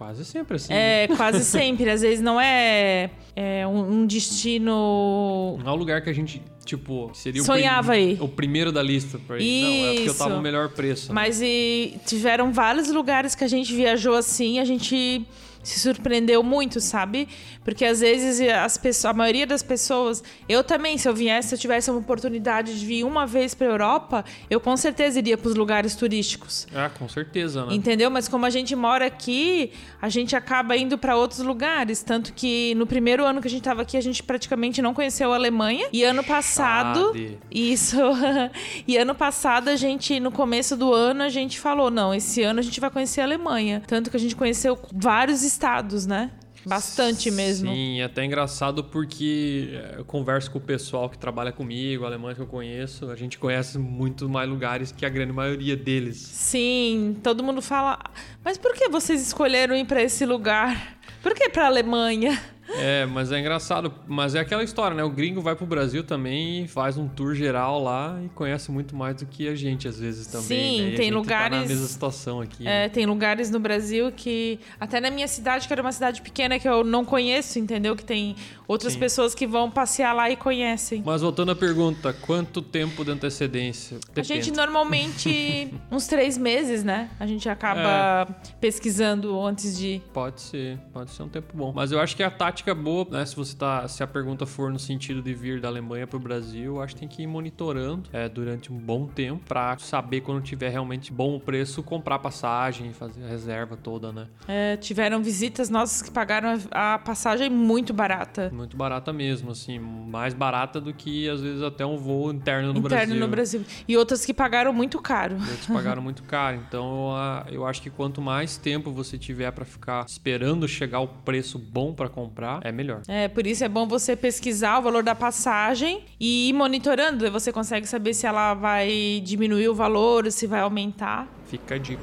Quase 0.03 0.25
sempre 0.25 0.55
assim. 0.57 0.73
né? 0.73 1.03
É, 1.03 1.07
quase 1.07 1.43
sempre. 1.45 1.89
Às 1.89 2.01
vezes 2.01 2.19
não 2.21 2.39
é, 2.39 3.09
é 3.35 3.65
um, 3.65 4.01
um 4.01 4.05
destino. 4.05 5.57
Não 5.63 5.71
é 5.71 5.73
o 5.73 5.75
lugar 5.77 6.01
que 6.01 6.09
a 6.09 6.13
gente, 6.13 6.41
tipo, 6.65 7.09
seria 7.13 7.41
o, 7.41 7.45
Sonhava 7.45 7.93
prim- 7.93 8.01
aí. 8.01 8.17
o 8.19 8.27
primeiro 8.27 8.71
da 8.71 8.81
lista 8.83 9.19
pra 9.25 9.39
ir. 9.39 9.61
Não, 9.63 9.69
é 9.89 9.93
porque 9.95 10.09
eu 10.09 10.13
tava 10.15 10.29
Isso. 10.31 10.37
no 10.37 10.41
melhor 10.43 10.69
preço. 10.69 11.07
né? 11.09 11.13
Mas 11.15 11.41
e 11.41 11.95
tiveram 12.05 12.51
vários 12.51 12.89
lugares 12.91 13.33
que 13.35 13.43
a 13.43 13.47
gente 13.47 13.73
viajou 13.73 14.15
assim, 14.15 14.59
a 14.59 14.65
gente 14.65 15.25
se 15.63 15.79
surpreendeu 15.79 16.43
muito, 16.43 16.79
sabe? 16.79 17.27
Porque 17.63 17.85
às 17.85 18.01
vezes 18.01 18.41
as 18.49 18.77
pessoas, 18.77 19.05
a 19.05 19.17
maioria 19.17 19.47
das 19.47 19.63
pessoas, 19.63 20.23
eu 20.47 20.63
também, 20.63 20.97
se 20.97 21.07
eu 21.07 21.13
viesse, 21.15 21.49
se 21.49 21.55
eu 21.55 21.59
tivesse 21.59 21.89
uma 21.89 21.99
oportunidade 21.99 22.77
de 22.77 22.85
vir 22.85 23.03
uma 23.03 23.25
vez 23.25 23.53
para 23.55 23.67
Europa, 23.67 24.25
eu 24.49 24.59
com 24.59 24.75
certeza 24.75 25.19
iria 25.19 25.37
para 25.37 25.47
os 25.47 25.55
lugares 25.55 25.95
turísticos. 25.95 26.67
Ah, 26.75 26.89
com 26.89 27.07
certeza, 27.07 27.65
né? 27.65 27.73
Entendeu? 27.73 28.11
Mas 28.11 28.27
como 28.27 28.45
a 28.45 28.49
gente 28.49 28.75
mora 28.75 29.05
aqui, 29.05 29.71
a 30.01 30.09
gente 30.09 30.35
acaba 30.35 30.75
indo 30.75 30.97
para 30.97 31.15
outros 31.15 31.39
lugares. 31.39 32.03
Tanto 32.03 32.33
que 32.33 32.75
no 32.75 32.85
primeiro 32.85 33.25
ano 33.25 33.41
que 33.41 33.47
a 33.47 33.51
gente 33.51 33.63
tava 33.63 33.81
aqui, 33.81 33.95
a 33.95 34.01
gente 34.01 34.21
praticamente 34.21 34.81
não 34.81 34.93
conheceu 34.93 35.31
a 35.31 35.35
Alemanha. 35.35 35.87
E 35.93 36.03
ano 36.03 36.23
passado. 36.23 37.07
Sabe. 37.07 37.39
Isso. 37.49 37.97
e 38.87 38.97
ano 38.97 39.15
passado, 39.15 39.69
a 39.69 39.75
gente, 39.75 40.19
no 40.19 40.31
começo 40.31 40.75
do 40.75 40.93
ano, 40.93 41.23
a 41.23 41.29
gente 41.29 41.59
falou: 41.59 41.89
não, 41.89 42.13
esse 42.13 42.41
ano 42.43 42.59
a 42.59 42.63
gente 42.63 42.79
vai 42.79 42.89
conhecer 42.89 43.21
a 43.21 43.23
Alemanha. 43.23 43.81
Tanto 43.87 44.09
que 44.09 44.17
a 44.17 44.19
gente 44.19 44.35
conheceu 44.35 44.77
vários 44.91 45.43
estados, 45.53 46.05
né? 46.05 46.31
Bastante 46.65 47.29
mesmo. 47.29 47.71
Sim, 47.71 47.99
é 47.99 48.05
até 48.05 48.23
engraçado 48.23 48.83
porque 48.85 49.69
é, 49.73 49.95
eu 49.99 50.05
converso 50.05 50.49
com 50.49 50.59
o 50.59 50.61
pessoal 50.61 51.09
que 51.09 51.17
trabalha 51.17 51.51
comigo, 51.51 52.05
alemães 52.05 52.35
que 52.35 52.41
eu 52.41 52.47
conheço, 52.47 53.09
a 53.09 53.15
gente 53.15 53.37
conhece 53.37 53.77
muito 53.77 54.29
mais 54.29 54.49
lugares 54.49 54.91
que 54.91 55.05
a 55.05 55.09
grande 55.09 55.33
maioria 55.33 55.75
deles. 55.75 56.17
Sim, 56.17 57.17
todo 57.21 57.43
mundo 57.43 57.61
fala. 57.61 57.99
Mas 58.43 58.57
por 58.57 58.73
que 58.73 58.87
vocês 58.87 59.21
escolheram 59.21 59.75
ir 59.75 59.85
para 59.85 60.01
esse 60.01 60.25
lugar? 60.25 60.97
Por 61.21 61.33
que 61.33 61.49
para 61.49 61.67
Alemanha? 61.67 62.41
É, 62.69 63.05
mas 63.05 63.31
é 63.31 63.39
engraçado, 63.39 63.93
mas 64.07 64.35
é 64.35 64.39
aquela 64.39 64.63
história, 64.63 64.95
né? 64.95 65.03
O 65.03 65.09
gringo 65.09 65.41
vai 65.41 65.55
pro 65.55 65.65
Brasil 65.65 66.03
também 66.03 66.63
e 66.63 66.67
faz 66.67 66.97
um 66.97 67.07
tour 67.07 67.35
geral 67.35 67.81
lá 67.81 68.19
e 68.23 68.29
conhece 68.29 68.71
muito 68.71 68.95
mais 68.95 69.17
do 69.17 69.25
que 69.25 69.47
a 69.47 69.55
gente 69.55 69.87
às 69.87 69.99
vezes 69.99 70.27
também. 70.27 70.47
Sim, 70.47 70.81
né? 70.81 70.93
A 70.93 70.95
tem 70.97 71.05
gente 71.05 71.05
Tá 71.07 71.11
na 71.11 71.17
lugares- 71.19 71.69
mesma 71.69 71.87
situação 71.87 72.41
aqui. 72.41 72.63
né? 72.63 72.85
É, 72.85 72.89
tem 72.89 73.05
lugares 73.05 73.49
no 73.49 73.59
Brasil 73.59 74.11
que. 74.11 74.59
Até 74.79 74.99
na 75.01 75.11
minha 75.11 75.27
cidade, 75.27 75.67
que 75.67 75.73
era 75.73 75.81
uma 75.81 75.91
cidade 75.91 76.21
pequena 76.21 76.57
que 76.57 76.67
eu 76.67 76.83
não 76.83 77.03
conheço, 77.03 77.59
entendeu? 77.59 77.95
Que 77.95 78.03
tem 78.05 78.35
outras 78.67 78.93
Sim. 78.93 78.99
pessoas 78.99 79.35
que 79.35 79.45
vão 79.45 79.69
passear 79.69 80.13
lá 80.13 80.29
e 80.29 80.35
conhecem. 80.35 81.03
Mas 81.05 81.21
voltando 81.21 81.51
à 81.51 81.55
pergunta, 81.55 82.13
quanto 82.13 82.61
tempo 82.61 83.03
de 83.03 83.11
antecedência? 83.11 83.97
A 84.15 84.21
gente 84.23 84.35
Depende. 84.51 84.51
normalmente, 84.57 85.73
uns 85.91 86.07
três 86.07 86.37
meses, 86.37 86.83
né? 86.83 87.09
A 87.19 87.27
gente 87.27 87.47
acaba 87.49 88.27
É. 88.29 88.53
pesquisando 88.61 89.39
antes 89.45 89.77
de. 89.77 90.01
Pode 90.13 90.41
ser, 90.41 90.77
pode 90.93 91.11
ser 91.11 91.23
um 91.23 91.29
tempo 91.29 91.55
bom. 91.55 91.71
Mas 91.75 91.91
eu 91.91 91.99
acho 91.99 92.15
que 92.15 92.23
a 92.23 92.31
tática 92.31 92.52
boa, 92.75 93.07
né? 93.09 93.25
Se 93.25 93.35
você 93.35 93.55
tá. 93.55 93.87
Se 93.87 94.03
a 94.03 94.07
pergunta 94.07 94.45
for 94.45 94.71
no 94.71 94.79
sentido 94.79 95.21
de 95.21 95.33
vir 95.33 95.59
da 95.59 95.67
Alemanha 95.67 96.05
pro 96.05 96.19
Brasil, 96.19 96.75
eu 96.75 96.81
acho 96.81 96.93
que 96.93 96.99
tem 96.99 97.09
que 97.09 97.23
ir 97.23 97.27
monitorando 97.27 98.09
é, 98.13 98.29
durante 98.29 98.71
um 98.71 98.77
bom 98.77 99.07
tempo 99.07 99.41
pra 99.47 99.77
saber 99.77 100.21
quando 100.21 100.41
tiver 100.41 100.69
realmente 100.69 101.11
bom 101.11 101.35
o 101.35 101.39
preço, 101.39 101.81
comprar 101.81 102.19
passagem 102.19 102.93
fazer 102.93 103.23
a 103.23 103.27
reserva 103.27 103.75
toda, 103.75 104.11
né? 104.11 104.27
é, 104.47 104.77
tiveram 104.77 105.23
visitas 105.23 105.69
nossas 105.69 106.01
que 106.01 106.11
pagaram 106.11 106.59
a 106.71 106.99
passagem 106.99 107.49
muito 107.49 107.93
barata. 107.93 108.51
Muito 108.53 108.77
barata 108.77 109.11
mesmo, 109.11 109.51
assim, 109.51 109.79
mais 109.79 110.33
barata 110.33 110.79
do 110.79 110.93
que 110.93 111.27
às 111.29 111.41
vezes 111.41 111.61
até 111.63 111.85
um 111.85 111.97
voo 111.97 112.31
interno 112.31 112.73
no 112.73 112.79
interno 112.79 112.89
Brasil. 112.89 113.19
no 113.19 113.27
Brasil. 113.27 113.65
E 113.87 113.97
outras 113.97 114.25
que 114.25 114.33
pagaram 114.33 114.73
muito 114.73 115.01
caro. 115.01 115.35
Outros 115.35 115.67
pagaram 115.67 116.01
muito 116.01 116.23
caro. 116.23 116.61
Então 116.67 117.13
eu 117.49 117.65
acho 117.65 117.81
que 117.81 117.89
quanto 117.89 118.21
mais 118.21 118.57
tempo 118.57 118.91
você 118.91 119.17
tiver 119.17 119.51
pra 119.51 119.65
ficar 119.65 120.05
esperando 120.05 120.67
chegar 120.67 120.99
o 120.99 121.07
preço 121.07 121.57
bom 121.57 121.93
pra 121.93 122.09
comprar, 122.09 122.42
é 122.63 122.71
melhor. 122.71 123.01
É, 123.07 123.27
por 123.27 123.45
isso 123.45 123.63
é 123.63 123.69
bom 123.69 123.87
você 123.87 124.15
pesquisar 124.15 124.79
o 124.79 124.81
valor 124.81 125.03
da 125.03 125.15
passagem 125.15 126.05
e 126.19 126.49
ir 126.49 126.53
monitorando. 126.53 127.25
Aí 127.25 127.31
você 127.31 127.51
consegue 127.51 127.87
saber 127.87 128.13
se 128.13 128.25
ela 128.25 128.53
vai 128.53 129.21
diminuir 129.23 129.69
o 129.69 129.75
valor, 129.75 130.31
se 130.31 130.47
vai 130.47 130.61
aumentar. 130.61 131.27
Fica 131.45 131.75
a 131.75 131.77
dica. 131.77 132.01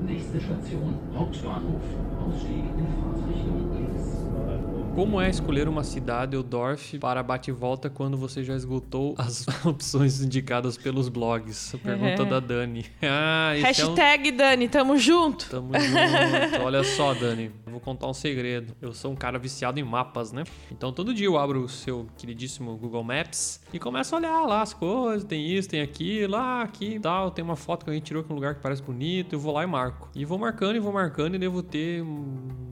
Nächste 0.00 0.38
Station, 0.38 0.94
Hauptbahnhof. 1.14 1.84
Ausstieg 2.20 2.64
in. 2.78 3.03
Como 4.94 5.20
é 5.20 5.28
escolher 5.28 5.66
uma 5.66 5.82
cidade 5.82 6.36
ou 6.36 6.42
Dorf 6.42 6.96
para 7.00 7.20
bate-volta 7.20 7.90
quando 7.90 8.16
você 8.16 8.44
já 8.44 8.54
esgotou 8.54 9.16
as 9.18 9.44
opções 9.66 10.22
indicadas 10.22 10.76
pelos 10.76 11.08
blogs? 11.08 11.74
Pergunta 11.82 12.24
da 12.24 12.38
Dani. 12.38 12.86
Ah, 13.06 13.56
esse 13.56 13.82
é 13.82 13.84
um... 13.84 13.88
Hashtag 13.88 14.30
Dani, 14.32 14.68
tamo 14.68 14.96
junto. 14.96 15.48
Tamo 15.50 15.72
junto. 15.74 16.62
Olha 16.64 16.82
só, 16.82 17.12
Dani, 17.12 17.50
eu 17.66 17.72
vou 17.72 17.80
contar 17.80 18.06
um 18.06 18.14
segredo. 18.14 18.74
Eu 18.80 18.92
sou 18.92 19.12
um 19.12 19.16
cara 19.16 19.38
viciado 19.38 19.78
em 19.78 19.82
mapas, 19.82 20.32
né? 20.32 20.44
Então 20.70 20.92
todo 20.92 21.12
dia 21.12 21.26
eu 21.26 21.36
abro 21.36 21.62
o 21.62 21.68
seu 21.68 22.06
queridíssimo 22.16 22.76
Google 22.76 23.02
Maps 23.02 23.60
e 23.72 23.78
começo 23.78 24.14
a 24.14 24.18
olhar 24.18 24.46
lá 24.46 24.62
as 24.62 24.72
coisas, 24.72 25.24
tem 25.24 25.46
isso, 25.46 25.68
tem 25.68 25.80
aquilo, 25.80 26.32
lá, 26.32 26.62
aqui 26.62 26.94
e 26.94 27.00
tal. 27.00 27.30
Tem 27.30 27.44
uma 27.44 27.56
foto 27.56 27.84
que 27.84 27.90
a 27.90 27.94
gente 27.94 28.04
tirou 28.04 28.22
que 28.22 28.30
é 28.30 28.32
um 28.32 28.36
lugar 28.36 28.54
que 28.54 28.62
parece 28.62 28.82
bonito, 28.82 29.34
eu 29.34 29.40
vou 29.40 29.52
lá 29.52 29.64
e 29.64 29.66
marco. 29.66 30.08
E 30.14 30.24
vou 30.24 30.38
marcando 30.38 30.76
e 30.76 30.80
vou 30.80 30.92
marcando 30.92 31.34
e 31.34 31.38
devo 31.38 31.62
ter 31.62 32.02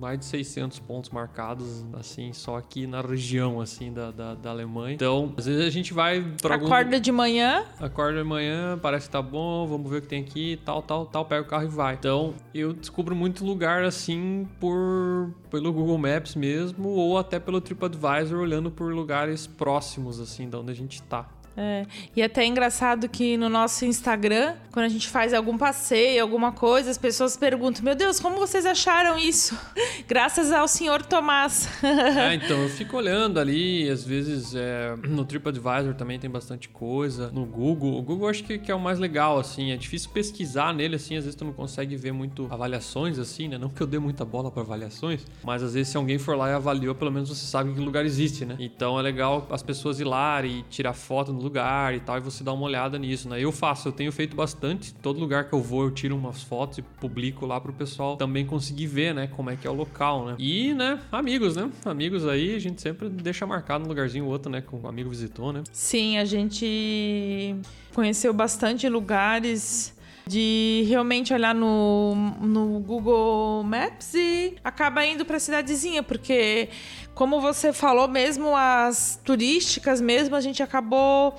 mais 0.01 0.19
de 0.19 0.25
600 0.25 0.79
pontos 0.81 1.11
marcados, 1.11 1.85
assim, 2.13 2.33
só 2.33 2.57
aqui 2.57 2.87
na 2.87 3.01
região, 3.01 3.61
assim, 3.61 3.93
da, 3.93 4.11
da, 4.11 4.35
da 4.35 4.51
Alemanha. 4.51 4.95
Então, 4.95 5.33
às 5.37 5.47
vezes 5.47 5.67
a 5.67 5.71
gente 5.71 5.95
vai 5.95 6.23
pra 6.41 6.55
algum... 6.55 6.67
Acorda 6.67 7.01
de 7.01 7.11
manhã, 7.11 7.65
Acorda 7.81 8.23
de 8.23 8.29
manhã, 8.29 8.79
parece 8.81 9.07
que 9.07 9.13
tá 9.13 9.23
bom, 9.23 9.67
vamos 9.67 9.91
ver 9.91 9.99
o 9.99 10.03
que 10.03 10.09
tem 10.09 10.23
aqui, 10.23 10.61
tal, 10.65 10.83
tal, 10.83 11.07
tal, 11.07 11.25
pega 11.25 11.43
o 11.43 11.47
carro 11.47 11.65
e 11.65 11.69
vai. 11.69 11.95
Então, 11.95 12.35
eu 12.55 12.73
descubro 12.73 13.17
muito 13.17 13.45
lugar 13.45 13.85
assim 13.85 14.47
por 14.61 15.33
pelo 15.51 15.73
Google 15.73 15.99
Maps 15.99 16.35
mesmo 16.35 16.89
ou 16.89 17.19
até 17.19 17.39
pelo 17.39 17.61
TripAdvisor 17.61 18.41
olhando 18.41 18.71
por 18.71 18.93
lugares 18.93 19.47
próximos 19.47 20.19
assim 20.19 20.49
da 20.49 20.59
onde 20.59 20.73
a 20.73 20.75
gente 20.75 21.03
tá. 21.03 21.29
É, 21.57 21.85
e 22.17 22.23
até 22.23 22.43
é 22.43 22.47
engraçado 22.47 23.09
que 23.09 23.37
no 23.37 23.49
nosso 23.49 23.85
Instagram, 23.85 24.55
quando 24.73 24.87
a 24.87 24.89
gente 24.89 25.09
faz 25.09 25.35
algum 25.35 25.59
passeio, 25.59 26.23
alguma 26.23 26.53
coisa, 26.53 26.91
as 26.91 26.99
pessoas 26.99 27.37
perguntam: 27.37 27.85
Meu 27.85 27.95
Deus, 27.95 28.19
como 28.19 28.37
vocês 28.37 28.65
acharam 28.65 29.19
isso? 29.19 29.59
Graças 30.09 30.51
ao 30.51 30.67
senhor 30.67 31.03
Tomás. 31.03 31.69
É, 31.83 32.35
então 32.35 32.63
eu 32.63 32.69
fico 32.69 32.97
olhando 32.97 33.39
ali, 33.39 33.89
às 33.89 34.05
vezes 34.05 34.55
é, 34.55 34.97
no 35.09 35.25
TripAdvisor 35.25 35.95
também 35.95 36.19
tem 36.19 36.31
bastante 36.31 36.69
coisa, 36.69 37.31
no 37.31 37.45
Google. 37.45 37.99
O 37.99 38.03
Google 38.03 38.27
eu 38.27 38.31
acho 38.31 38.45
que, 38.45 38.59
que 38.59 38.71
é 38.71 38.75
o 38.75 38.81
mais 38.81 38.99
legal, 38.99 39.39
assim, 39.39 39.73
é 39.73 39.77
difícil 39.77 40.11
pesquisar 40.11 40.73
nele, 40.73 40.97
assim, 40.97 41.17
às 41.17 41.25
vezes 41.25 41.37
tu 41.37 41.45
não 41.45 41.53
consegue 41.53 41.97
ver 41.97 42.13
muito 42.13 42.47
avaliações, 42.51 43.19
assim, 43.19 43.49
né? 43.49 43.59
Não 43.59 43.69
que 43.69 43.83
eu 43.83 43.87
dê 43.87 43.99
muita 43.99 44.25
bola 44.25 44.51
para 44.51 44.63
avaliações, 44.63 45.27
mas 45.43 45.63
às 45.63 45.75
vezes 45.75 45.89
se 45.89 45.97
alguém 45.97 46.19
for 46.19 46.37
lá 46.37 46.51
e 46.51 46.53
avaliou, 46.55 46.95
pelo 46.95 47.11
menos 47.11 47.29
você 47.29 47.45
sabe 47.45 47.73
que 47.73 47.81
lugar 47.81 48.05
existe, 48.05 48.45
né? 48.45 48.57
Então 48.59 48.99
é 48.99 49.03
legal 49.03 49.47
as 49.51 49.63
pessoas 49.63 50.01
ir 50.01 50.05
lá 50.05 50.43
e 50.45 50.63
tirar 50.71 50.93
foto 50.93 51.33
no 51.33 51.42
lugar 51.43 51.95
e 51.95 52.01
tal, 52.01 52.19
e 52.19 52.21
você 52.21 52.45
dar 52.45 52.53
uma 52.53 52.65
olhada 52.65 52.99
nisso, 52.99 53.29
né? 53.29 53.41
Eu 53.41 53.53
faço, 53.53 53.89
eu 53.89 53.93
tenho 53.93 54.13
feito 54.13 54.37
bastante. 54.37 54.95
Todo 54.95 55.19
lugar 55.19 55.49
que 55.49 55.55
eu 55.55 55.61
vou, 55.61 55.85
eu 55.85 55.91
tiro 55.91 56.17
umas 56.17 56.43
fotos 56.43 56.79
e 56.79 56.83
publico 56.83 57.47
lá 57.47 57.61
pro 57.61 57.73
pessoal 57.73 58.17
também 58.17 58.47
conseguir 58.47 58.87
ver, 58.87 59.15
né, 59.15 59.27
como 59.27 59.51
é 59.51 59.57
que 59.57 59.67
é 59.67 59.71
o 59.71 59.75
local, 59.75 60.27
né? 60.27 60.37
E, 60.39 60.73
né, 60.75 61.01
amigos, 61.11 61.57
né? 61.57 61.71
Amigos 61.85 62.27
aí, 62.27 62.55
a 62.55 62.59
gente 62.59 62.81
sempre 62.81 63.09
deixa 63.09 63.47
marcado 63.47 63.85
um 63.85 63.89
lugarzinho 63.89 64.25
ou 64.25 64.31
outro, 64.31 64.51
né, 64.51 64.61
que 64.61 64.75
um 64.75 64.87
amigo 64.87 65.11
visitou, 65.11 65.53
né? 65.53 65.63
Sim, 65.73 66.19
a 66.19 66.25
gente 66.25 67.57
conheceu 67.95 68.33
bastante 68.33 68.89
lugares 68.89 69.95
de 70.27 70.85
realmente 70.89 71.35
olhar 71.35 71.55
no, 71.55 72.15
no 72.41 72.79
Google 72.81 73.63
Maps 73.65 74.15
e 74.15 74.55
acaba 74.63 75.05
indo 75.05 75.25
para 75.25 75.39
cidadezinha, 75.39 76.03
porque 76.03 76.69
como 77.15 77.41
você 77.41 77.73
falou 77.73 78.09
mesmo, 78.09 78.57
as 78.57 79.21
turísticas 79.25 80.01
mesmo, 80.01 80.35
a 80.35 80.41
gente 80.41 80.63
acabou 80.63 81.37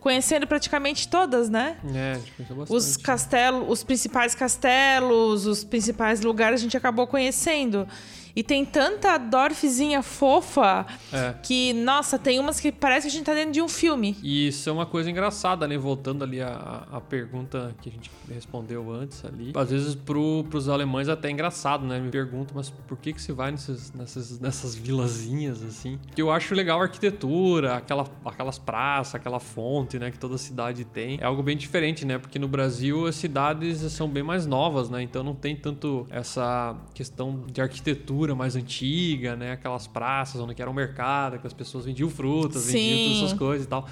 conhecendo 0.00 0.46
praticamente 0.46 1.08
todas, 1.08 1.48
né? 1.50 1.78
É, 1.92 2.12
a 2.12 2.14
gente 2.14 2.32
conheceu 2.32 2.56
bastante. 2.56 2.76
Os 2.76 2.96
castelos, 2.96 3.68
os 3.68 3.82
principais 3.82 4.34
castelos, 4.34 5.46
os 5.46 5.64
principais 5.64 6.20
lugares 6.20 6.60
a 6.60 6.62
gente 6.62 6.76
acabou 6.76 7.06
conhecendo. 7.08 7.88
E 8.36 8.42
tem 8.42 8.66
tanta 8.66 9.16
Dorfzinha 9.16 10.02
fofa 10.02 10.84
É. 11.10 11.34
que, 11.42 11.72
nossa, 11.72 12.18
tem 12.18 12.38
umas 12.38 12.60
que 12.60 12.70
parece 12.70 13.06
que 13.06 13.10
a 13.10 13.16
gente 13.16 13.24
tá 13.24 13.32
dentro 13.32 13.52
de 13.52 13.62
um 13.62 13.68
filme. 13.68 14.14
E 14.22 14.48
isso 14.48 14.68
é 14.68 14.72
uma 14.72 14.84
coisa 14.84 15.10
engraçada, 15.10 15.66
né? 15.66 15.78
Voltando 15.78 16.22
ali 16.22 16.42
a, 16.42 16.86
a 16.92 17.00
pergunta 17.00 17.74
que 17.80 17.88
a 17.88 17.92
gente 17.92 18.10
respondeu 18.30 18.92
antes 18.92 19.24
ali. 19.24 19.52
Às 19.54 19.70
vezes 19.70 19.94
pro, 19.94 20.44
pros 20.50 20.68
alemães 20.68 21.08
é 21.08 21.12
até 21.12 21.30
engraçado, 21.30 21.86
né? 21.86 21.98
Me 21.98 22.10
perguntam, 22.10 22.54
mas 22.56 22.68
por 22.68 22.98
que 22.98 23.14
que 23.14 23.22
se 23.22 23.32
vai 23.32 23.50
nesses, 23.50 23.90
nessas, 23.94 24.38
nessas 24.38 24.74
vilazinhas, 24.74 25.62
assim? 25.62 25.98
Que 26.14 26.20
eu 26.20 26.30
acho 26.30 26.54
legal 26.54 26.78
a 26.80 26.82
arquitetura, 26.82 27.76
aquela, 27.76 28.04
aquelas 28.24 28.58
praças, 28.58 29.14
aquela 29.14 29.40
fonte, 29.40 29.98
né? 29.98 30.10
Que 30.10 30.18
toda 30.18 30.36
cidade 30.36 30.84
tem. 30.84 31.18
É 31.20 31.24
algo 31.24 31.42
bem 31.42 31.56
diferente, 31.56 32.04
né? 32.04 32.18
Porque 32.18 32.38
no 32.38 32.48
Brasil 32.48 33.06
as 33.06 33.16
cidades 33.16 33.80
são 33.92 34.08
bem 34.08 34.22
mais 34.22 34.44
novas, 34.46 34.90
né? 34.90 35.02
Então 35.02 35.22
não 35.22 35.34
tem 35.34 35.56
tanto 35.56 36.06
essa 36.10 36.76
questão 36.92 37.44
de 37.50 37.62
arquitetura 37.62 38.25
mais 38.34 38.56
antiga, 38.56 39.36
né? 39.36 39.52
Aquelas 39.52 39.86
praças 39.86 40.40
onde 40.40 40.60
era 40.60 40.70
um 40.70 40.74
mercado, 40.74 41.38
que 41.38 41.46
as 41.46 41.52
pessoas 41.52 41.84
vendiam 41.84 42.08
frutas, 42.08 42.66
vendiam 42.66 43.08
todas 43.08 43.22
essas 43.22 43.38
coisas 43.38 43.66
e 43.66 43.68
tal. 43.68 43.86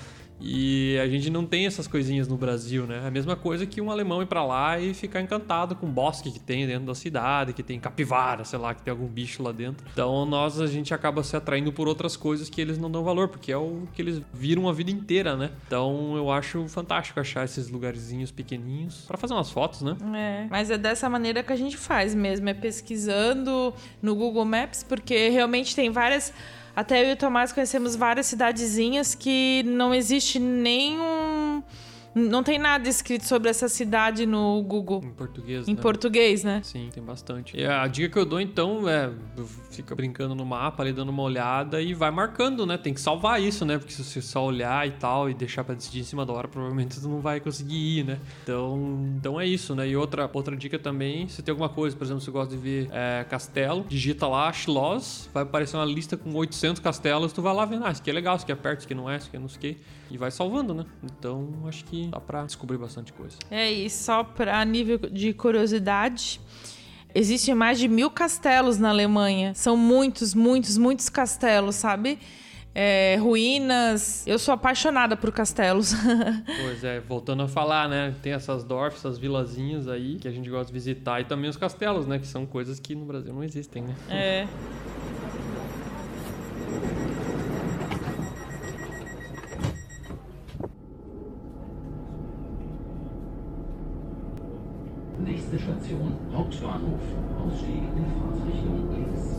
E 0.46 0.98
a 0.98 1.08
gente 1.08 1.30
não 1.30 1.46
tem 1.46 1.64
essas 1.64 1.86
coisinhas 1.86 2.28
no 2.28 2.36
Brasil, 2.36 2.86
né? 2.86 3.00
É 3.02 3.06
a 3.06 3.10
mesma 3.10 3.34
coisa 3.34 3.64
que 3.64 3.80
um 3.80 3.90
alemão 3.90 4.20
ir 4.20 4.26
pra 4.26 4.44
lá 4.44 4.78
e 4.78 4.92
ficar 4.92 5.22
encantado 5.22 5.74
com 5.74 5.86
o 5.86 5.88
bosque 5.88 6.30
que 6.30 6.38
tem 6.38 6.66
dentro 6.66 6.84
da 6.84 6.94
cidade, 6.94 7.54
que 7.54 7.62
tem 7.62 7.80
capivara, 7.80 8.44
sei 8.44 8.58
lá, 8.58 8.74
que 8.74 8.82
tem 8.82 8.90
algum 8.90 9.06
bicho 9.06 9.42
lá 9.42 9.52
dentro. 9.52 9.86
Então 9.90 10.26
nós 10.26 10.60
a 10.60 10.66
gente 10.66 10.92
acaba 10.92 11.22
se 11.22 11.34
atraindo 11.34 11.72
por 11.72 11.88
outras 11.88 12.14
coisas 12.14 12.50
que 12.50 12.60
eles 12.60 12.76
não 12.76 12.90
dão 12.90 13.02
valor, 13.02 13.28
porque 13.28 13.50
é 13.50 13.56
o 13.56 13.88
que 13.94 14.02
eles 14.02 14.20
viram 14.34 14.68
a 14.68 14.72
vida 14.72 14.90
inteira, 14.90 15.34
né? 15.34 15.50
Então 15.66 16.14
eu 16.14 16.30
acho 16.30 16.68
fantástico 16.68 17.18
achar 17.18 17.44
esses 17.44 17.70
lugarzinhos 17.70 18.30
pequeninhos 18.30 19.04
pra 19.06 19.16
fazer 19.16 19.32
umas 19.32 19.50
fotos, 19.50 19.80
né? 19.80 19.96
É, 20.14 20.46
mas 20.50 20.70
é 20.70 20.76
dessa 20.76 21.08
maneira 21.08 21.42
que 21.42 21.54
a 21.54 21.56
gente 21.56 21.78
faz 21.78 22.14
mesmo, 22.14 22.48
é 22.50 22.54
pesquisando 22.54 23.72
no 24.02 24.14
Google 24.14 24.44
Maps, 24.44 24.82
porque 24.82 25.30
realmente 25.30 25.74
tem 25.74 25.90
várias. 25.90 26.34
Até 26.76 27.04
eu 27.04 27.10
e 27.10 27.12
o 27.12 27.16
Tomás 27.16 27.52
conhecemos 27.52 27.94
várias 27.94 28.26
cidadezinhas 28.26 29.14
que 29.14 29.62
não 29.64 29.94
existe 29.94 30.40
nenhum. 30.40 31.62
Não 32.14 32.42
tem 32.42 32.58
nada 32.58 32.88
escrito 32.88 33.26
sobre 33.26 33.48
essa 33.50 33.68
cidade 33.68 34.24
no 34.26 34.62
Google. 34.62 35.02
Em 35.04 35.10
português, 35.10 35.68
Em 35.68 35.74
né? 35.74 35.80
português, 35.82 36.44
né? 36.44 36.60
Sim, 36.62 36.88
tem 36.92 37.02
bastante. 37.02 37.56
E 37.56 37.64
a 37.64 37.86
dica 37.86 38.08
que 38.10 38.18
eu 38.18 38.24
dou 38.24 38.40
então 38.40 38.88
é 38.88 39.10
fica 39.70 39.94
brincando 39.94 40.34
no 40.34 40.44
mapa 40.44 40.82
ali, 40.82 40.92
dando 40.92 41.08
uma 41.08 41.22
olhada 41.22 41.82
e 41.82 41.92
vai 41.94 42.10
marcando, 42.10 42.64
né? 42.64 42.78
Tem 42.78 42.94
que 42.94 43.00
salvar 43.00 43.42
isso, 43.42 43.64
né? 43.64 43.78
Porque 43.78 43.92
se 43.92 44.04
você 44.04 44.22
só 44.22 44.44
olhar 44.44 44.86
e 44.86 44.92
tal 44.92 45.28
e 45.28 45.34
deixar 45.34 45.64
pra 45.64 45.74
decidir 45.74 46.00
em 46.00 46.04
cima 46.04 46.24
da 46.24 46.32
hora, 46.32 46.46
provavelmente 46.46 47.00
tu 47.00 47.08
não 47.08 47.20
vai 47.20 47.40
conseguir 47.40 47.98
ir, 47.98 48.04
né? 48.04 48.18
Então, 48.42 49.12
então 49.16 49.40
é 49.40 49.46
isso, 49.46 49.74
né? 49.74 49.88
E 49.88 49.96
outra, 49.96 50.30
outra 50.32 50.56
dica 50.56 50.78
também, 50.78 51.26
se 51.28 51.42
tem 51.42 51.50
alguma 51.52 51.68
coisa, 51.68 51.96
por 51.96 52.04
exemplo, 52.04 52.20
se 52.20 52.26
você 52.26 52.30
gosta 52.30 52.54
de 52.54 52.60
ver 52.60 52.88
é, 52.92 53.24
castelo, 53.28 53.84
digita 53.88 54.28
lá 54.28 54.52
Schloss, 54.52 55.28
vai 55.34 55.42
aparecer 55.42 55.76
uma 55.76 55.84
lista 55.84 56.16
com 56.16 56.32
800 56.32 56.80
castelos, 56.80 57.32
tu 57.32 57.42
vai 57.42 57.54
lá 57.54 57.64
vendo, 57.64 57.84
ah, 57.84 57.90
isso 57.90 58.00
aqui 58.00 58.10
é 58.10 58.12
legal, 58.14 58.36
isso 58.36 58.44
aqui 58.44 58.52
é 58.52 58.56
perto, 58.56 58.78
isso 58.80 58.86
aqui 58.86 58.94
não 58.94 59.10
é, 59.10 59.16
isso 59.16 59.26
aqui 59.26 59.36
é 59.36 59.40
não 59.40 59.48
sei 59.48 59.56
o 59.56 59.60
quê, 59.60 59.76
e 60.10 60.16
vai 60.16 60.30
salvando, 60.30 60.74
né? 60.74 60.84
Então, 61.02 61.48
acho 61.66 61.84
que 61.84 62.08
dá 62.08 62.20
pra 62.20 62.44
descobrir 62.44 62.78
bastante 62.78 63.12
coisa. 63.12 63.36
É, 63.50 63.70
e 63.70 63.88
só 63.90 64.22
pra 64.22 64.64
nível 64.64 64.98
de 64.98 65.32
curiosidade, 65.32 66.40
existem 67.14 67.54
mais 67.54 67.78
de 67.78 67.88
mil 67.88 68.10
castelos 68.10 68.78
na 68.78 68.90
Alemanha. 68.90 69.54
São 69.54 69.76
muitos, 69.76 70.34
muitos, 70.34 70.76
muitos 70.76 71.08
castelos, 71.08 71.76
sabe? 71.76 72.18
É, 72.74 73.16
ruínas. 73.20 74.26
Eu 74.26 74.36
sou 74.38 74.52
apaixonada 74.52 75.16
por 75.16 75.30
castelos. 75.30 75.92
Pois 76.44 76.82
é, 76.82 77.00
voltando 77.00 77.42
a 77.44 77.48
falar, 77.48 77.88
né? 77.88 78.14
Tem 78.20 78.32
essas 78.32 78.64
dorfs, 78.64 78.98
essas 78.98 79.16
vilazinhas 79.18 79.86
aí 79.86 80.16
que 80.16 80.26
a 80.26 80.30
gente 80.30 80.50
gosta 80.50 80.66
de 80.66 80.72
visitar 80.72 81.20
e 81.20 81.24
também 81.24 81.48
os 81.48 81.56
castelos, 81.56 82.06
né? 82.06 82.18
Que 82.18 82.26
são 82.26 82.44
coisas 82.44 82.80
que 82.80 82.94
no 82.94 83.04
Brasil 83.04 83.32
não 83.32 83.44
existem, 83.44 83.82
né? 83.82 83.94
é. 84.08 84.48
Nächste 95.24 95.56
Station, 95.84 96.16
Hauptbahnhof. 96.32 97.02
Ausstieg 97.38 97.76
in 97.76 98.04
Fahrtrichtung 98.18 98.88
links. 98.94 99.34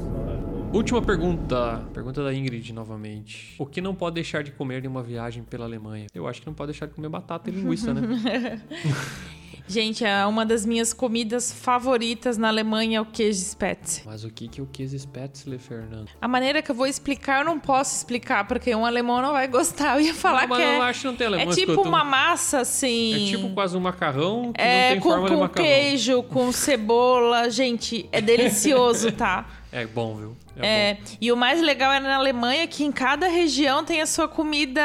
Última 0.71 1.01
pergunta. 1.01 1.83
Pergunta 1.91 2.23
da 2.23 2.33
Ingrid 2.33 2.71
novamente. 2.71 3.55
O 3.57 3.65
que 3.65 3.81
não 3.81 3.95
pode 3.95 4.15
deixar 4.15 4.43
de 4.43 4.51
comer 4.51 4.85
em 4.85 4.87
uma 4.87 5.01
viagem 5.01 5.41
pela 5.41 5.65
Alemanha? 5.65 6.05
Eu 6.13 6.27
acho 6.27 6.41
que 6.41 6.47
não 6.47 6.53
pode 6.53 6.71
deixar 6.71 6.85
de 6.85 6.93
comer 6.93 7.09
batata 7.09 7.49
e 7.49 7.53
linguiça, 7.53 7.93
né? 7.93 8.61
Gente, 9.67 10.05
é 10.05 10.25
uma 10.25 10.45
das 10.45 10.65
minhas 10.65 10.93
comidas 10.93 11.51
favoritas 11.51 12.37
na 12.37 12.49
Alemanha 12.49 12.99
é 12.99 13.01
o 13.01 13.05
queijo 13.05 13.39
Spätzle. 13.39 14.03
Mas 14.05 14.23
o 14.23 14.29
que 14.29 14.47
que 14.47 14.59
é 14.59 14.63
o 14.63 14.67
queijo 14.67 14.95
Spätzle, 14.97 15.57
Fernando? 15.57 16.07
A 16.21 16.27
maneira 16.27 16.61
que 16.61 16.69
eu 16.69 16.75
vou 16.75 16.85
explicar, 16.85 17.39
eu 17.39 17.45
não 17.45 17.59
posso 17.59 17.95
explicar, 17.95 18.47
porque 18.47 18.73
um 18.75 18.85
alemão 18.85 19.21
não 19.21 19.31
vai 19.31 19.47
gostar. 19.47 19.95
Eu 19.95 20.01
ia 20.05 20.13
falar 20.13 20.43
Não, 20.43 20.49
mas 20.49 20.57
que 20.59 20.63
eu 20.63 20.67
é, 20.69 20.79
acho 20.89 20.99
que 21.01 21.07
não 21.07 21.15
tem 21.15 21.25
é 21.25 21.27
alemão 21.27 21.53
tipo 21.55 21.71
escutam. 21.71 21.91
uma 21.91 22.03
massa, 22.03 22.59
assim... 22.59 23.27
É 23.27 23.31
tipo 23.31 23.49
quase 23.55 23.75
um 23.75 23.79
macarrão 23.79 24.53
que 24.53 24.61
É, 24.61 24.83
não 24.87 24.91
tem 24.93 24.99
com, 25.01 25.09
forma 25.09 25.27
de 25.29 25.33
com 25.35 25.39
macarrão. 25.41 25.67
queijo, 25.67 26.23
com 26.23 26.51
cebola. 26.51 27.49
Gente, 27.49 28.07
é 28.11 28.21
delicioso, 28.21 29.11
tá? 29.11 29.45
É 29.71 29.85
bom, 29.85 30.15
viu? 30.15 30.37
É. 30.57 30.91
É, 30.91 30.97
e 31.19 31.31
o 31.31 31.37
mais 31.37 31.61
legal 31.61 31.91
é 31.91 31.99
na 31.99 32.15
Alemanha 32.15 32.67
que 32.67 32.83
em 32.83 32.91
cada 32.91 33.27
região 33.27 33.83
tem 33.83 34.01
a 34.01 34.05
sua 34.05 34.27
comida 34.27 34.81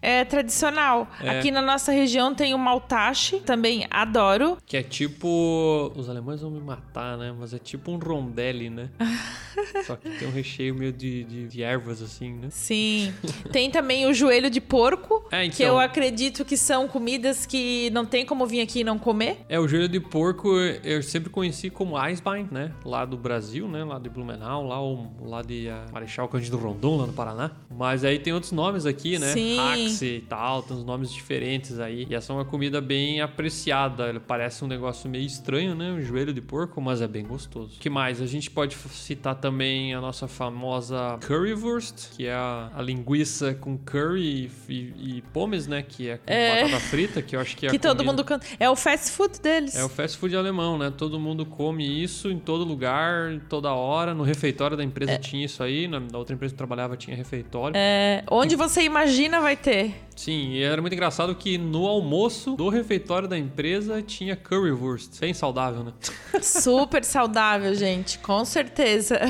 é, 0.00 0.24
tradicional. 0.24 1.08
É. 1.20 1.30
Aqui 1.30 1.50
na 1.50 1.62
nossa 1.62 1.92
região 1.92 2.34
tem 2.34 2.54
o 2.54 2.58
maltache, 2.58 3.40
também 3.40 3.86
adoro. 3.90 4.58
Que 4.66 4.76
é 4.76 4.82
tipo. 4.82 5.92
Os 5.96 6.08
alemães 6.08 6.40
vão 6.40 6.50
me 6.50 6.60
matar, 6.60 7.16
né? 7.16 7.34
Mas 7.38 7.52
é 7.52 7.58
tipo 7.58 7.90
um 7.90 7.98
rondelli, 7.98 8.70
né? 8.70 8.90
Só 9.84 9.96
que 9.96 10.08
tem 10.10 10.28
um 10.28 10.32
recheio 10.32 10.74
meio 10.74 10.92
de, 10.92 11.24
de, 11.24 11.48
de 11.48 11.62
ervas, 11.62 12.00
assim, 12.00 12.32
né? 12.34 12.48
Sim. 12.50 13.12
tem 13.52 13.70
também 13.70 14.06
o 14.06 14.14
joelho 14.14 14.50
de 14.50 14.60
porco, 14.60 15.24
então. 15.26 15.50
que 15.50 15.62
eu 15.62 15.78
acredito 15.78 16.44
que 16.44 16.56
são 16.56 16.86
comidas 16.86 17.44
que 17.44 17.90
não 17.90 18.04
tem 18.04 18.24
como 18.24 18.46
vir 18.46 18.60
aqui 18.60 18.80
e 18.80 18.84
não 18.84 18.98
comer. 18.98 19.38
É, 19.48 19.58
o 19.58 19.66
joelho 19.66 19.88
de 19.88 20.00
porco 20.00 20.56
eu 20.84 21.02
sempre 21.02 21.30
conheci 21.30 21.70
como 21.70 21.98
Eisbein, 21.98 22.48
né? 22.50 22.72
Lá 22.84 23.04
do 23.04 23.16
Brasil, 23.16 23.66
né? 23.68 23.84
Lá 23.84 23.98
de 23.98 24.08
Blumenau, 24.08 24.66
lá, 24.68 24.82
o, 24.82 25.08
lá 25.24 25.42
de 25.42 25.68
ah, 25.68 25.86
Marechal 25.92 26.28
Cândido 26.28 26.56
Rondon, 26.56 26.98
lá 26.98 27.06
no 27.06 27.12
Paraná. 27.12 27.50
Mas 27.70 28.04
aí 28.04 28.18
tem 28.18 28.32
outros 28.32 28.52
nomes 28.52 28.86
aqui, 28.86 29.18
né? 29.18 29.28
Sim. 29.32 29.58
E 30.02 30.20
tal, 30.28 30.62
tem 30.62 30.76
uns 30.76 30.84
nomes 30.84 31.12
diferentes 31.12 31.78
aí. 31.80 32.06
E 32.10 32.14
essa 32.14 32.32
é 32.32 32.36
uma 32.36 32.44
comida 32.44 32.80
bem 32.80 33.20
apreciada. 33.20 34.08
Ele 34.08 34.20
parece 34.20 34.64
um 34.64 34.68
negócio 34.68 35.08
meio 35.08 35.24
estranho, 35.26 35.74
né? 35.74 35.90
Um 35.92 36.00
joelho 36.02 36.32
de 36.32 36.40
porco, 36.40 36.80
mas 36.80 37.00
é 37.00 37.08
bem 37.08 37.24
gostoso. 37.24 37.76
O 37.76 37.80
que 37.80 37.88
mais? 37.88 38.20
A 38.20 38.26
gente 38.26 38.50
pode 38.50 38.74
citar 38.74 39.34
também 39.36 39.94
a 39.94 40.00
nossa 40.00 40.26
famosa 40.28 41.18
currywurst, 41.26 42.10
que 42.16 42.26
é 42.26 42.34
a, 42.34 42.70
a 42.74 42.82
linguiça 42.82 43.54
com 43.54 43.78
curry 43.78 44.50
e, 44.68 44.72
e, 44.72 45.16
e 45.18 45.22
pommes, 45.32 45.66
né? 45.66 45.82
Que 45.82 46.08
é 46.10 46.16
com 46.18 46.24
É. 46.32 46.64
batata 46.64 46.80
frita, 46.80 47.22
que 47.22 47.36
eu 47.36 47.40
acho 47.40 47.56
que 47.56 47.66
é 47.66 47.68
a 47.68 47.72
que 47.72 47.78
todo 47.78 47.98
comida- 47.98 48.10
mundo 48.12 48.24
canta. 48.24 48.46
É 48.58 48.68
o 48.68 48.76
fast 48.76 49.10
food 49.12 49.40
deles. 49.40 49.76
é 49.76 49.84
o 49.84 49.88
fast 49.88 50.18
food 50.18 50.36
alemão, 50.36 50.76
né? 50.76 50.92
Todo 50.94 51.18
mundo 51.18 51.46
come 51.46 51.84
isso 52.02 52.28
em 52.30 52.38
todo 52.38 52.64
lugar, 52.64 53.40
toda 53.48 53.72
hora. 53.72 54.12
No 54.14 54.24
refeitório 54.24 54.57
da 54.76 54.82
empresa 54.84 55.18
tinha 55.18 55.44
isso 55.44 55.62
aí. 55.62 55.86
Na, 55.88 56.00
na 56.00 56.18
outra 56.18 56.34
empresa 56.34 56.52
que 56.52 56.54
eu 56.54 56.58
trabalhava 56.66 56.96
tinha 56.96 57.16
refeitório. 57.16 57.74
É, 57.76 58.24
onde 58.30 58.56
você 58.56 58.82
imagina 58.82 59.40
vai 59.40 59.56
ter. 59.56 59.94
Sim, 60.16 60.50
e 60.54 60.62
era 60.64 60.80
muito 60.82 60.92
engraçado 60.92 61.32
que 61.36 61.56
no 61.56 61.86
almoço 61.86 62.56
do 62.56 62.68
refeitório 62.68 63.28
da 63.28 63.38
empresa 63.38 64.02
tinha 64.02 64.34
currywurst. 64.34 65.20
Bem 65.20 65.32
saudável, 65.32 65.84
né? 65.84 65.92
Super 66.42 67.04
saudável, 67.04 67.72
gente, 67.74 68.18
com 68.18 68.44
certeza. 68.44 69.18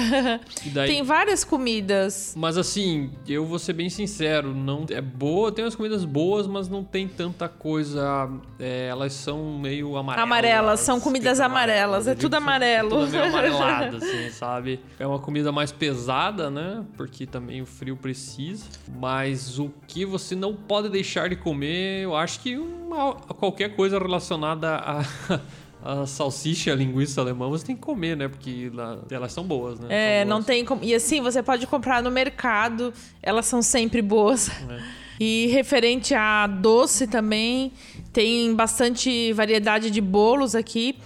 E 0.65 0.71
daí- 0.71 0.89
Tem 0.89 1.03
várias 1.03 1.45
comidas. 1.45 2.35
Mas 2.37 2.57
assim, 2.57 3.11
eu 3.27 3.45
vou 3.45 3.59
ser 3.59 3.75
bem 3.75 3.91
sincero, 3.91 4.55
não 4.55 4.87
é 4.91 5.01
boa, 5.01 5.53
tem 5.53 5.65
umas 5.65 5.75
comidas 5.75 6.05
boas, 6.05 6.47
mas 6.47 6.69
não 6.69 6.83
tem 6.83 7.07
tanta 7.07 7.49
coisa. 7.49 8.29
é, 8.59 8.87
elas 8.89 9.13
são 9.13 9.59
meio 9.59 9.97
amarelas. 9.97 10.23
Amarelas, 10.25 10.81
são 10.81 11.01
comidas 11.01 11.37
Fica 11.39 11.47
amarelas, 11.47 12.07
é 12.07 12.15
tudo 12.17 12.35
amarelo. 12.35 12.89
Tudo 12.91 13.11
meio 13.11 13.25
amarelado, 13.25 13.97
assim, 13.99 14.31
sabe? 14.31 14.81
É 14.99 15.07
uma 15.07 15.18
comida 15.19 15.51
mais 15.53 15.71
pesada, 15.73 16.51
né? 16.51 16.85
Porque 16.97 17.27
também 17.27 17.61
o 17.63 17.67
frio 17.67 17.97
precisa. 17.97 18.65
Mas 19.01 19.59
o 19.59 19.71
que 19.87 20.05
você 20.05 20.35
não 20.35 20.55
pode 20.55 20.89
deixar 20.89 21.29
de 21.29 21.37
comer, 21.37 22.03
eu 22.05 22.17
acho 22.17 22.41
que 22.41 22.57
uma- 22.57 23.15
qualquer 23.15 23.75
coisa 23.77 23.99
relacionada 23.99 24.77
a. 24.77 25.03
A 25.81 26.05
salsicha, 26.07 26.73
a 26.73 26.75
linguiça 26.75 27.21
alemã, 27.21 27.49
você 27.49 27.65
tem 27.67 27.77
que 27.77 27.81
comer, 27.83 28.17
né? 28.17 28.27
Porque 28.27 28.69
lá- 28.75 28.99
elas 29.13 29.33
são 29.33 29.45
boas, 29.45 29.79
né? 29.79 29.87
É, 29.89 30.21
São 30.23 30.29
não 30.31 30.37
boas. 30.39 30.47
tem 30.47 30.65
como. 30.65 30.83
E 30.83 30.93
assim, 30.93 31.21
você 31.23 31.41
pode 31.41 31.69
comprar 31.69 32.03
no 32.03 32.11
mercado, 32.11 32.93
elas 33.23 33.47
são 33.47 33.63
sempre 33.63 34.03
boas. 34.03 34.49
É. 34.49 34.81
E 35.21 35.47
referente 35.53 36.17
a 36.17 36.49
doce 36.49 37.07
também, 37.07 37.71
tem 38.13 38.53
bastante 38.57 39.33
variedade 39.33 39.89
de 39.89 40.01
bolos 40.01 40.57
aqui. 40.57 40.99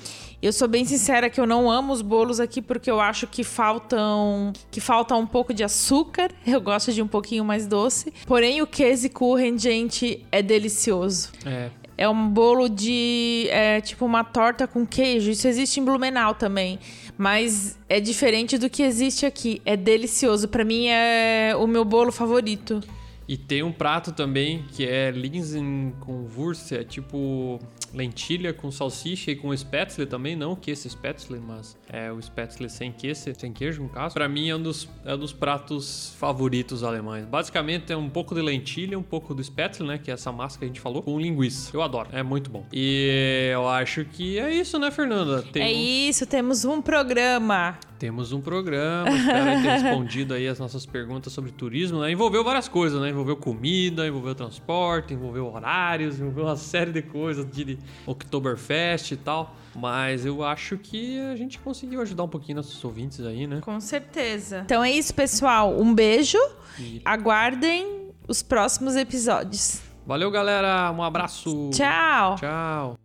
Eu 0.43 0.53
sou 0.53 0.67
bem 0.67 0.85
sincera 0.85 1.31
que 1.31 1.41
eu 1.41 1.47
não 1.47 1.71
amo 1.71 1.93
os 1.93 2.03
bolos 2.03 2.41
aqui 2.41 2.61
porque 2.61 2.91
eu 2.91 3.01
acho 3.01 3.29
que 3.29 3.45
faltam 3.45 4.53
que 4.73 4.81
falta 4.81 5.15
um 5.15 5.25
pouco 5.25 5.55
de 5.55 5.63
açúcar. 5.63 6.33
Eu 6.45 6.61
gosto 6.61 6.93
de 6.93 7.01
um 7.01 7.07
pouquinho 7.07 7.45
mais 7.45 7.65
doce. 7.65 8.13
Porém, 8.27 8.61
o 8.61 8.67
Käsekuchen, 8.67 9.57
gente, 9.57 10.27
é 10.33 10.43
delicioso. 10.43 11.31
É, 11.47 11.71
É 11.97 12.09
um 12.09 12.29
bolo 12.29 12.69
de. 12.69 13.47
É 13.51 13.81
tipo 13.81 14.05
uma 14.05 14.25
torta 14.25 14.67
com 14.67 14.85
queijo. 14.85 15.31
Isso 15.31 15.47
existe 15.47 15.79
em 15.79 15.85
Blumenau 15.85 16.35
também. 16.35 16.81
Mas 17.17 17.79
é 17.89 18.01
diferente 18.01 18.59
do 18.59 18.69
que 18.69 18.83
existe 18.83 19.25
aqui. 19.25 19.63
É 19.65 19.77
delicioso. 19.77 20.49
Pra 20.49 20.65
mim 20.65 20.89
é 20.89 21.55
o 21.57 21.69
meu 21.69 21.85
bolo 21.85 22.11
favorito. 22.11 22.81
E 23.29 23.37
tem 23.37 23.63
um 23.63 23.71
prato 23.71 24.11
também 24.11 24.65
que 24.73 24.85
é 24.85 25.13
Linsen 25.13 25.95
com 26.01 26.27
Wurst, 26.37 26.73
é 26.73 26.83
tipo 26.83 27.61
lentilha 27.95 28.53
com 28.53 28.71
salsicha 28.71 29.31
e 29.31 29.37
com 29.37 29.55
spätzle 29.57 30.07
também, 30.07 30.35
não 30.35 30.57
que 30.57 30.71
esse 30.71 30.89
spätzle, 30.89 31.39
mas 31.41 31.77
é 31.89 32.11
o 32.11 32.21
spätzle 32.21 32.69
sem 32.69 32.91
queijo, 32.93 33.21
sem 33.39 33.53
queijo 33.53 33.83
no 33.83 33.89
caso. 33.89 34.15
Pra 34.15 34.29
mim 34.29 34.49
é 34.49 34.57
um 34.57 34.63
dos, 34.63 34.89
é 35.05 35.15
um 35.15 35.19
dos 35.19 35.33
pratos 35.33 36.15
favoritos 36.19 36.83
alemães. 36.83 37.25
Basicamente 37.27 37.93
é 37.93 37.97
um 37.97 38.09
pouco 38.09 38.35
de 38.35 38.41
lentilha, 38.43 38.99
um 38.99 39.03
pouco 39.03 39.35
do 39.35 39.43
spätzle, 39.43 39.87
né, 39.87 39.99
que 39.99 40.11
é 40.11 40.15
essa 40.15 40.33
massa 40.33 40.59
que 40.59 40.65
a 40.65 40.69
gente 40.69 40.81
falou, 40.81 41.03
com 41.03 41.19
linguiça. 41.21 41.71
Eu 41.75 41.83
adoro, 41.83 42.09
é 42.13 42.23
muito 42.23 42.51
bom. 42.51 42.65
E 42.73 43.51
eu 43.53 43.69
acho 43.69 44.05
que 44.05 44.39
é 44.39 44.55
isso, 44.55 44.79
né, 44.79 44.91
Fernanda? 44.91 45.43
Tem 45.43 45.63
É 45.63 45.67
um- 45.67 46.09
isso, 46.11 46.27
temos 46.27 46.65
um 46.65 46.81
programa. 46.81 47.79
Temos 48.03 48.33
um 48.33 48.41
programa, 48.41 49.09
espero 49.11 49.45
ter 49.45 49.69
respondido 49.79 50.35
aí 50.35 50.49
as 50.49 50.59
nossas 50.59 50.85
perguntas 50.85 51.33
sobre 51.33 51.53
turismo, 51.53 52.01
né? 52.01 52.11
Envolveu 52.11 52.43
várias 52.43 52.67
coisas, 52.67 53.01
né? 53.01 53.11
Envolveu 53.11 53.37
comida, 53.37 54.05
envolveu 54.05 54.35
transporte, 54.35 55.15
envolveu 55.15 55.47
horários, 55.53 56.19
envolveu 56.19 56.47
uma 56.47 56.57
série 56.57 56.91
de 56.91 57.01
coisas 57.01 57.47
de 57.49 57.79
Oktoberfest 58.05 59.13
e 59.13 59.17
tal. 59.17 59.55
Mas 59.77 60.27
eu 60.27 60.43
acho 60.43 60.77
que 60.79 61.21
a 61.31 61.37
gente 61.37 61.61
conseguiu 61.61 62.01
ajudar 62.03 62.25
um 62.25 62.29
pouquinho 62.29 62.57
nossos 62.57 62.83
ouvintes 62.85 63.25
aí, 63.25 63.47
né? 63.47 63.61
Com 63.61 63.79
certeza. 63.79 64.63
Então 64.65 64.83
é 64.83 64.91
isso, 64.91 65.15
pessoal. 65.15 65.73
Um 65.81 65.95
beijo. 65.95 66.39
E- 66.81 67.01
Aguardem 67.05 68.09
os 68.27 68.43
próximos 68.43 68.97
episódios. 68.97 69.81
Valeu, 70.05 70.29
galera. 70.29 70.91
Um 70.91 71.05
abraço. 71.05 71.71
Tchau. 71.73 72.35
Tchau. 72.35 73.02